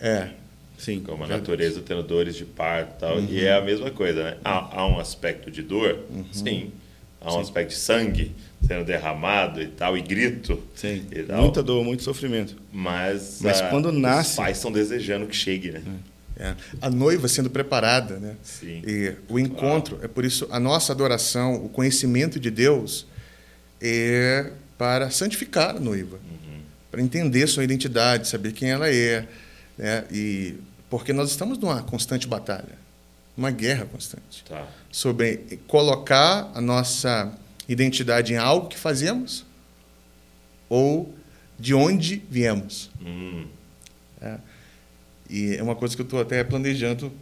É, 0.00 0.30
Sim. 0.78 1.00
Como 1.00 1.24
a 1.24 1.26
natureza 1.26 1.80
tendo 1.84 2.02
dores 2.02 2.36
de 2.36 2.44
parto 2.44 2.96
e 2.96 3.00
tal. 3.00 3.20
E 3.20 3.44
é 3.44 3.54
a 3.54 3.62
mesma 3.62 3.90
coisa, 3.90 4.22
né? 4.24 4.36
Há, 4.44 4.80
há 4.80 4.86
um 4.86 4.98
aspecto 5.00 5.50
de 5.50 5.62
dor, 5.62 6.00
sim. 6.32 6.70
Há 7.20 7.34
um 7.34 7.40
aspecto 7.40 7.70
de 7.70 7.76
sangue 7.76 8.32
sendo 8.66 8.84
derramado 8.84 9.60
e 9.60 9.68
tal, 9.68 9.96
e 9.96 10.02
grito. 10.02 10.62
Sim. 10.74 11.06
E. 11.10 11.22
Muita 11.32 11.62
dor, 11.62 11.82
muito 11.82 12.02
sofrimento. 12.02 12.56
Mas, 12.72 13.40
Mas 13.40 13.60
ah, 13.60 13.68
quando 13.68 13.90
nasce- 13.90 14.30
Os 14.30 14.36
pais 14.36 14.56
estão 14.58 14.70
desejando 14.70 15.26
que 15.26 15.34
chegue, 15.34 15.70
né? 15.70 15.82
é. 15.84 16.15
A 16.82 16.90
noiva 16.90 17.28
sendo 17.28 17.48
preparada, 17.48 18.18
né? 18.18 18.36
Sim. 18.42 18.82
E 18.86 19.14
o 19.28 19.38
encontro, 19.38 19.98
é 20.02 20.08
por 20.08 20.24
isso 20.24 20.46
a 20.50 20.60
nossa 20.60 20.92
adoração, 20.92 21.54
o 21.64 21.68
conhecimento 21.68 22.38
de 22.38 22.50
Deus 22.50 23.06
é 23.80 24.52
para 24.76 25.10
santificar 25.10 25.76
a 25.76 25.80
noiva, 25.80 26.18
para 26.90 27.00
entender 27.00 27.46
sua 27.46 27.64
identidade, 27.64 28.28
saber 28.28 28.52
quem 28.52 28.70
ela 28.70 28.88
é, 28.90 29.26
né? 29.78 30.04
E 30.12 30.54
porque 30.90 31.12
nós 31.12 31.30
estamos 31.30 31.58
numa 31.58 31.82
constante 31.82 32.26
batalha, 32.28 32.78
uma 33.36 33.50
guerra 33.50 33.86
constante, 33.86 34.44
Tá. 34.48 34.66
sobre 34.90 35.58
colocar 35.66 36.50
a 36.54 36.60
nossa 36.60 37.32
identidade 37.68 38.32
em 38.32 38.36
algo 38.36 38.68
que 38.68 38.78
fazemos 38.78 39.44
ou 40.68 41.14
de 41.58 41.74
onde 41.74 42.22
viemos. 42.30 42.90
Hum, 43.04 43.46
E 45.28 45.56
é 45.56 45.62
uma 45.62 45.74
coisa 45.76 45.94
que 45.94 46.02
eu 46.02 46.04
estou 46.04 46.20
até 46.20 46.42
planejando 46.44 47.12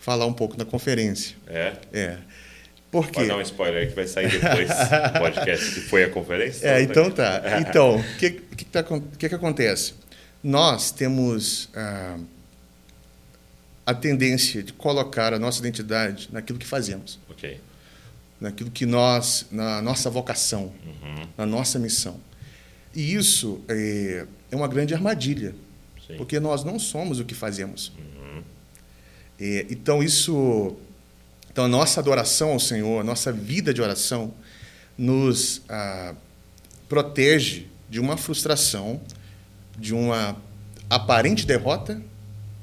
falar 0.00 0.26
um 0.26 0.32
pouco 0.32 0.56
na 0.56 0.64
conferência. 0.64 1.36
é. 1.46 1.72
É. 1.92 2.18
Por 2.90 3.06
quê? 3.08 3.14
Pode 3.14 3.26
dar 3.26 3.38
um 3.38 3.40
spoiler 3.40 3.82
aí 3.82 3.88
que 3.88 3.96
vai 3.96 4.06
sair 4.06 4.30
depois 4.30 4.68
do 5.12 5.18
podcast 5.18 5.74
que 5.74 5.80
foi 5.80 6.04
a 6.04 6.10
conferência. 6.10 6.64
É, 6.68 6.80
então 6.80 7.10
tá. 7.10 7.42
Então, 7.60 7.96
o 7.96 8.04
que, 8.18 8.30
que, 8.30 8.64
tá, 8.64 8.84
que, 9.18 9.28
que 9.28 9.34
acontece? 9.34 9.94
Nós 10.40 10.92
temos 10.92 11.68
ah, 11.74 12.16
a 13.84 13.94
tendência 13.94 14.62
de 14.62 14.72
colocar 14.72 15.34
a 15.34 15.40
nossa 15.40 15.58
identidade 15.58 16.28
naquilo 16.30 16.56
que 16.56 16.66
fazemos, 16.66 17.18
Ok. 17.28 17.60
naquilo 18.40 18.70
que 18.70 18.86
nós, 18.86 19.46
na 19.50 19.82
nossa 19.82 20.08
vocação, 20.08 20.72
na 21.36 21.44
nossa 21.44 21.80
missão. 21.80 22.20
E 22.94 23.12
isso 23.14 23.60
é, 23.68 24.24
é 24.52 24.54
uma 24.54 24.68
grande 24.68 24.94
armadilha, 24.94 25.52
Sim. 26.06 26.16
porque 26.16 26.38
nós 26.38 26.64
não 26.64 26.78
somos 26.78 27.18
o 27.18 27.24
que 27.24 27.34
fazemos. 27.34 27.92
É, 29.38 29.66
então, 29.70 30.02
isso. 30.02 30.76
Então, 31.50 31.64
a 31.64 31.68
nossa 31.68 32.00
adoração 32.00 32.50
ao 32.50 32.60
Senhor, 32.60 33.00
a 33.00 33.04
nossa 33.04 33.32
vida 33.32 33.72
de 33.72 33.80
oração, 33.80 34.32
nos 34.98 35.62
ah, 35.68 36.14
protege 36.88 37.66
de 37.88 38.00
uma 38.00 38.16
frustração, 38.16 39.00
de 39.78 39.94
uma 39.94 40.36
aparente 40.90 41.46
derrota 41.46 42.00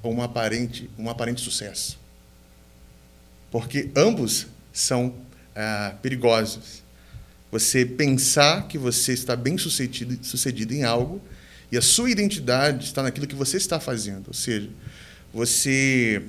ou 0.04 0.12
uma 0.12 0.26
aparente, 0.26 0.90
um 0.98 1.10
aparente 1.10 1.42
sucesso. 1.42 1.98
Porque 3.50 3.90
ambos 3.96 4.48
são 4.74 5.14
ah, 5.56 5.96
perigosos. 6.02 6.82
Você 7.50 7.86
pensar 7.86 8.68
que 8.68 8.78
você 8.78 9.14
está 9.14 9.36
bem 9.36 9.58
sucedido, 9.58 10.26
sucedido 10.26 10.74
em 10.74 10.84
algo 10.84 11.22
e 11.72 11.78
a 11.78 11.82
sua 11.82 12.10
identidade 12.10 12.86
está 12.86 13.02
naquilo 13.02 13.28
que 13.28 13.36
você 13.36 13.58
está 13.58 13.80
fazendo. 13.80 14.28
Ou 14.28 14.34
seja, 14.34 14.70
você 15.34 16.24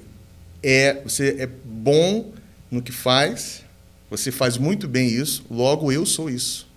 é, 0.63 1.03
você 1.03 1.37
é 1.39 1.47
bom 1.47 2.33
no 2.71 2.81
que 2.81 2.93
faz, 2.93 3.65
você 4.09 4.31
faz 4.31 4.57
muito 4.57 4.87
bem 4.87 5.09
isso, 5.09 5.45
logo 5.51 5.91
eu 5.91 6.07
sou 6.07 6.31
isso. 6.31 6.71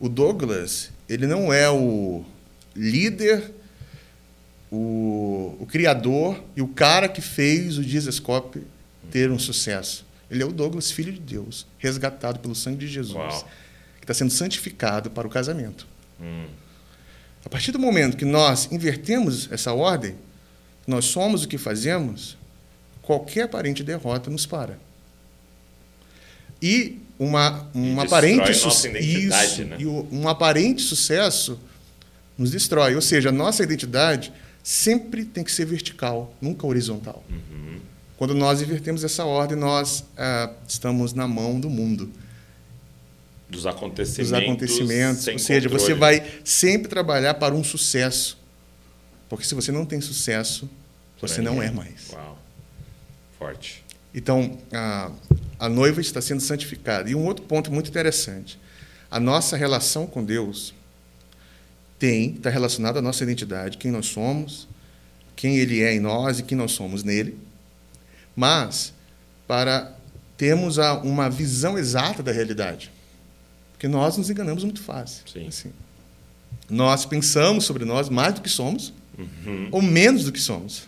O 0.00 0.08
Douglas, 0.08 0.90
ele 1.08 1.26
não 1.26 1.52
é 1.52 1.68
o 1.68 2.24
líder, 2.74 3.52
o, 4.70 5.56
o 5.58 5.66
criador 5.66 6.42
e 6.56 6.62
o 6.62 6.68
cara 6.68 7.08
que 7.08 7.20
fez 7.20 7.78
o 7.78 7.82
Diesescope 7.82 8.62
ter 9.10 9.30
um 9.30 9.38
sucesso. 9.38 10.06
Ele 10.30 10.42
é 10.42 10.46
o 10.46 10.52
Douglas, 10.52 10.90
filho 10.90 11.12
de 11.12 11.20
Deus, 11.20 11.66
resgatado 11.78 12.38
pelo 12.38 12.54
sangue 12.54 12.78
de 12.78 12.88
Jesus, 12.88 13.16
Uau. 13.16 13.50
que 13.96 14.04
está 14.04 14.14
sendo 14.14 14.30
santificado 14.30 15.10
para 15.10 15.26
o 15.26 15.30
casamento. 15.30 15.86
Hum, 16.20 16.46
A 17.48 17.50
partir 17.50 17.72
do 17.72 17.78
momento 17.78 18.14
que 18.14 18.26
nós 18.26 18.68
invertemos 18.70 19.50
essa 19.50 19.72
ordem, 19.72 20.14
nós 20.86 21.06
somos 21.06 21.44
o 21.44 21.48
que 21.48 21.56
fazemos, 21.56 22.36
qualquer 23.00 23.44
aparente 23.44 23.82
derrota 23.82 24.28
nos 24.28 24.44
para. 24.44 24.78
E 26.60 26.98
uma, 27.18 27.66
um 27.74 27.96
destrói 27.96 28.06
aparente 28.06 28.50
identidade, 28.50 29.64
né? 29.64 29.76
e 29.78 29.86
um 29.86 30.28
aparente 30.28 30.82
sucesso 30.82 31.58
nos 32.36 32.50
destrói. 32.50 32.94
Ou 32.94 33.00
seja, 33.00 33.30
a 33.30 33.32
nossa 33.32 33.62
identidade 33.62 34.30
sempre 34.62 35.24
tem 35.24 35.42
que 35.42 35.50
ser 35.50 35.64
vertical, 35.64 36.36
nunca 36.42 36.66
horizontal. 36.66 37.24
Uhum. 37.30 37.80
Quando 38.18 38.34
nós 38.34 38.60
invertemos 38.60 39.02
essa 39.02 39.24
ordem, 39.24 39.56
nós 39.56 40.04
ah, 40.18 40.50
estamos 40.68 41.14
na 41.14 41.26
mão 41.26 41.58
do 41.58 41.70
mundo 41.70 42.12
dos 43.48 43.66
acontecimentos. 43.66 44.30
dos 44.30 44.38
acontecimentos. 44.38 45.26
Ou 45.26 45.38
seja, 45.38 45.68
controle. 45.68 45.84
você 45.84 45.94
vai 45.94 46.40
sempre 46.44 46.88
trabalhar 46.88 47.34
para 47.34 47.54
um 47.54 47.64
sucesso. 47.64 48.38
Porque 49.28 49.44
se 49.44 49.54
você 49.54 49.72
não 49.72 49.84
tem 49.84 50.00
sucesso, 50.00 50.68
você 51.20 51.40
não 51.40 51.62
é 51.62 51.70
mais. 51.70 52.10
Uau. 52.12 52.38
Forte. 53.38 53.84
Então, 54.14 54.58
a, 54.72 55.10
a 55.58 55.68
noiva 55.68 56.00
está 56.00 56.20
sendo 56.20 56.40
santificada. 56.40 57.10
E 57.10 57.14
um 57.14 57.24
outro 57.24 57.44
ponto 57.44 57.72
muito 57.72 57.88
interessante: 57.88 58.58
a 59.10 59.20
nossa 59.20 59.56
relação 59.56 60.06
com 60.06 60.24
Deus 60.24 60.74
tem 61.98 62.34
está 62.34 62.48
relacionada 62.50 63.00
à 63.00 63.02
nossa 63.02 63.24
identidade, 63.24 63.76
quem 63.76 63.90
nós 63.90 64.06
somos, 64.06 64.68
quem 65.34 65.58
Ele 65.58 65.82
é 65.82 65.92
em 65.92 66.00
nós 66.00 66.38
e 66.38 66.42
quem 66.42 66.56
nós 66.56 66.72
somos 66.72 67.02
nele. 67.02 67.36
Mas 68.36 68.92
para 69.46 69.92
termos 70.36 70.78
a, 70.78 70.94
uma 70.94 71.28
visão 71.28 71.76
exata 71.76 72.22
da 72.22 72.30
realidade, 72.30 72.92
porque 73.78 73.86
nós 73.86 74.16
nos 74.16 74.28
enganamos 74.28 74.64
muito 74.64 74.82
fácil. 74.82 75.22
Sim. 75.32 75.46
Assim. 75.46 75.72
Nós 76.68 77.06
pensamos 77.06 77.64
sobre 77.64 77.84
nós 77.84 78.08
mais 78.08 78.34
do 78.34 78.40
que 78.40 78.48
somos 78.48 78.92
Uhum. 79.16 79.68
ou 79.72 79.80
menos 79.82 80.24
do 80.24 80.32
que 80.32 80.40
somos. 80.40 80.86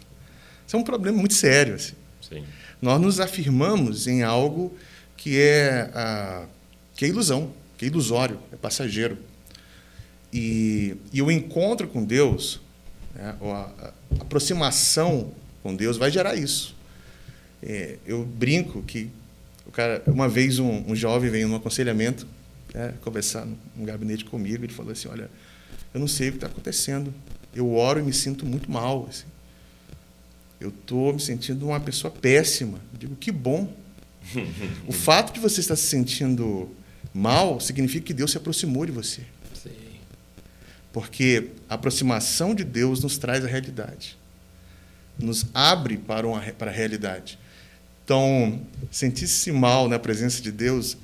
Isso 0.67 0.77
é 0.77 0.79
um 0.79 0.85
problema 0.85 1.19
muito 1.19 1.35
sério. 1.35 1.75
Assim 1.75 1.95
Sim. 2.21 2.45
nós 2.83 3.01
nos 3.01 3.19
afirmamos 3.21 4.07
em 4.09 4.23
algo 4.25 4.77
que 5.17 5.39
é, 5.41 5.91
ah, 5.95 6.47
que 6.97 7.05
é 7.05 7.09
ilusão, 7.09 7.53
que 7.79 7.85
é 7.85 7.89
ilusório, 7.89 8.39
é 8.53 8.57
passageiro. 8.57 9.19
E, 10.33 10.97
e 11.13 11.21
o 11.23 11.31
encontro 11.31 11.87
com 11.89 12.05
Deus, 12.05 12.61
né, 13.15 13.37
a, 13.41 13.71
a 14.15 14.23
aproximação 14.23 15.33
com 15.63 15.75
Deus 15.75 15.97
vai 15.97 16.11
gerar 16.11 16.35
isso. 16.37 16.77
É, 17.63 17.99
eu 18.07 18.25
brinco 18.25 18.83
que 18.83 19.11
o 19.67 19.71
cara, 19.73 20.03
uma 20.07 20.29
vez 20.29 20.59
um, 20.59 20.85
um 20.89 20.95
jovem 20.97 21.31
veio 21.31 21.49
num 21.49 21.57
aconselhamento 21.57 22.27
né, 22.75 22.95
conversar 23.03 23.47
num 23.77 23.85
gabinete 23.85 24.25
comigo, 24.25 24.65
ele 24.65 24.73
falou 24.73 24.93
assim, 24.93 25.09
olha, 25.09 25.31
eu 25.93 26.01
não 26.01 26.09
sei 26.09 26.29
o 26.29 26.33
que 26.33 26.37
está 26.39 26.47
acontecendo, 26.47 27.13
eu 27.55 27.75
oro 27.75 28.01
e 28.01 28.03
me 28.03 28.13
sinto 28.13 28.47
muito 28.47 28.71
mal. 28.71 29.07
Assim. 29.09 29.27
Eu 30.61 30.69
estou 30.69 31.13
me 31.13 31.21
sentindo 31.21 31.67
uma 31.67 31.81
pessoa 31.81 32.11
péssima. 32.11 32.79
Eu 32.93 32.99
digo, 32.99 33.17
que 33.17 33.33
bom. 33.33 33.73
o 34.87 34.93
fato 34.93 35.33
de 35.33 35.41
você 35.41 35.61
estar 35.61 35.77
se 35.77 35.87
sentindo 35.87 36.71
mal 37.13 37.59
significa 37.59 38.07
que 38.07 38.15
Deus 38.15 38.31
se 38.31 38.37
aproximou 38.37 38.87
de 38.87 38.93
você. 38.93 39.23
Sim. 39.55 39.71
Porque 40.93 41.51
a 41.69 41.75
aproximação 41.75 42.55
de 42.55 42.63
Deus 42.63 43.03
nos 43.03 43.19
traz 43.19 43.45
a 43.45 43.49
realidade. 43.49 44.17
Nos 45.19 45.47
abre 45.53 45.97
para, 45.97 46.27
uma, 46.27 46.41
para 46.41 46.71
a 46.71 46.75
realidade. 46.75 47.39
Então, 48.05 48.61
sentir-se 48.91 49.53
mal 49.53 49.89
na 49.89 49.99
presença 49.99 50.43
de 50.43 50.51
Deus 50.51 50.97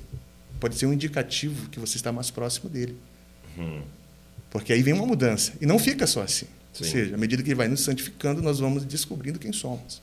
pode 0.59 0.75
ser 0.75 0.85
um 0.85 0.93
indicativo 0.93 1.69
que 1.69 1.79
você 1.79 1.97
está 1.97 2.11
mais 2.11 2.29
próximo 2.29 2.69
dele. 2.69 2.97
Uhum. 3.57 3.81
Porque 4.49 4.73
aí 4.73 4.81
vem 4.81 4.93
uma 4.93 5.05
mudança. 5.05 5.53
E 5.59 5.65
não 5.65 5.77
fica 5.77 6.07
só 6.07 6.21
assim. 6.21 6.45
Ou 6.79 6.85
Sim. 6.85 6.91
seja, 6.91 7.15
à 7.15 7.17
medida 7.17 7.41
que 7.41 7.49
ele 7.49 7.55
vai 7.55 7.67
nos 7.67 7.81
santificando, 7.81 8.41
nós 8.41 8.59
vamos 8.59 8.85
descobrindo 8.85 9.39
quem 9.39 9.51
somos. 9.51 10.01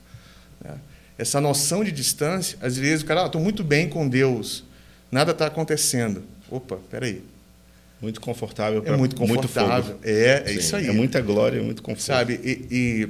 né? 0.63 0.75
Essa 1.17 1.39
noção 1.39 1.83
de 1.83 1.91
distância, 1.91 2.57
às 2.61 2.77
vezes 2.77 3.03
o 3.03 3.05
cara, 3.05 3.25
estou 3.25 3.39
muito 3.39 3.63
bem 3.63 3.87
com 3.87 4.07
Deus, 4.07 4.65
nada 5.11 5.31
está 5.31 5.47
acontecendo. 5.47 6.23
Opa, 6.49 6.77
peraí. 6.89 7.23
Muito 8.01 8.19
confortável. 8.19 8.83
É 8.85 8.95
muito 8.95 9.15
confortável. 9.15 9.93
fogo. 9.95 9.99
é, 10.03 10.43
é 10.43 10.47
Sim, 10.47 10.59
isso 10.59 10.75
aí. 10.75 10.87
É 10.87 10.91
muita 10.91 11.21
glória, 11.21 11.59
é 11.59 11.61
muito 11.61 11.81
conforto. 11.81 12.05
Sabe? 12.05 12.39
E, 12.43 12.67
e 12.69 13.09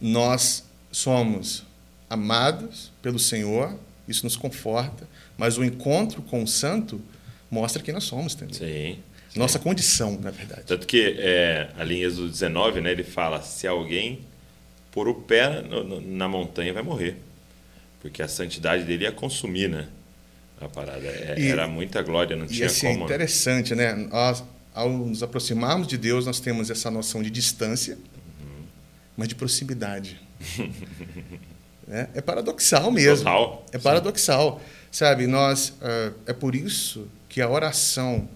nós 0.00 0.64
somos 0.92 1.64
amados 2.08 2.92
pelo 3.02 3.18
Senhor, 3.18 3.74
isso 4.06 4.24
nos 4.24 4.36
conforta, 4.36 5.08
mas 5.38 5.56
o 5.56 5.64
encontro 5.64 6.20
com 6.20 6.42
o 6.42 6.46
Santo 6.46 7.00
mostra 7.50 7.82
quem 7.82 7.94
nós 7.94 8.04
somos 8.04 8.34
também. 8.34 8.54
Sim. 8.54 8.98
Nossa 9.36 9.58
condição, 9.58 10.18
na 10.20 10.30
verdade. 10.30 10.62
Tanto 10.66 10.86
que 10.86 11.16
é, 11.18 11.70
ali 11.78 11.96
em 12.00 12.02
Êxodo 12.02 12.28
19, 12.28 12.80
né, 12.82 12.90
ele 12.90 13.04
fala: 13.04 13.40
se 13.40 13.66
alguém 13.66 14.20
pôr 14.90 15.06
o 15.08 15.14
pé 15.14 15.62
no- 15.62 16.00
na 16.00 16.28
montanha, 16.28 16.72
vai 16.74 16.82
morrer. 16.82 17.16
Porque 18.00 18.22
a 18.22 18.28
santidade 18.28 18.84
dele 18.84 19.04
ia 19.04 19.12
consumir, 19.12 19.68
né? 19.68 19.86
A 20.60 20.68
parada. 20.68 21.06
É- 21.06 21.34
E- 21.38 21.48
era 21.48 21.68
muita 21.68 22.02
glória, 22.02 22.34
não 22.36 22.46
tinha 22.46 22.66
assim, 22.66 22.86
é 22.88 22.92
como. 22.92 23.04
interessante, 23.04 23.74
né? 23.74 23.94
Nós, 23.94 24.42
ao 24.74 24.88
nos 24.88 25.22
aproximarmos 25.22 25.86
de 25.86 25.96
Deus, 25.98 26.26
nós 26.26 26.40
temos 26.40 26.68
essa 26.70 26.90
noção 26.90 27.22
de 27.22 27.30
distância, 27.30 27.96
mas 29.16 29.28
de 29.28 29.34
proximidade. 29.34 30.18
Né? 31.86 32.08
É 32.14 32.20
paradoxal 32.20 32.90
mesmo. 32.90 33.24
Total. 33.24 33.66
É 33.72 33.78
paradoxal, 33.78 34.60
sabe? 34.90 35.26
Nós 35.26 35.72
ah, 35.80 36.12
é 36.26 36.32
por 36.32 36.54
isso 36.54 37.06
que 37.28 37.40
a 37.40 37.48
oração 37.48 38.28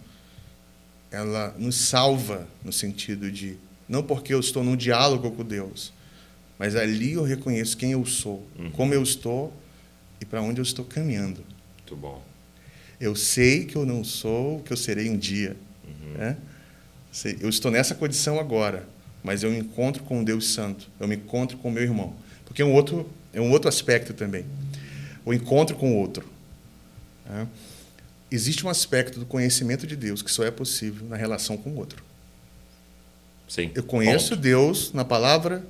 ela 1.11 1.55
nos 1.59 1.77
salva 1.77 2.47
no 2.65 2.73
sentido 2.73 3.31
de 3.31 3.57
não 3.89 4.03
porque 4.03 4.33
eu 4.33 4.41
estou 4.41 4.65
num 4.65 4.77
diálogo 4.77 5.31
com 5.33 5.45
Deus, 5.45 5.93
mas 6.59 6.75
ali 6.77 7.13
eu 7.13 7.23
reconheço 7.25 7.77
quem 7.77 7.93
eu 7.93 8.05
sou, 8.07 8.47
como 8.73 8.95
eu 8.95 9.03
estou 9.03 9.53
e 10.21 10.25
para 10.25 10.41
onde 10.41 10.61
eu 10.61 10.63
estou 10.63 10.85
caminhando. 10.85 11.45
Muito 11.79 11.97
bom. 11.97 12.23
Eu 13.01 13.15
sei 13.17 13.65
que 13.67 13.77
eu 13.77 13.85
não 13.85 14.05
sou 14.05 14.59
o 14.59 14.63
que 14.63 14.73
eu 14.73 14.77
serei 14.77 15.11
um 15.11 15.17
dia. 15.19 15.57
Né? 16.17 16.37
Sei- 17.11 17.37
Eu 17.41 17.49
estou 17.49 17.71
nessa 17.71 17.95
condição 17.95 18.39
agora, 18.39 18.89
mas 19.25 19.43
eu 19.43 19.53
encontro 19.55 20.03
com 20.05 20.23
Deus 20.25 20.53
Santo, 20.53 20.89
eu 21.01 21.09
me 21.09 21.17
encontro 21.17 21.59
com 21.59 21.71
meu 21.71 21.83
irmão. 21.83 22.15
Porque 22.47 22.63
é 22.63 22.65
um 22.65 22.73
outro, 22.73 23.11
é 23.33 23.41
um 23.41 23.51
outro 23.51 23.69
aspecto 23.69 24.15
também. 24.15 24.45
O 25.25 25.35
encontro 25.35 25.77
com 25.77 25.93
o 25.93 25.97
outro. 25.97 26.25
Né? 27.29 27.47
Existe 28.31 28.67
um 28.67 28.71
aspecto 28.71 29.19
do 29.19 29.27
conhecimento 29.27 29.87
de 29.87 29.95
Deus 29.95 30.23
que 30.23 30.31
só 30.31 30.45
é 30.45 30.51
possível 30.51 31.07
na 31.07 31.17
relação 31.17 31.57
com 31.57 31.71
o 31.71 31.77
outro. 31.77 32.03
Sim. 33.49 33.71
Eu 33.75 33.83
conheço 33.83 34.31
Ponto. 34.31 34.41
Deus 34.41 34.93
na 34.95 35.05
palavra, 35.05 35.63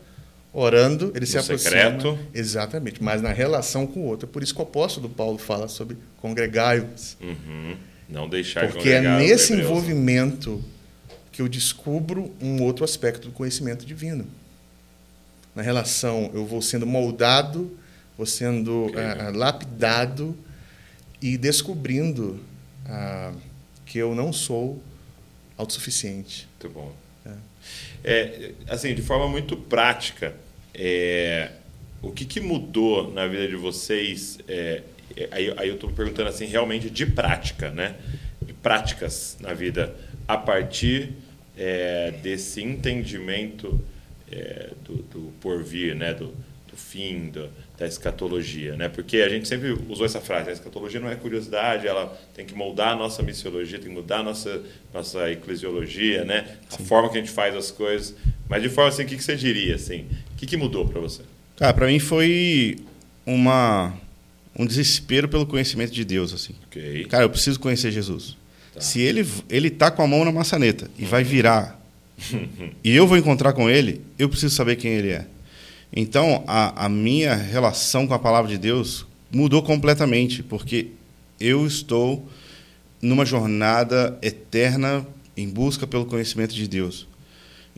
orando, 0.53 1.11
ele 1.15 1.21
No 1.21 1.27
se 1.27 1.39
aproxima. 1.39 1.71
secreto. 1.71 2.19
Exatamente, 2.33 3.03
mas 3.03 3.21
na 3.21 3.33
relação 3.33 3.87
com 3.87 4.01
o 4.01 4.05
outro. 4.05 4.29
É 4.29 4.33
por 4.33 4.43
isso 4.43 4.55
que 4.55 4.61
o 4.61 4.63
apóstolo 4.63 5.09
Paulo 5.09 5.39
fala 5.39 5.67
sobre 5.67 5.97
congregai-vos. 6.21 7.17
Uhum. 7.21 7.77
Não 8.09 8.29
deixar 8.29 8.67
de 8.67 8.75
Porque 8.75 8.91
é 8.91 9.01
nesse 9.01 9.53
hebreus. 9.55 9.69
envolvimento 9.71 10.63
que 11.33 11.43
eu 11.43 11.49
descubro 11.49 12.33
um 12.41 12.63
outro 12.63 12.85
aspecto 12.85 13.27
do 13.29 13.33
conhecimento 13.33 13.85
divino. 13.85 14.27
Na 15.57 15.63
relação, 15.63 16.31
eu 16.33 16.47
vou 16.47 16.63
sendo 16.63 16.87
moldado, 16.87 17.77
vou 18.17 18.27
sendo 18.27 18.93
ah, 18.95 19.27
ah, 19.27 19.31
lapidado 19.31 20.37
e 21.23 21.39
descobrindo 21.39 22.41
ah, 22.87 23.33
que 23.87 23.99
eu 23.99 24.15
não 24.15 24.33
sou 24.33 24.83
autossuficiente. 25.57 26.49
Muito 26.61 26.75
bom. 26.75 26.93
É, 28.05 28.51
assim, 28.69 28.95
de 28.95 29.03
forma 29.03 29.29
muito 29.29 29.57
prática, 29.57 30.35
é, 30.75 31.53
o 32.03 32.11
que, 32.11 32.25
que 32.25 32.41
mudou 32.41 33.13
na 33.13 33.29
vida 33.29 33.47
de 33.47 33.55
vocês? 33.55 34.41
é, 34.49 34.83
é, 35.17 35.29
aí, 35.31 35.55
aí 35.57 35.69
eu 35.69 35.75
estou 35.75 35.91
perguntando 35.91 36.29
assim, 36.29 36.47
realmente 36.47 36.91
de 36.91 37.07
prática, 37.07 37.71
né? 37.71 37.97
De 38.41 38.53
práticas 38.53 39.37
na 39.41 39.53
vida, 39.53 39.95
a 40.27 40.37
partir 40.37 41.13
é, 41.57 42.13
desse 42.23 42.63
entendimento 42.63 43.81
é, 44.31 44.71
do, 44.85 44.97
do 44.97 45.33
porvir, 45.41 45.95
né? 45.95 46.15
Do, 46.15 46.35
do 46.69 46.77
fim, 46.77 47.31
do, 47.31 47.49
da 47.79 47.87
escatologia, 47.87 48.77
né? 48.77 48.89
Porque 48.89 49.19
a 49.19 49.29
gente 49.29 49.49
sempre 49.49 49.77
usou 49.89 50.05
essa 50.05 50.21
frase, 50.21 50.51
a 50.51 50.53
escatologia 50.53 51.01
não 51.01 51.09
é 51.09 51.17
curiosidade, 51.17 51.87
ela 51.87 52.17
tem 52.35 52.45
que 52.45 52.55
moldar 52.55 52.93
a 52.93 52.97
nossa 52.97 53.23
missiologia, 53.23 53.79
tem 53.79 53.89
que 53.89 53.95
mudar 53.95 54.19
a 54.19 54.23
nossa, 54.23 54.63
nossa 54.93 55.31
eclesiologia, 55.31 56.25
né? 56.25 56.57
A 56.71 56.79
forma 56.79 57.09
que 57.09 57.19
a 57.19 57.21
gente 57.21 57.33
faz 57.33 57.57
as 57.57 57.71
coisas. 57.71 58.15
Mas 58.49 58.63
de 58.63 58.69
forma 58.69 58.91
assim, 58.91 59.03
o 59.03 59.07
que, 59.07 59.17
que 59.17 59.25
você 59.25 59.37
diria, 59.37 59.75
assim? 59.75 60.07
O 60.33 60.37
que, 60.37 60.47
que 60.47 60.57
mudou 60.57 60.87
para 60.87 61.01
você? 61.01 61.23
Cara, 61.57 61.73
para 61.73 61.87
mim 61.87 61.99
foi 61.99 62.79
uma 63.25 63.95
um 64.59 64.67
desespero 64.67 65.29
pelo 65.29 65.47
conhecimento 65.47 65.93
de 65.93 66.05
Deus, 66.05 66.35
assim. 66.35 66.55
Ok. 66.67 67.07
Cara, 67.07 67.25
eu 67.25 67.31
preciso 67.31 67.59
conhecer 67.59 67.91
Jesus. 67.91 68.37
Tá. 68.75 68.81
Se 68.81 69.01
ele 69.01 69.27
ele 69.49 69.71
tá 69.71 69.91
com 69.91 70.03
a 70.03 70.07
mão 70.07 70.25
na 70.25 70.33
maçaneta 70.33 70.91
e 70.99 71.05
vai 71.05 71.25
virar 71.25 71.81
e 72.85 72.95
eu 72.95 73.07
vou 73.07 73.17
encontrar 73.17 73.55
com 73.55 73.69
ele, 73.69 74.03
eu 74.19 74.29
preciso 74.29 74.55
saber 74.55 74.77
quem 74.77 74.93
ele 74.93 75.11
é. 75.11 75.27
Então, 75.95 76.43
a, 76.47 76.87
a 76.87 76.89
minha 76.89 77.35
relação 77.35 78.07
com 78.07 78.15
a 78.15 78.19
palavra 78.19 78.51
de 78.51 78.59
Deus 78.59 79.07
mudou 79.31 79.63
completamente, 79.63 80.43
porque 80.43 80.89
eu 81.39 81.67
estou 81.67 82.27
numa 83.01 83.25
jornada 83.25 84.17
eterna 84.23 85.07
em 85.37 85.49
busca 85.49 85.87
pelo 85.87 86.07
conhecimento 86.07 86.55
de 86.55 86.69
Deus. 86.69 87.07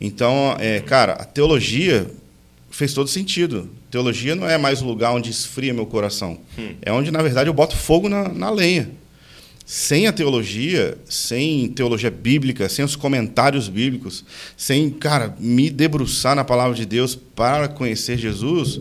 Então, 0.01 0.57
é, 0.59 0.81
cara, 0.81 1.15
a 1.15 1.25
teologia 1.25 2.11
fez 2.71 2.93
todo 2.93 3.09
sentido. 3.09 3.71
Teologia 3.91 4.35
não 4.35 4.49
é 4.49 4.59
mais 4.59 4.83
o 4.83 4.87
lugar 4.87 5.13
onde 5.13 5.31
esfria 5.31 5.73
meu 5.73 5.87
coração. 5.87 6.39
É 6.83 6.93
onde, 6.93 7.11
na 7.11 7.23
verdade, 7.23 7.49
eu 7.49 7.55
boto 7.55 7.77
fogo 7.77 8.09
na, 8.09 8.29
na 8.29 8.51
lenha. 8.51 8.91
Sem 9.67 10.07
a 10.07 10.13
teologia, 10.13 10.99
sem 11.09 11.69
teologia 11.69 12.11
bíblica, 12.11 12.69
sem 12.69 12.85
os 12.85 12.95
comentários 12.95 13.67
bíblicos, 13.67 14.23
sem, 14.57 14.91
cara, 14.91 15.35
me 15.41 15.71
debruçar 15.71 16.37
na 16.37 16.45
palavra 16.45 16.75
de 16.75 16.85
Deus 16.85 17.15
para 17.15 17.67
conhecer 17.67 18.19
Jesus, 18.19 18.81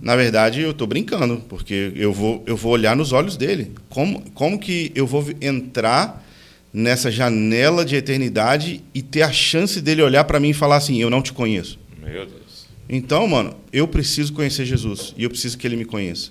na 0.00 0.16
verdade 0.16 0.62
eu 0.62 0.70
estou 0.70 0.86
brincando, 0.86 1.42
porque 1.46 1.92
eu 1.94 2.10
vou, 2.10 2.42
eu 2.46 2.56
vou 2.56 2.72
olhar 2.72 2.96
nos 2.96 3.12
olhos 3.12 3.36
dele. 3.36 3.72
Como, 3.90 4.22
como 4.30 4.58
que 4.58 4.90
eu 4.94 5.06
vou 5.06 5.26
entrar 5.42 6.24
nessa 6.72 7.10
janela 7.10 7.84
de 7.84 7.94
eternidade 7.94 8.82
e 8.94 9.02
ter 9.02 9.22
a 9.22 9.30
chance 9.30 9.78
dele 9.80 10.02
olhar 10.02 10.24
para 10.24 10.40
mim 10.40 10.50
e 10.50 10.54
falar 10.54 10.76
assim: 10.76 11.00
Eu 11.00 11.10
não 11.10 11.20
te 11.20 11.34
conheço? 11.34 11.78
Meu 12.02 12.24
Deus. 12.24 12.66
Então, 12.88 13.28
mano, 13.28 13.54
eu 13.72 13.86
preciso 13.86 14.32
conhecer 14.32 14.64
Jesus 14.64 15.14
e 15.18 15.24
eu 15.24 15.30
preciso 15.30 15.56
que 15.56 15.66
ele 15.66 15.76
me 15.76 15.84
conheça. 15.84 16.30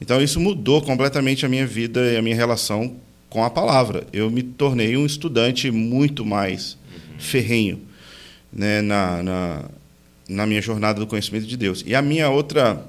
Então, 0.00 0.20
isso 0.22 0.40
mudou 0.40 0.80
completamente 0.80 1.44
a 1.44 1.48
minha 1.48 1.66
vida 1.66 2.00
e 2.12 2.16
a 2.16 2.22
minha 2.22 2.34
relação 2.34 2.96
com 3.30 3.44
a 3.44 3.48
palavra. 3.48 4.06
Eu 4.12 4.28
me 4.30 4.42
tornei 4.42 4.96
um 4.96 5.06
estudante 5.06 5.70
muito 5.70 6.26
mais 6.26 6.76
ferrenho 7.18 7.80
né, 8.52 8.82
na, 8.82 9.22
na, 9.22 9.64
na 10.28 10.46
minha 10.46 10.60
jornada 10.60 10.98
do 11.00 11.06
conhecimento 11.06 11.46
de 11.46 11.56
Deus. 11.56 11.82
E 11.86 11.94
a 11.94 12.02
minha 12.02 12.28
outra, 12.28 12.84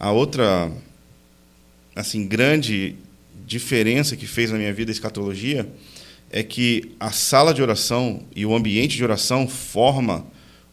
a 0.00 0.10
outra 0.10 0.72
assim, 1.94 2.26
grande 2.26 2.96
diferença 3.46 4.16
que 4.16 4.26
fez 4.26 4.50
na 4.50 4.58
minha 4.58 4.72
vida 4.72 4.90
a 4.90 4.94
escatologia 4.94 5.68
é 6.30 6.42
que 6.42 6.92
a 6.98 7.12
sala 7.12 7.54
de 7.54 7.62
oração 7.62 8.22
e 8.34 8.44
o 8.44 8.54
ambiente 8.54 8.96
de 8.96 9.04
oração 9.04 9.46
forma 9.46 10.26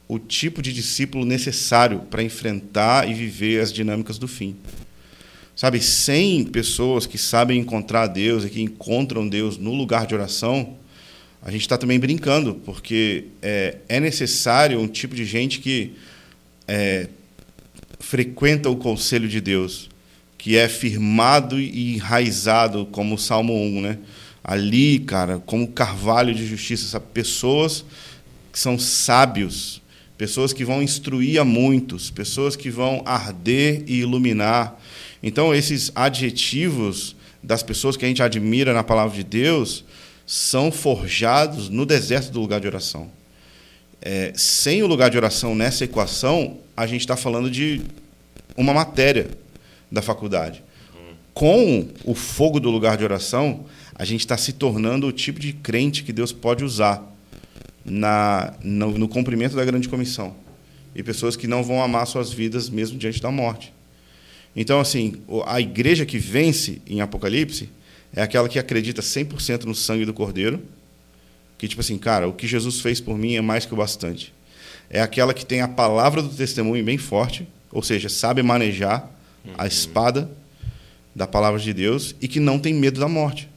o 0.08 0.18
tipo 0.18 0.62
de 0.62 0.74
discípulo 0.74 1.26
necessário 1.26 2.00
para 2.10 2.24
enfrentar 2.24 3.08
e 3.08 3.14
viver 3.14 3.62
as 3.62 3.72
dinâmicas 3.72 4.18
do 4.18 4.28
fim. 4.28 4.56
Sabe, 5.56 5.80
sem 5.82 6.44
pessoas 6.44 7.06
que 7.06 7.18
sabem 7.18 7.60
encontrar 7.60 8.08
Deus 8.08 8.44
e 8.44 8.50
que 8.50 8.62
encontram 8.62 9.28
Deus 9.28 9.58
no 9.58 9.74
lugar 9.74 10.08
de 10.08 10.16
oração, 10.16 10.76
a 11.42 11.52
gente 11.52 11.62
está 11.62 11.78
também 11.78 12.00
brincando, 12.00 12.56
porque 12.66 13.26
é, 13.42 13.78
é, 13.88 14.00
necessário 14.00 14.80
um 14.80 14.88
tipo 14.88 15.14
de 15.14 15.26
gente 15.26 15.60
que 15.60 15.94
é, 16.68 17.08
frequenta 18.00 18.70
o 18.70 18.78
conselho 18.78 19.28
de 19.28 19.40
Deus, 19.40 19.90
que 20.38 20.58
é 20.58 20.68
firmado 20.68 21.60
e 21.60 21.96
enraizado, 21.96 22.86
como 22.92 23.16
o 23.16 23.18
Salmo 23.18 23.54
1, 23.54 23.82
né? 23.82 24.00
Ali, 24.44 25.00
cara, 25.00 25.40
como 25.40 25.68
carvalho 25.68 26.34
de 26.34 26.46
justiça, 26.46 26.88
sabe? 26.88 27.06
pessoas 27.14 27.86
que 28.52 28.60
são 28.60 28.78
sábios, 28.78 29.82
pessoas 30.18 30.52
que 30.54 30.66
vão 30.66 30.82
instruir 30.82 31.40
a 31.40 31.46
muitos, 31.46 32.10
pessoas 32.10 32.56
que 32.56 32.70
vão 32.70 33.02
arder 33.06 33.84
e 33.88 34.00
iluminar. 34.00 34.80
Então, 35.24 35.56
esses 35.56 35.90
adjetivos 35.96 37.16
das 37.42 37.64
pessoas 37.64 37.96
que 37.96 38.04
a 38.04 38.08
gente 38.08 38.22
admira 38.22 38.74
na 38.74 38.84
palavra 38.84 39.16
de 39.16 39.24
Deus 39.24 39.86
são 40.26 40.72
forjados 40.72 41.70
no 41.70 41.86
deserto 41.86 42.30
do 42.32 42.42
lugar 42.42 42.60
de 42.60 42.68
oração. 42.68 43.10
É, 44.02 44.34
sem 44.36 44.84
o 44.84 44.88
lugar 44.88 45.10
de 45.10 45.16
oração 45.16 45.56
nessa 45.56 45.86
equação, 45.86 46.58
a 46.76 46.86
gente 46.86 47.02
está 47.02 47.16
falando 47.16 47.50
de 47.50 47.82
uma 48.58 48.74
matéria 48.74 49.30
da 49.90 50.02
faculdade. 50.02 50.62
Com 51.34 51.88
o 52.04 52.14
fogo 52.14 52.60
do 52.60 52.70
lugar 52.70 52.98
de 52.98 53.04
oração, 53.04 53.66
a 53.96 54.04
gente 54.06 54.22
está 54.22 54.38
se 54.38 54.54
tornando 54.54 55.08
o 55.08 55.12
tipo 55.12 55.40
de 55.40 55.54
crente 55.54 56.04
que 56.04 56.12
Deus 56.12 56.32
pode 56.32 56.64
usar 56.64 57.02
na, 57.84 58.54
no, 58.62 58.98
no 58.98 59.08
cumprimento 59.08 59.56
da 59.56 59.64
grande 59.64 59.88
comissão. 59.88 60.36
E 60.94 61.02
pessoas 61.02 61.36
que 61.36 61.48
não 61.48 61.64
vão 61.64 61.82
amar 61.82 62.06
suas 62.06 62.32
vidas 62.32 62.70
mesmo 62.70 62.98
diante 62.98 63.22
da 63.22 63.32
morte. 63.32 63.74
Então, 64.56 64.80
assim, 64.80 65.16
a 65.46 65.60
igreja 65.60 66.06
que 66.06 66.18
vence 66.18 66.82
em 66.88 67.02
Apocalipse 67.02 67.70
é 68.16 68.22
aquela 68.22 68.48
que 68.48 68.60
acredita 68.60 69.02
100% 69.02 69.64
no 69.64 69.74
sangue 69.74 70.06
do 70.06 70.14
Cordeiro, 70.14 70.62
que, 71.58 71.68
tipo 71.68 71.82
assim, 71.82 71.98
cara, 71.98 72.28
o 72.28 72.34
que 72.34 72.46
Jesus 72.46 72.82
fez 72.82 73.00
por 73.00 73.18
mim 73.18 73.36
é 73.36 73.42
mais 73.42 73.66
que 73.66 73.74
o 73.74 73.78
bastante. 73.78 74.34
É 74.90 75.02
aquela 75.02 75.34
que 75.34 75.46
tem 75.46 75.62
a 75.62 75.68
palavra 75.68 76.22
do 76.22 76.30
testemunho 76.30 76.84
bem 76.84 76.98
forte, 76.98 77.48
ou 77.72 77.82
seja, 77.82 78.10
sabe 78.10 78.44
manejar 78.44 79.10
a 79.58 79.66
espada 79.66 80.30
da 81.16 81.26
palavra 81.26 81.60
de 81.60 81.74
Deus 81.74 82.16
e 82.22 82.28
que 82.28 82.40
não 82.40 82.60
tem 82.60 82.74
medo 82.74 83.00
da 83.00 83.08
morte. 83.08 83.50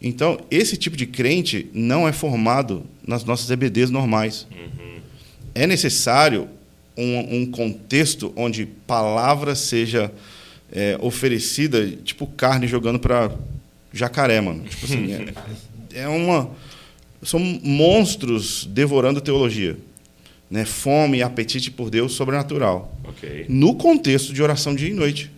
Então, 0.00 0.40
esse 0.50 0.76
tipo 0.76 0.96
de 0.96 1.06
crente 1.06 1.68
não 1.72 2.06
é 2.06 2.12
formado 2.12 2.84
nas 3.06 3.24
nossas 3.24 3.50
EBDs 3.50 3.90
normais. 3.90 4.46
É 5.54 5.66
necessário 5.66 6.48
um, 6.96 7.36
um, 7.36 7.50
contexto 7.50 8.32
onde 8.36 8.66
palavra 8.66 9.54
seja 9.54 10.12
é, 10.70 10.96
oferecida, 11.00 11.86
tipo 12.04 12.26
carne 12.26 12.66
jogando 12.66 12.98
para 12.98 13.30
jacaré, 13.92 14.40
mano. 14.40 14.64
Tipo 14.64 14.84
assim, 14.86 15.12
é, 15.12 15.32
é, 16.02 16.08
uma. 16.08 16.50
São 17.22 17.38
monstros 17.38 18.66
devorando 18.66 19.20
teologia. 19.20 19.76
Né? 20.50 20.64
Fome 20.64 21.18
e 21.18 21.22
apetite 21.22 21.70
por 21.70 21.88
Deus 21.88 22.12
sobrenatural. 22.12 22.94
Okay. 23.04 23.46
No 23.48 23.74
contexto 23.74 24.32
de 24.32 24.42
oração 24.42 24.74
dia 24.74 24.88
e 24.88 24.94
noite. 24.94 25.30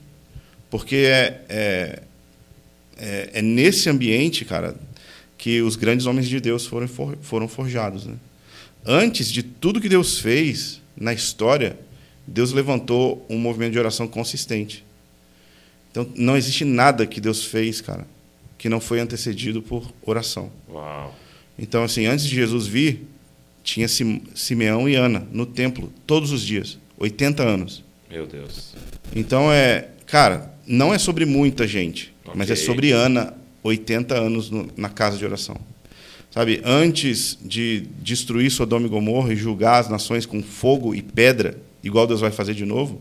Porque 0.71 0.97
é, 0.97 1.43
é, 1.49 2.03
é, 2.97 3.31
é 3.35 3.43
nesse 3.43 3.89
ambiente, 3.89 4.45
cara, 4.45 4.75
que 5.39 5.63
os 5.63 5.77
grandes 5.77 6.07
homens 6.07 6.29
de 6.29 6.41
Deus 6.41 6.67
foram, 6.67 6.89
for, 6.89 7.17
foram 7.23 7.47
forjados. 7.47 8.07
Né? 8.07 8.15
Antes 8.85 9.31
de 9.31 9.43
tudo 9.43 9.81
que 9.81 9.89
Deus 9.89 10.19
fez 10.19 10.81
na 10.97 11.13
história, 11.13 11.79
Deus 12.27 12.53
levantou 12.53 13.25
um 13.29 13.39
movimento 13.39 13.73
de 13.73 13.79
oração 13.79 14.07
consistente. 14.07 14.85
Então, 15.91 16.07
não 16.17 16.37
existe 16.37 16.65
nada 16.65 17.07
que 17.07 17.21
Deus 17.21 17.45
fez, 17.45 17.81
cara, 17.81 18.07
que 18.59 18.69
não 18.69 18.81
foi 18.81 19.01
antecedido 19.01 19.63
por 19.63 19.93
oração. 20.03 20.51
Uau. 20.69 21.15
Então, 21.59 21.85
assim, 21.85 22.07
antes 22.07 22.27
de 22.27 22.35
Jesus 22.35 22.67
vir, 22.67 23.07
tinha 23.63 23.89
Simeão 23.89 24.89
e 24.89 24.95
Ana 24.95 25.27
no 25.33 25.47
templo 25.47 25.93
todos 26.07 26.31
os 26.33 26.43
dias, 26.43 26.79
80 26.99 27.43
anos. 27.43 27.83
Meu 28.11 28.27
Deus. 28.27 28.75
Então 29.17 29.51
é, 29.51 29.89
cara, 30.07 30.55
não 30.67 30.93
é 30.93 30.99
sobre 30.99 31.25
muita 31.25 31.67
gente, 31.67 32.15
okay. 32.25 32.35
mas 32.37 32.51
é 32.51 32.55
sobre 32.55 32.93
Ana, 32.93 33.35
80 33.63 34.15
anos 34.15 34.51
no, 34.51 34.69
na 34.77 34.89
casa 34.89 35.17
de 35.17 35.25
oração. 35.25 35.57
Sabe, 36.35 36.61
antes 36.65 37.39
de 37.41 37.87
destruir 38.03 38.51
Sodoma 38.51 38.89
e 38.89 38.91
Gomorra 38.91 39.33
e 39.33 39.37
julgar 39.37 39.79
as 39.79 39.89
nações 39.89 40.27
com 40.27 40.43
fogo 40.43 40.93
e 40.93 41.01
pedra, 41.01 41.57
igual 41.81 42.09
Deus 42.09 42.21
vai 42.21 42.33
fazer 42.33 42.55
de 42.55 42.65
novo, 42.65 43.01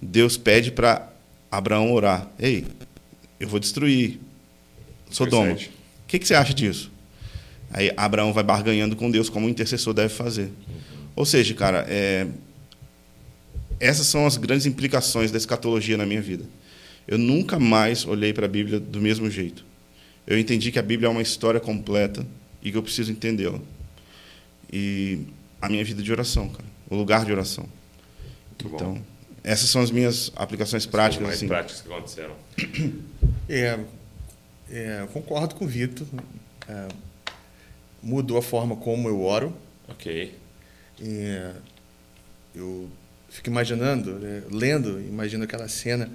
Deus 0.00 0.36
pede 0.36 0.70
para 0.70 1.10
Abraão 1.50 1.90
orar: 1.94 2.30
Ei, 2.38 2.66
eu 3.40 3.48
vou 3.48 3.58
destruir 3.58 4.20
Sodoma. 5.10 5.52
O 5.52 5.58
que, 6.06 6.18
que 6.18 6.28
você 6.28 6.34
acha 6.34 6.52
disso? 6.52 6.92
Aí 7.70 7.90
Abraão 7.96 8.34
vai 8.34 8.44
barganhando 8.44 8.96
com 8.96 9.10
Deus 9.10 9.30
como 9.30 9.46
o 9.46 9.48
intercessor 9.48 9.94
deve 9.94 10.12
fazer. 10.12 10.50
Ou 11.14 11.24
seja, 11.24 11.54
cara, 11.54 11.86
é... 11.88 12.26
essas 13.80 14.08
são 14.08 14.26
as 14.26 14.36
grandes 14.36 14.66
implicações 14.66 15.30
da 15.30 15.38
escatologia 15.38 15.96
na 15.96 16.04
minha 16.04 16.20
vida. 16.20 16.44
Eu 17.08 17.16
nunca 17.16 17.58
mais 17.58 18.04
olhei 18.04 18.34
para 18.34 18.44
a 18.44 18.48
Bíblia 18.48 18.78
do 18.78 19.00
mesmo 19.00 19.30
jeito. 19.30 19.64
Eu 20.26 20.38
entendi 20.38 20.72
que 20.72 20.78
a 20.78 20.82
Bíblia 20.82 21.08
é 21.08 21.10
uma 21.10 21.22
história 21.22 21.60
completa 21.60 22.26
e 22.62 22.70
que 22.70 22.76
eu 22.76 22.82
preciso 22.82 23.12
entendê-la. 23.12 23.60
E 24.72 25.20
a 25.60 25.68
minha 25.68 25.84
vida 25.84 26.02
de 26.02 26.10
oração, 26.10 26.48
cara, 26.48 26.68
o 26.90 26.96
lugar 26.96 27.24
de 27.24 27.32
oração. 27.32 27.68
Muito 28.50 28.74
então, 28.74 28.94
bom. 28.94 29.02
essas 29.44 29.68
são 29.68 29.82
as 29.82 29.90
minhas 29.90 30.32
aplicações 30.34 30.84
as 30.84 30.90
práticas. 30.90 31.26
mais 31.26 31.36
assim. 31.36 31.46
práticas 31.46 31.80
que 31.80 31.92
aconteceram. 31.92 32.34
É, 33.48 33.78
é, 34.68 35.06
concordo 35.12 35.54
com 35.54 35.64
o 35.64 35.68
Vitor. 35.68 36.04
É, 36.68 36.88
mudou 38.02 38.36
a 38.36 38.42
forma 38.42 38.74
como 38.74 39.08
eu 39.08 39.22
oro. 39.22 39.56
Ok. 39.88 40.36
É, 41.00 41.52
eu 42.52 42.90
fico 43.28 43.48
imaginando, 43.48 44.18
né, 44.18 44.42
lendo, 44.50 45.00
imagino 45.00 45.44
aquela 45.44 45.68
cena 45.68 46.10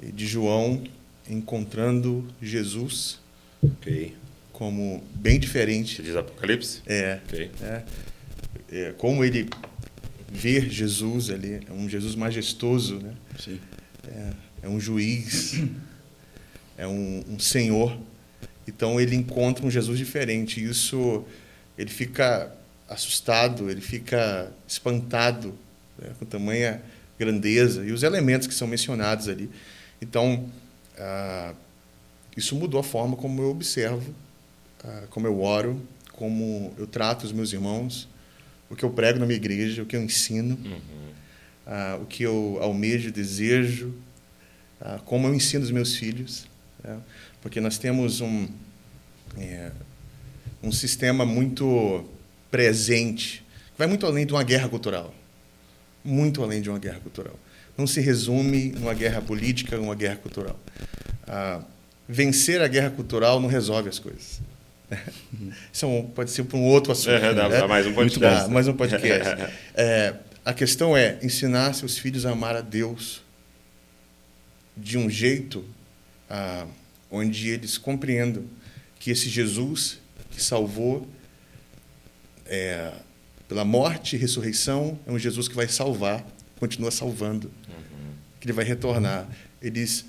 de 0.00 0.26
João 0.26 0.82
encontrando 1.28 2.26
Jesus. 2.40 3.20
Ok. 3.62 4.14
Como 4.52 5.02
bem 5.14 5.38
diferente. 5.38 5.96
Você 5.96 6.02
diz 6.02 6.16
Apocalipse? 6.16 6.82
É. 6.86 7.20
Ok. 7.26 7.50
É, 7.62 7.82
é, 8.70 8.92
como 8.98 9.24
ele 9.24 9.48
vê 10.30 10.60
Jesus 10.68 11.30
ali, 11.30 11.60
é 11.68 11.72
um 11.72 11.88
Jesus 11.88 12.14
majestoso, 12.14 12.96
né? 12.96 13.14
Sim. 13.38 13.60
É, 14.06 14.32
é 14.62 14.68
um 14.68 14.80
juiz, 14.80 15.54
é 16.76 16.86
um, 16.86 17.24
um 17.28 17.38
senhor 17.38 17.98
então 18.68 19.00
ele 19.00 19.16
encontra 19.16 19.64
um 19.64 19.70
Jesus 19.70 19.98
diferente. 19.98 20.62
Isso 20.62 21.24
ele 21.76 21.90
fica 21.90 22.52
assustado, 22.86 23.70
ele 23.70 23.80
fica 23.80 24.52
espantado 24.66 25.54
né, 25.98 26.10
com 26.18 26.26
tamanha 26.26 26.82
grandeza 27.18 27.84
e 27.84 27.90
os 27.90 28.02
elementos 28.02 28.46
que 28.46 28.54
são 28.54 28.68
mencionados 28.68 29.26
ali. 29.26 29.50
Então 30.00 30.48
ah, 30.98 31.54
isso 32.36 32.54
mudou 32.54 32.80
a 32.80 32.84
forma 32.84 33.16
como 33.16 33.42
eu 33.42 33.50
observo, 33.50 34.14
ah, 34.84 35.04
como 35.10 35.26
eu 35.26 35.40
oro, 35.40 35.80
como 36.12 36.72
eu 36.78 36.86
trato 36.86 37.24
os 37.24 37.32
meus 37.32 37.52
irmãos, 37.52 38.08
o 38.70 38.76
que 38.76 38.84
eu 38.84 38.90
prego 38.90 39.18
na 39.18 39.26
minha 39.26 39.36
igreja, 39.36 39.82
o 39.82 39.86
que 39.86 39.96
eu 39.96 40.02
ensino, 40.02 40.58
uhum. 40.64 40.80
ah, 41.66 41.98
o 42.00 42.06
que 42.06 42.22
eu 42.22 42.58
almejo, 42.60 43.10
desejo, 43.10 43.94
ah, 44.80 45.00
como 45.04 45.26
eu 45.26 45.34
ensino 45.34 45.64
os 45.64 45.70
meus 45.70 45.96
filhos. 45.96 46.46
Né? 46.82 47.00
porque 47.40 47.60
nós 47.60 47.78
temos 47.78 48.20
um, 48.20 48.48
é, 49.36 49.70
um 50.62 50.72
sistema 50.72 51.24
muito 51.24 52.04
presente, 52.50 53.44
que 53.72 53.78
vai 53.78 53.86
muito 53.86 54.06
além 54.06 54.26
de 54.26 54.32
uma 54.32 54.42
guerra 54.42 54.68
cultural. 54.68 55.14
Muito 56.04 56.42
além 56.42 56.60
de 56.60 56.70
uma 56.70 56.78
guerra 56.78 57.00
cultural. 57.00 57.38
Não 57.78 57.86
se 57.86 58.00
resume 58.00 58.72
numa 58.72 58.92
guerra 58.92 59.22
política, 59.22 59.76
numa 59.76 59.94
guerra 59.94 60.16
cultural. 60.16 60.58
Ah, 61.26 61.62
vencer 62.08 62.60
a 62.60 62.66
guerra 62.66 62.90
cultural 62.90 63.40
não 63.40 63.48
resolve 63.48 63.88
as 63.88 64.00
coisas. 64.00 64.40
Isso 65.72 65.86
é 65.86 66.02
pode 66.14 66.32
ser 66.32 66.44
para 66.44 66.58
um 66.58 66.64
outro 66.64 66.90
assunto. 66.90 67.10
É, 67.10 67.32
dá, 67.32 67.48
né? 67.48 67.66
mais 67.66 67.86
um 67.86 67.94
podcast. 67.94 68.42
Dá, 68.42 68.48
mais 68.48 68.66
um 68.66 68.74
podcast. 68.74 69.52
é, 69.74 70.14
a 70.44 70.52
questão 70.52 70.96
é 70.96 71.18
ensinar 71.22 71.72
seus 71.74 71.96
filhos 71.96 72.26
a 72.26 72.30
amar 72.30 72.56
a 72.56 72.60
Deus 72.60 73.22
de 74.76 74.98
um 74.98 75.08
jeito 75.08 75.64
ah, 76.28 76.66
onde 77.10 77.48
eles 77.48 77.78
compreendam 77.78 78.44
que 78.98 79.10
esse 79.10 79.28
Jesus 79.28 79.98
que 80.30 80.42
salvou 80.42 81.06
é, 82.46 82.92
pela 83.46 83.64
morte 83.64 84.16
e 84.16 84.18
ressurreição 84.18 84.98
é 85.06 85.12
um 85.12 85.18
Jesus 85.18 85.48
que 85.48 85.54
vai 85.54 85.68
salvar, 85.68 86.24
continua 86.58 86.90
salvando, 86.90 87.50
uhum. 87.68 88.12
que 88.40 88.46
ele 88.46 88.52
vai 88.52 88.64
retornar. 88.64 89.28
Eles 89.60 90.04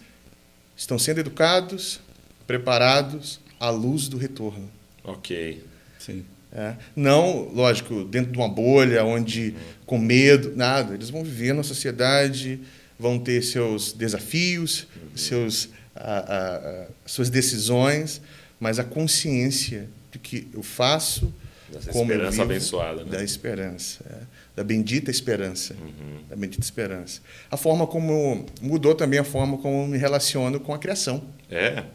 estão 0.76 0.98
sendo 0.98 1.20
educados, 1.20 2.00
preparados 2.48 3.40
à 3.60 3.70
luz 3.70 4.08
do 4.08 4.18
retorno. 4.18 4.70
Ok. 5.04 5.64
Sim. 6.00 6.26
É, 6.52 6.76
não, 6.96 7.50
lógico, 7.54 8.04
dentro 8.04 8.32
de 8.32 8.38
uma 8.38 8.50
bolha, 8.50 9.04
onde 9.04 9.50
uhum. 9.50 9.74
com 9.86 9.98
medo, 10.00 10.54
nada. 10.56 10.96
Eles 10.96 11.10
vão 11.10 11.24
viver 11.24 11.54
na 11.54 11.62
sociedade, 11.62 12.60
vão 12.98 13.20
ter 13.20 13.44
seus 13.44 13.94
desafios, 13.94 14.88
uhum. 14.96 15.18
seus 15.18 15.70
a, 15.96 16.20
a, 16.20 16.88
suas 17.06 17.30
decisões, 17.30 18.22
mas 18.60 18.80
a 18.80 18.84
consciência 18.84 19.90
de 20.12 20.18
que 20.18 20.48
eu 20.54 20.64
faço 20.64 21.32
Dessa 21.72 21.92
como 21.92 22.12
esperança 22.12 22.28
eu 22.28 22.32
vivo, 22.32 22.44
abençoada, 22.44 23.04
né? 23.04 23.12
da 23.12 23.24
esperança, 23.24 24.04
é, 24.10 24.24
da 24.60 24.64
bendita 24.66 25.10
esperança, 25.10 25.74
uhum. 25.74 26.22
da 26.28 26.36
bendita 26.36 26.62
esperança. 26.62 27.22
A 27.50 27.56
forma 27.56 27.88
como 27.88 28.46
mudou 28.62 28.94
também 28.94 29.18
a 29.18 29.24
forma 29.24 29.58
como 29.58 29.88
me 29.88 29.98
relaciono 29.98 30.60
com 30.60 30.74
a 30.74 30.78
criação. 30.78 31.24
É. 31.50 31.86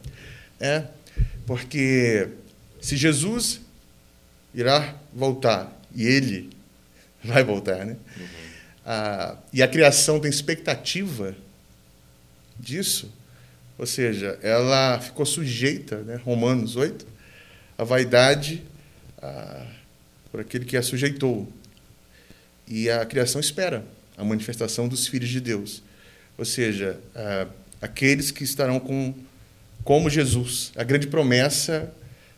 É, 0.58 0.84
porque 1.46 2.26
se 2.80 2.96
Jesus 2.96 3.60
irá 4.54 4.94
voltar 5.12 5.78
e 5.94 6.06
ele 6.06 6.48
vai 7.22 7.44
voltar, 7.44 7.84
né? 7.84 7.98
Uhum. 8.16 8.26
Ah, 8.86 9.36
e 9.52 9.62
a 9.62 9.68
criação 9.68 10.18
tem 10.18 10.30
expectativa 10.30 11.36
disso, 12.58 13.12
ou 13.76 13.84
seja, 13.84 14.38
ela 14.40 14.98
ficou 15.00 15.26
sujeita, 15.26 15.98
né, 15.98 16.16
Romanos 16.24 16.76
8, 16.76 17.06
à 17.76 17.84
vaidade 17.84 18.62
a, 19.20 19.66
por 20.32 20.40
aquele 20.40 20.64
que 20.64 20.78
a 20.78 20.82
sujeitou. 20.82 21.46
E 22.66 22.90
a 22.90 23.04
criação 23.04 23.40
espera 23.40 23.84
a 24.16 24.24
manifestação 24.24 24.88
dos 24.88 25.06
filhos 25.06 25.28
de 25.28 25.40
Deus. 25.40 25.82
Ou 26.38 26.44
seja, 26.44 26.98
a, 27.14 27.46
aqueles 27.80 28.30
que 28.30 28.44
estarão 28.44 28.80
com, 28.80 29.14
como 29.82 30.08
Jesus. 30.08 30.72
A 30.76 30.82
grande 30.82 31.06
promessa, 31.06 31.92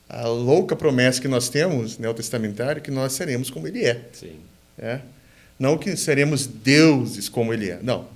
a 0.09 0.27
louca 0.27 0.75
promessa 0.75 1.21
que 1.21 1.29
nós 1.29 1.49
temos, 1.49 1.99
neotestamentária, 1.99 2.81
que 2.81 2.91
nós 2.91 3.13
seremos 3.13 3.51
como 3.51 3.67
Ele 3.67 3.85
é. 3.85 4.03
Sim. 4.13 4.37
é? 4.79 5.01
Não 5.59 5.79
que 5.79 5.97
seremos 5.97 6.47
deuses 6.47 7.29
como 7.29 7.53
Ele 7.53 7.71
é. 7.71 7.79
Não. 7.83 8.09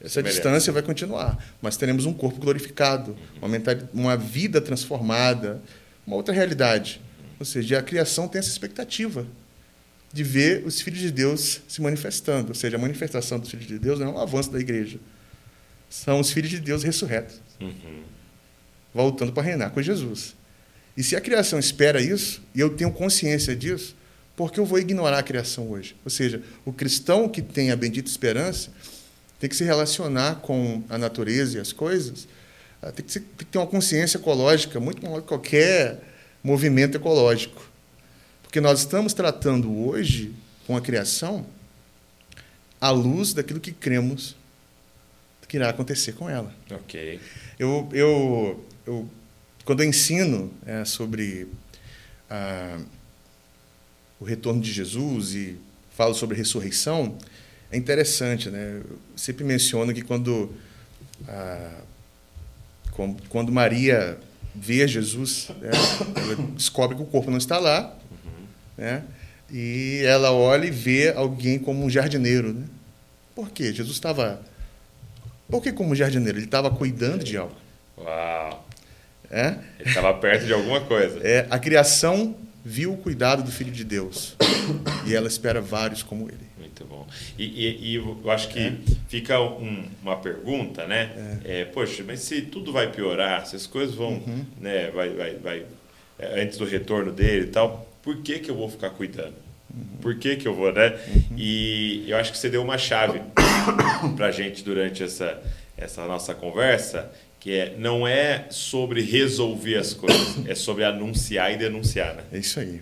Essa 0.00 0.22
distância 0.22 0.72
vai 0.72 0.82
continuar, 0.82 1.42
mas 1.60 1.76
teremos 1.76 2.04
um 2.04 2.12
corpo 2.12 2.38
glorificado, 2.38 3.16
uma, 3.40 3.48
uma 3.92 4.16
vida 4.16 4.60
transformada, 4.60 5.60
uma 6.06 6.16
outra 6.16 6.34
realidade. 6.34 7.00
Ou 7.40 7.46
seja, 7.46 7.78
a 7.78 7.82
criação 7.82 8.28
tem 8.28 8.38
essa 8.38 8.50
expectativa 8.50 9.26
de 10.12 10.22
ver 10.22 10.64
os 10.66 10.80
filhos 10.80 11.00
de 11.00 11.10
Deus 11.10 11.60
se 11.68 11.80
manifestando. 11.82 12.48
Ou 12.48 12.54
seja, 12.54 12.76
a 12.76 12.80
manifestação 12.80 13.38
dos 13.38 13.50
filhos 13.50 13.66
de 13.66 13.78
Deus 13.78 13.98
não 13.98 14.08
é 14.08 14.10
um 14.10 14.18
avanço 14.18 14.50
da 14.50 14.58
igreja. 14.58 14.98
São 15.88 16.20
os 16.20 16.30
filhos 16.30 16.50
de 16.50 16.60
Deus 16.60 16.82
ressurretos, 16.82 17.40
uhum. 17.60 18.02
voltando 18.92 19.32
para 19.32 19.42
reinar 19.42 19.70
com 19.70 19.80
Jesus. 19.80 20.34
E 20.96 21.02
se 21.02 21.14
a 21.14 21.20
criação 21.20 21.58
espera 21.58 22.00
isso, 22.00 22.42
e 22.54 22.60
eu 22.60 22.70
tenho 22.70 22.90
consciência 22.90 23.54
disso, 23.54 23.94
por 24.34 24.52
que 24.52 24.58
eu 24.58 24.64
vou 24.64 24.78
ignorar 24.78 25.18
a 25.18 25.22
criação 25.22 25.70
hoje? 25.70 25.96
Ou 26.04 26.10
seja, 26.10 26.42
o 26.64 26.72
cristão 26.72 27.28
que 27.28 27.40
tem 27.40 27.70
a 27.70 27.76
bendita 27.76 28.08
esperança 28.08 28.70
tem 29.38 29.48
que 29.48 29.56
se 29.56 29.64
relacionar 29.64 30.36
com 30.36 30.82
a 30.88 30.98
natureza 30.98 31.58
e 31.58 31.60
as 31.60 31.72
coisas, 31.72 32.26
ah, 32.82 32.90
tem 32.92 33.04
que 33.04 33.44
ter 33.44 33.58
uma 33.58 33.66
consciência 33.66 34.18
ecológica 34.18 34.80
muito 34.80 35.02
maior 35.02 35.20
que 35.20 35.28
qualquer 35.28 36.00
movimento 36.42 36.96
ecológico. 36.96 37.66
Porque 38.56 38.66
nós 38.66 38.78
estamos 38.78 39.12
tratando 39.12 39.70
hoje 39.70 40.32
com 40.66 40.74
a 40.78 40.80
criação 40.80 41.44
à 42.80 42.88
luz 42.88 43.34
daquilo 43.34 43.60
que 43.60 43.70
cremos 43.70 44.34
que 45.46 45.58
irá 45.58 45.68
acontecer 45.68 46.12
com 46.12 46.26
ela. 46.26 46.50
Ok. 46.70 47.20
Eu, 47.58 47.86
eu, 47.92 48.64
eu 48.86 49.10
quando 49.62 49.82
eu 49.82 49.86
ensino 49.90 50.50
é, 50.64 50.86
sobre 50.86 51.48
ah, 52.30 52.80
o 54.18 54.24
retorno 54.24 54.62
de 54.62 54.72
Jesus 54.72 55.34
e 55.34 55.58
falo 55.94 56.14
sobre 56.14 56.34
ressurreição, 56.34 57.18
é 57.70 57.76
interessante, 57.76 58.48
né? 58.48 58.80
Eu 58.88 58.98
sempre 59.14 59.44
menciono 59.44 59.92
que 59.92 60.00
quando, 60.00 60.50
ah, 61.28 61.82
quando 63.28 63.52
Maria 63.52 64.18
vê 64.54 64.88
Jesus, 64.88 65.50
né? 65.60 65.68
ela 66.16 66.36
descobre 66.54 66.96
que 66.96 67.02
o 67.02 67.06
corpo 67.06 67.30
não 67.30 67.36
está 67.36 67.58
lá. 67.58 67.94
Né? 68.76 69.02
E 69.50 70.02
ela 70.04 70.32
olha 70.32 70.66
e 70.66 70.70
vê 70.70 71.10
alguém 71.10 71.58
como 71.58 71.84
um 71.84 71.90
jardineiro. 71.90 72.52
Né? 72.52 72.66
Por 73.34 73.50
quê? 73.50 73.72
Jesus 73.72 73.96
estava. 73.96 74.40
Por 75.48 75.62
que 75.62 75.72
como 75.72 75.94
jardineiro? 75.94 76.38
Ele 76.38 76.46
estava 76.46 76.70
cuidando 76.70 77.22
de 77.22 77.36
algo. 77.36 77.54
Uau! 77.96 78.66
É? 79.30 79.56
Ele 79.78 79.88
estava 79.88 80.12
perto 80.14 80.46
de 80.46 80.52
alguma 80.52 80.80
coisa. 80.80 81.20
É, 81.22 81.46
a 81.50 81.58
criação 81.58 82.36
viu 82.64 82.92
o 82.92 82.96
cuidado 82.96 83.42
do 83.42 83.50
Filho 83.50 83.70
de 83.70 83.84
Deus. 83.84 84.36
e 85.06 85.14
ela 85.14 85.28
espera 85.28 85.60
vários 85.60 86.02
como 86.02 86.28
ele. 86.28 86.46
Muito 86.58 86.84
bom. 86.84 87.06
E, 87.38 87.44
e, 87.44 87.92
e 87.92 87.94
eu 87.94 88.30
acho 88.30 88.48
que 88.48 88.58
é. 88.58 88.74
fica 89.08 89.40
um, 89.40 89.84
uma 90.02 90.16
pergunta, 90.16 90.86
né? 90.86 91.40
É. 91.44 91.60
É, 91.60 91.64
poxa, 91.64 92.04
mas 92.04 92.20
se 92.20 92.42
tudo 92.42 92.72
vai 92.72 92.90
piorar, 92.90 93.46
se 93.46 93.54
as 93.54 93.66
coisas 93.66 93.94
vão, 93.94 94.14
uhum. 94.14 94.44
né, 94.60 94.90
vai, 94.90 95.10
vai, 95.10 95.34
vai, 95.36 95.66
é, 96.18 96.42
antes 96.42 96.58
do 96.58 96.64
retorno 96.64 97.12
dele 97.12 97.46
e 97.46 97.50
tal, 97.50 97.85
por 98.06 98.18
que, 98.18 98.38
que 98.38 98.48
eu 98.48 98.54
vou 98.54 98.68
ficar 98.68 98.90
cuidando? 98.90 99.34
Por 100.00 100.14
que, 100.14 100.36
que 100.36 100.46
eu 100.46 100.54
vou, 100.54 100.72
né? 100.72 100.96
E 101.36 102.04
eu 102.06 102.16
acho 102.16 102.30
que 102.30 102.38
você 102.38 102.48
deu 102.48 102.62
uma 102.62 102.78
chave 102.78 103.20
para 104.14 104.26
a 104.26 104.30
gente 104.30 104.62
durante 104.62 105.02
essa, 105.02 105.42
essa 105.76 106.06
nossa 106.06 106.32
conversa, 106.32 107.10
que 107.40 107.50
é, 107.50 107.74
não 107.76 108.06
é 108.06 108.46
sobre 108.48 109.02
resolver 109.02 109.74
as 109.74 109.92
coisas, 109.92 110.46
é 110.46 110.54
sobre 110.54 110.84
anunciar 110.84 111.52
e 111.52 111.56
denunciar, 111.56 112.14
né? 112.14 112.22
É 112.32 112.38
isso 112.38 112.60
aí. 112.60 112.80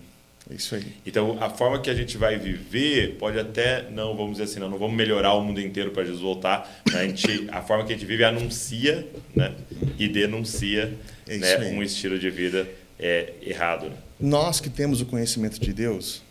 É 0.51 0.55
isso 0.55 0.75
aí. 0.75 0.85
Então, 1.07 1.43
a 1.43 1.49
forma 1.49 1.81
que 1.81 1.89
a 1.89 1.95
gente 1.95 2.19
vai 2.19 2.39
viver 2.39 3.17
pode 3.19 3.39
até, 3.39 3.89
não 3.91 4.15
vamos 4.15 4.33
dizer 4.33 4.45
assim, 4.45 4.61
não, 4.61 4.69
não 4.69 4.79
vamos 4.79 4.95
melhorar 4.95 5.33
o 5.33 5.43
mundo 5.43 5.59
inteiro 5.59 5.91
para 5.91 6.05
Jesus 6.05 6.21
voltar. 6.21 6.71
A, 6.95 7.03
gente, 7.03 7.49
a 7.51 7.63
forma 7.63 7.87
que 7.87 7.95
a 7.95 7.97
gente 7.97 8.07
vive 8.07 8.25
anuncia 8.25 9.09
né, 9.35 9.55
e 9.99 10.07
denuncia 10.07 10.93
é 11.27 11.39
né, 11.39 11.59
um 11.71 11.83
estilo 11.83 12.19
de 12.19 12.29
vida 12.29 12.69
é, 12.99 13.35
errado. 13.43 13.91
Né? 13.91 13.97
Nós 14.21 14.61
que 14.61 14.71
temos 14.71 15.01
o 15.01 15.07
conhecimento 15.07 15.61
de 15.61 15.73
Deus, 15.73 16.23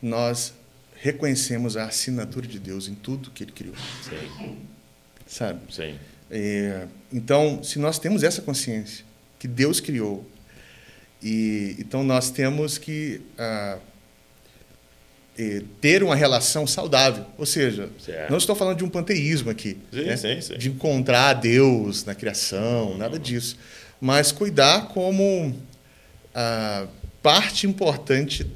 nós 0.00 0.54
reconhecemos 0.96 1.76
a 1.76 1.84
assinatura 1.86 2.46
de 2.46 2.58
Deus 2.58 2.88
em 2.88 2.94
tudo 2.94 3.30
que 3.30 3.44
Ele 3.44 3.52
criou. 3.52 3.74
Sim. 4.02 4.58
Sabe? 5.26 5.60
Sim. 5.70 5.98
É, 6.30 6.86
então, 7.12 7.62
se 7.62 7.78
nós 7.78 7.98
temos 7.98 8.22
essa 8.22 8.40
consciência 8.42 9.04
que 9.38 9.46
Deus 9.46 9.80
criou, 9.80 10.26
e 11.22 11.76
então 11.78 12.02
nós 12.02 12.30
temos 12.30 12.78
que 12.78 13.20
ah, 13.38 13.78
é, 15.38 15.62
ter 15.80 16.02
uma 16.02 16.14
relação 16.14 16.66
saudável. 16.66 17.26
Ou 17.36 17.46
seja, 17.46 17.90
certo. 17.98 18.30
não 18.30 18.38
estou 18.38 18.54
falando 18.54 18.78
de 18.78 18.84
um 18.84 18.88
panteísmo 18.88 19.50
aqui, 19.50 19.78
sim, 19.92 20.04
né? 20.04 20.16
sim, 20.16 20.40
sim. 20.40 20.58
de 20.58 20.68
encontrar 20.68 21.34
Deus 21.34 22.04
na 22.04 22.14
criação, 22.14 22.96
nada 22.96 23.18
disso, 23.18 23.56
mas 24.00 24.32
cuidar 24.32 24.88
como 24.88 25.54
ah, 26.34 26.86
parte 27.22 27.66
importante 27.66 28.46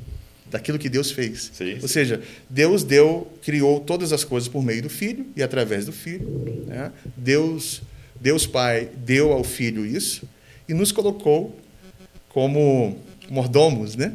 daquilo 0.47 0.79
que 0.79 0.89
Deus 0.89 1.11
fez. 1.11 1.51
Sim, 1.53 1.79
Ou 1.81 1.89
seja, 1.89 2.23
Deus 2.49 2.83
deu, 2.83 3.31
criou 3.43 3.81
todas 3.81 4.13
as 4.13 4.25
coisas 4.25 4.49
por 4.49 4.63
meio 4.63 4.83
do 4.83 4.89
Filho 4.89 5.27
e 5.37 5.43
através 5.43 5.87
do 5.87 5.93
Filho. 5.93 6.65
Né? 6.67 6.91
Deus, 7.17 7.83
Deus 8.21 8.47
Pai 8.47 8.89
deu 8.97 9.33
ao 9.33 9.45
Filho 9.45 9.85
isso 9.85 10.29
e 10.69 10.75
nos 10.75 10.93
colocou 10.93 11.59
como 12.29 12.99
mordomos, 13.31 13.95
né? 13.97 14.15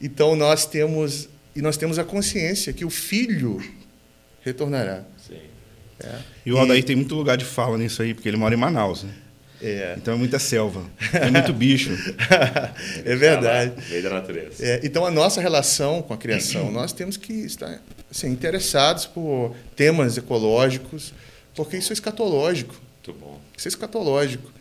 Então 0.00 0.36
nós 0.36 0.66
temos 0.66 1.28
e 1.54 1.62
nós 1.62 1.76
temos 1.76 1.98
a 1.98 2.04
consciência 2.04 2.72
que 2.72 2.84
o 2.84 2.90
Filho 2.90 3.60
retornará. 4.44 5.02
Sim. 5.26 5.40
É. 6.00 6.18
E 6.46 6.52
o 6.52 6.58
Aldair 6.58 6.80
e... 6.80 6.82
tem 6.84 6.94
muito 6.94 7.14
lugar 7.14 7.36
de 7.36 7.44
fala 7.44 7.76
nisso 7.76 8.02
aí, 8.02 8.14
porque 8.14 8.28
ele 8.28 8.36
mora 8.36 8.54
em 8.54 8.58
Manaus, 8.58 9.02
né? 9.02 9.12
É. 9.60 9.94
Então 9.96 10.14
é 10.14 10.16
muita 10.16 10.38
selva, 10.38 10.84
é 11.12 11.30
muito 11.30 11.52
bicho. 11.52 11.90
é 13.04 13.16
verdade. 13.16 13.72
Meio 13.88 14.02
da 14.02 14.10
natureza. 14.10 14.64
É, 14.64 14.80
então 14.84 15.04
a 15.04 15.10
nossa 15.10 15.40
relação 15.40 16.00
com 16.00 16.14
a 16.14 16.16
criação, 16.16 16.70
nós 16.70 16.92
temos 16.92 17.16
que 17.16 17.32
estar 17.32 17.80
assim, 18.10 18.28
interessados 18.28 19.04
por 19.04 19.54
temas 19.74 20.16
ecológicos, 20.16 21.12
porque 21.54 21.76
isso 21.76 21.92
é 21.92 21.94
escatológico. 21.94 22.74
Muito 23.04 23.20
bom. 23.20 23.40
Isso 23.56 23.66
é 23.66 23.70
escatológico. 23.70 24.52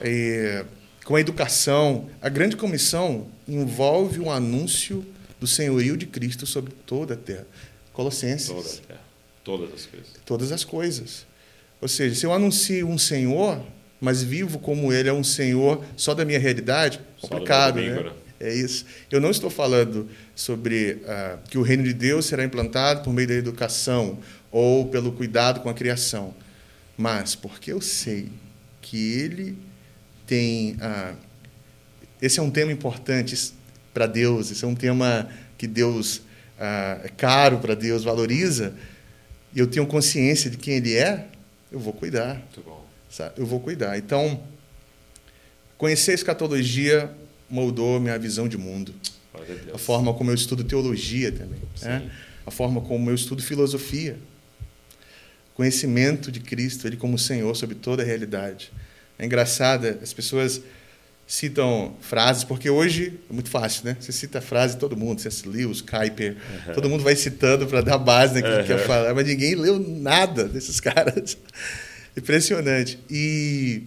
E, 0.00 0.64
com 1.04 1.14
a 1.14 1.20
educação, 1.20 2.08
a 2.20 2.28
grande 2.28 2.56
comissão 2.56 3.28
envolve 3.46 4.20
um 4.20 4.30
anúncio 4.30 5.06
do 5.40 5.46
senhorio 5.46 5.96
de 5.96 6.06
Cristo 6.06 6.46
sobre 6.46 6.72
toda 6.86 7.14
a 7.14 7.16
terra. 7.16 7.46
Colossenses. 7.92 8.48
Toda 8.48 8.68
a 8.68 8.72
terra. 8.72 9.00
Todas 9.44 9.72
as 9.72 9.86
coisas. 9.86 10.08
Todas 10.24 10.52
as 10.52 10.64
coisas. 10.64 11.26
Ou 11.80 11.88
seja, 11.88 12.14
se 12.14 12.24
eu 12.24 12.32
anuncio 12.32 12.88
um 12.88 12.96
Senhor, 12.96 13.60
mas 14.02 14.20
vivo 14.20 14.58
como 14.58 14.92
ele 14.92 15.08
é 15.08 15.12
um 15.12 15.22
senhor 15.22 15.84
só 15.96 16.12
da 16.12 16.24
minha 16.24 16.38
realidade, 16.40 17.00
complicado, 17.20 17.80
né? 17.80 18.02
né? 18.02 18.12
É 18.40 18.52
isso. 18.52 18.84
Eu 19.08 19.20
não 19.20 19.30
estou 19.30 19.48
falando 19.48 20.08
sobre 20.34 20.94
uh, 21.04 21.38
que 21.48 21.56
o 21.56 21.62
reino 21.62 21.84
de 21.84 21.94
Deus 21.94 22.26
será 22.26 22.44
implantado 22.44 23.04
por 23.04 23.12
meio 23.12 23.28
da 23.28 23.34
educação 23.34 24.18
ou 24.50 24.88
pelo 24.88 25.12
cuidado 25.12 25.60
com 25.60 25.68
a 25.68 25.74
criação, 25.74 26.34
mas 26.98 27.36
porque 27.36 27.72
eu 27.72 27.80
sei 27.80 28.28
que 28.80 29.20
ele 29.20 29.56
tem. 30.26 30.72
Uh, 30.72 31.16
esse 32.20 32.40
é 32.40 32.42
um 32.42 32.50
tema 32.50 32.72
importante 32.72 33.54
para 33.94 34.08
Deus, 34.08 34.50
esse 34.50 34.64
é 34.64 34.66
um 34.66 34.74
tema 34.74 35.28
que 35.56 35.68
Deus 35.68 36.16
uh, 36.16 37.04
é 37.04 37.10
caro 37.16 37.58
para 37.58 37.76
Deus, 37.76 38.02
valoriza, 38.02 38.74
e 39.54 39.60
eu 39.60 39.68
tenho 39.68 39.86
consciência 39.86 40.50
de 40.50 40.56
quem 40.56 40.78
ele 40.78 40.96
é, 40.96 41.28
eu 41.70 41.78
vou 41.78 41.92
cuidar. 41.92 42.34
Muito 42.34 42.62
bom. 42.62 42.71
Sabe? 43.12 43.34
Eu 43.36 43.44
vou 43.44 43.60
cuidar. 43.60 43.98
Então, 43.98 44.42
conhecer 45.76 46.12
a 46.12 46.14
escatologia 46.14 47.12
moldou 47.48 48.00
minha 48.00 48.18
visão 48.18 48.48
de 48.48 48.56
mundo. 48.56 48.94
A 49.74 49.78
forma 49.78 50.14
como 50.14 50.30
eu 50.30 50.34
estudo 50.34 50.64
teologia 50.64 51.30
também. 51.30 51.60
Né? 51.82 52.10
A 52.46 52.50
forma 52.50 52.80
como 52.80 53.10
eu 53.10 53.14
estudo 53.14 53.42
filosofia. 53.42 54.16
Conhecimento 55.54 56.32
de 56.32 56.40
Cristo, 56.40 56.86
Ele 56.86 56.96
como 56.96 57.18
Senhor 57.18 57.54
sobre 57.54 57.74
toda 57.74 58.02
a 58.02 58.06
realidade. 58.06 58.72
É 59.18 59.26
engraçado, 59.26 59.86
as 60.02 60.12
pessoas 60.14 60.62
citam 61.26 61.94
frases, 62.00 62.44
porque 62.44 62.70
hoje 62.70 63.20
é 63.28 63.32
muito 63.32 63.50
fácil, 63.50 63.84
né? 63.84 63.96
Você 64.00 64.10
cita 64.10 64.38
a 64.38 64.42
frase 64.42 64.78
todo 64.78 64.96
mundo, 64.96 65.20
C.S. 65.20 65.46
Lewis, 65.46 65.82
Kuiper, 65.82 66.36
uhum. 66.66 66.74
todo 66.74 66.88
mundo 66.88 67.04
vai 67.04 67.14
citando 67.14 67.66
para 67.66 67.82
dar 67.82 67.98
base 67.98 68.34
naquilo 68.34 68.56
uhum. 68.56 68.62
que 68.62 68.68
quer 68.68 68.86
falar, 68.86 69.14
mas 69.14 69.26
ninguém 69.26 69.54
leu 69.54 69.78
nada 69.78 70.44
desses 70.44 70.80
caras. 70.80 71.36
Impressionante. 72.16 72.98
E, 73.10 73.84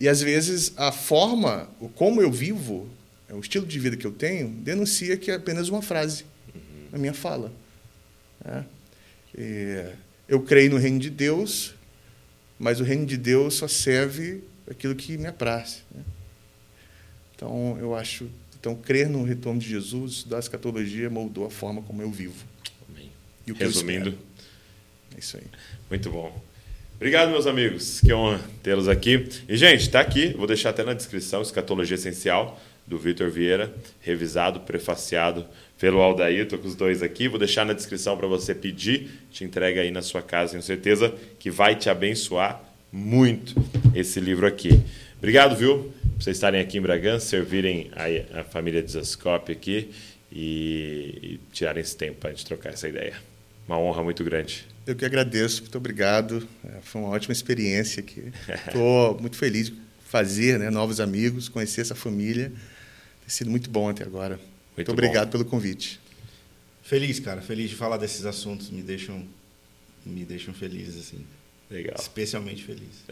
e 0.00 0.08
às 0.08 0.20
vezes 0.20 0.72
a 0.76 0.90
forma, 0.90 1.68
o 1.80 1.88
como 1.88 2.20
eu 2.20 2.30
vivo, 2.30 2.88
é, 3.28 3.34
o 3.34 3.40
estilo 3.40 3.66
de 3.66 3.78
vida 3.78 3.96
que 3.96 4.06
eu 4.06 4.12
tenho, 4.12 4.48
denuncia 4.48 5.16
que 5.16 5.30
é 5.30 5.34
apenas 5.34 5.68
uma 5.68 5.82
frase 5.82 6.24
uhum. 6.54 6.88
na 6.92 6.98
minha 6.98 7.14
fala. 7.14 7.52
É. 8.44 9.94
eu 10.26 10.42
creio 10.42 10.70
no 10.70 10.78
reino 10.78 10.98
de 10.98 11.10
Deus, 11.10 11.74
mas 12.58 12.80
o 12.80 12.84
reino 12.84 13.04
de 13.04 13.16
Deus 13.16 13.54
só 13.54 13.68
serve 13.68 14.42
aquilo 14.68 14.94
que 14.94 15.18
me 15.18 15.26
apraz. 15.26 15.82
Né? 15.94 16.02
Então, 17.34 17.76
eu 17.78 17.94
acho. 17.94 18.30
Então, 18.58 18.74
crer 18.74 19.08
no 19.08 19.24
retorno 19.24 19.58
de 19.58 19.68
Jesus, 19.68 20.12
estudar 20.12 20.36
a 20.36 20.40
escatologia, 20.40 21.08
moldou 21.08 21.46
a 21.46 21.50
forma 21.50 21.80
como 21.82 22.02
eu 22.02 22.10
vivo. 22.10 22.44
Amém. 22.88 23.10
Resumindo. 23.58 24.18
É 25.16 25.18
isso 25.18 25.38
aí. 25.38 25.44
Muito 25.88 26.10
bom. 26.10 26.49
Obrigado, 27.00 27.30
meus 27.30 27.46
amigos. 27.46 27.98
Que 27.98 28.12
honra 28.12 28.42
tê-los 28.62 28.86
aqui. 28.86 29.26
E, 29.48 29.56
gente, 29.56 29.80
está 29.80 30.00
aqui, 30.00 30.34
vou 30.36 30.46
deixar 30.46 30.68
até 30.68 30.84
na 30.84 30.92
descrição, 30.92 31.40
Escatologia 31.40 31.94
Essencial, 31.94 32.60
do 32.86 32.98
Vitor 32.98 33.30
Vieira, 33.30 33.72
revisado, 34.02 34.60
prefaciado 34.60 35.46
pelo 35.78 36.02
Aldair. 36.02 36.42
Estou 36.42 36.58
com 36.58 36.68
os 36.68 36.74
dois 36.74 37.02
aqui. 37.02 37.26
Vou 37.26 37.38
deixar 37.38 37.64
na 37.64 37.72
descrição 37.72 38.18
para 38.18 38.26
você 38.26 38.54
pedir. 38.54 39.08
Te 39.30 39.44
entrega 39.44 39.80
aí 39.80 39.90
na 39.90 40.02
sua 40.02 40.20
casa. 40.20 40.50
Tenho 40.50 40.62
certeza 40.62 41.14
que 41.38 41.50
vai 41.50 41.74
te 41.74 41.88
abençoar 41.88 42.62
muito 42.92 43.54
esse 43.94 44.20
livro 44.20 44.46
aqui. 44.46 44.82
Obrigado, 45.16 45.56
viu, 45.56 45.90
por 46.02 46.22
vocês 46.22 46.36
estarem 46.36 46.60
aqui 46.60 46.76
em 46.76 46.82
Bragança, 46.82 47.24
servirem 47.24 47.90
a, 47.96 48.40
a 48.40 48.44
família 48.44 48.82
Desascope 48.82 49.52
aqui 49.52 49.90
e, 50.30 51.14
e 51.22 51.40
tirarem 51.50 51.80
esse 51.80 51.96
tempo 51.96 52.18
para 52.18 52.28
a 52.28 52.32
gente 52.34 52.44
trocar 52.44 52.74
essa 52.74 52.86
ideia. 52.86 53.14
Uma 53.66 53.78
honra 53.78 54.02
muito 54.02 54.22
grande. 54.22 54.69
Eu 54.86 54.96
que 54.96 55.04
agradeço, 55.04 55.62
muito 55.62 55.76
obrigado. 55.76 56.46
É, 56.64 56.80
foi 56.82 57.00
uma 57.00 57.10
ótima 57.10 57.32
experiência 57.32 58.00
aqui. 58.00 58.32
Estou 58.66 59.18
muito 59.20 59.36
feliz 59.36 59.66
de 59.66 59.76
fazer 60.08 60.58
né, 60.58 60.70
novos 60.70 61.00
amigos, 61.00 61.48
conhecer 61.48 61.82
essa 61.82 61.94
família. 61.94 62.48
Tem 63.20 63.28
sido 63.28 63.50
muito 63.50 63.70
bom 63.70 63.88
até 63.88 64.02
agora. 64.04 64.36
Muito, 64.36 64.50
muito 64.76 64.92
obrigado 64.92 65.26
bom. 65.26 65.32
pelo 65.32 65.44
convite. 65.44 66.00
Feliz, 66.82 67.20
cara. 67.20 67.40
Feliz 67.40 67.70
de 67.70 67.76
falar 67.76 67.98
desses 67.98 68.24
assuntos. 68.24 68.70
Me 68.70 68.82
deixam, 68.82 69.24
me 70.04 70.24
deixam 70.24 70.52
feliz, 70.52 70.96
assim. 70.96 71.24
Legal. 71.70 71.94
Especialmente 71.96 72.64
feliz. 72.64 73.04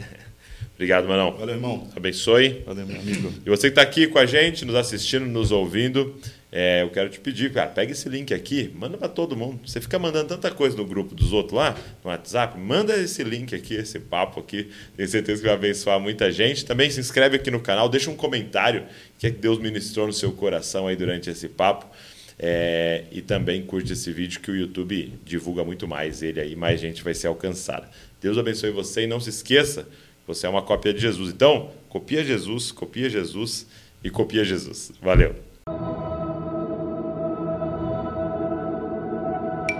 Obrigado, 0.74 1.06
Manão. 1.06 1.36
Valeu, 1.36 1.54
irmão. 1.54 1.90
Abençoe. 1.94 2.62
Valeu, 2.64 2.86
meu 2.86 2.98
amigo. 2.98 3.32
E 3.44 3.50
você 3.50 3.68
que 3.68 3.72
está 3.78 3.82
aqui 3.82 4.06
com 4.06 4.18
a 4.18 4.24
gente, 4.24 4.64
nos 4.64 4.74
assistindo, 4.74 5.26
nos 5.26 5.52
ouvindo, 5.52 6.18
é, 6.58 6.82
eu 6.82 6.88
quero 6.88 7.10
te 7.10 7.20
pedir, 7.20 7.52
cara, 7.52 7.68
pega 7.68 7.92
esse 7.92 8.08
link 8.08 8.32
aqui, 8.32 8.72
manda 8.74 8.96
para 8.96 9.10
todo 9.10 9.36
mundo. 9.36 9.60
Você 9.66 9.78
fica 9.78 9.98
mandando 9.98 10.30
tanta 10.30 10.50
coisa 10.50 10.74
no 10.74 10.86
grupo 10.86 11.14
dos 11.14 11.30
outros 11.30 11.52
lá, 11.52 11.76
no 12.02 12.08
WhatsApp, 12.08 12.58
manda 12.58 12.96
esse 12.96 13.22
link 13.22 13.54
aqui, 13.54 13.74
esse 13.74 14.00
papo 14.00 14.40
aqui. 14.40 14.70
Tenho 14.96 15.06
certeza 15.06 15.42
que 15.42 15.48
vai 15.48 15.54
abençoar 15.54 16.00
muita 16.00 16.32
gente. 16.32 16.64
Também 16.64 16.90
se 16.90 16.98
inscreve 16.98 17.36
aqui 17.36 17.50
no 17.50 17.60
canal, 17.60 17.90
deixa 17.90 18.10
um 18.10 18.16
comentário 18.16 18.86
que 19.18 19.26
é 19.26 19.30
que 19.30 19.36
Deus 19.36 19.58
ministrou 19.58 20.06
no 20.06 20.14
seu 20.14 20.32
coração 20.32 20.86
aí 20.86 20.96
durante 20.96 21.28
esse 21.28 21.46
papo. 21.46 21.94
É, 22.38 23.04
e 23.12 23.20
também 23.20 23.60
curte 23.62 23.92
esse 23.92 24.10
vídeo 24.10 24.40
que 24.40 24.50
o 24.50 24.56
YouTube 24.56 25.12
divulga 25.26 25.62
muito 25.62 25.86
mais 25.86 26.22
ele 26.22 26.40
aí, 26.40 26.56
mais 26.56 26.80
gente 26.80 27.04
vai 27.04 27.12
ser 27.12 27.26
alcançada. 27.26 27.86
Deus 28.18 28.38
abençoe 28.38 28.70
você 28.70 29.02
e 29.02 29.06
não 29.06 29.20
se 29.20 29.28
esqueça, 29.28 29.86
você 30.26 30.46
é 30.46 30.48
uma 30.48 30.62
cópia 30.62 30.94
de 30.94 31.00
Jesus. 31.02 31.34
Então, 31.34 31.70
copia 31.90 32.24
Jesus, 32.24 32.72
copia 32.72 33.10
Jesus 33.10 33.66
e 34.02 34.08
copia 34.08 34.42
Jesus. 34.42 34.90
Valeu! 35.02 36.15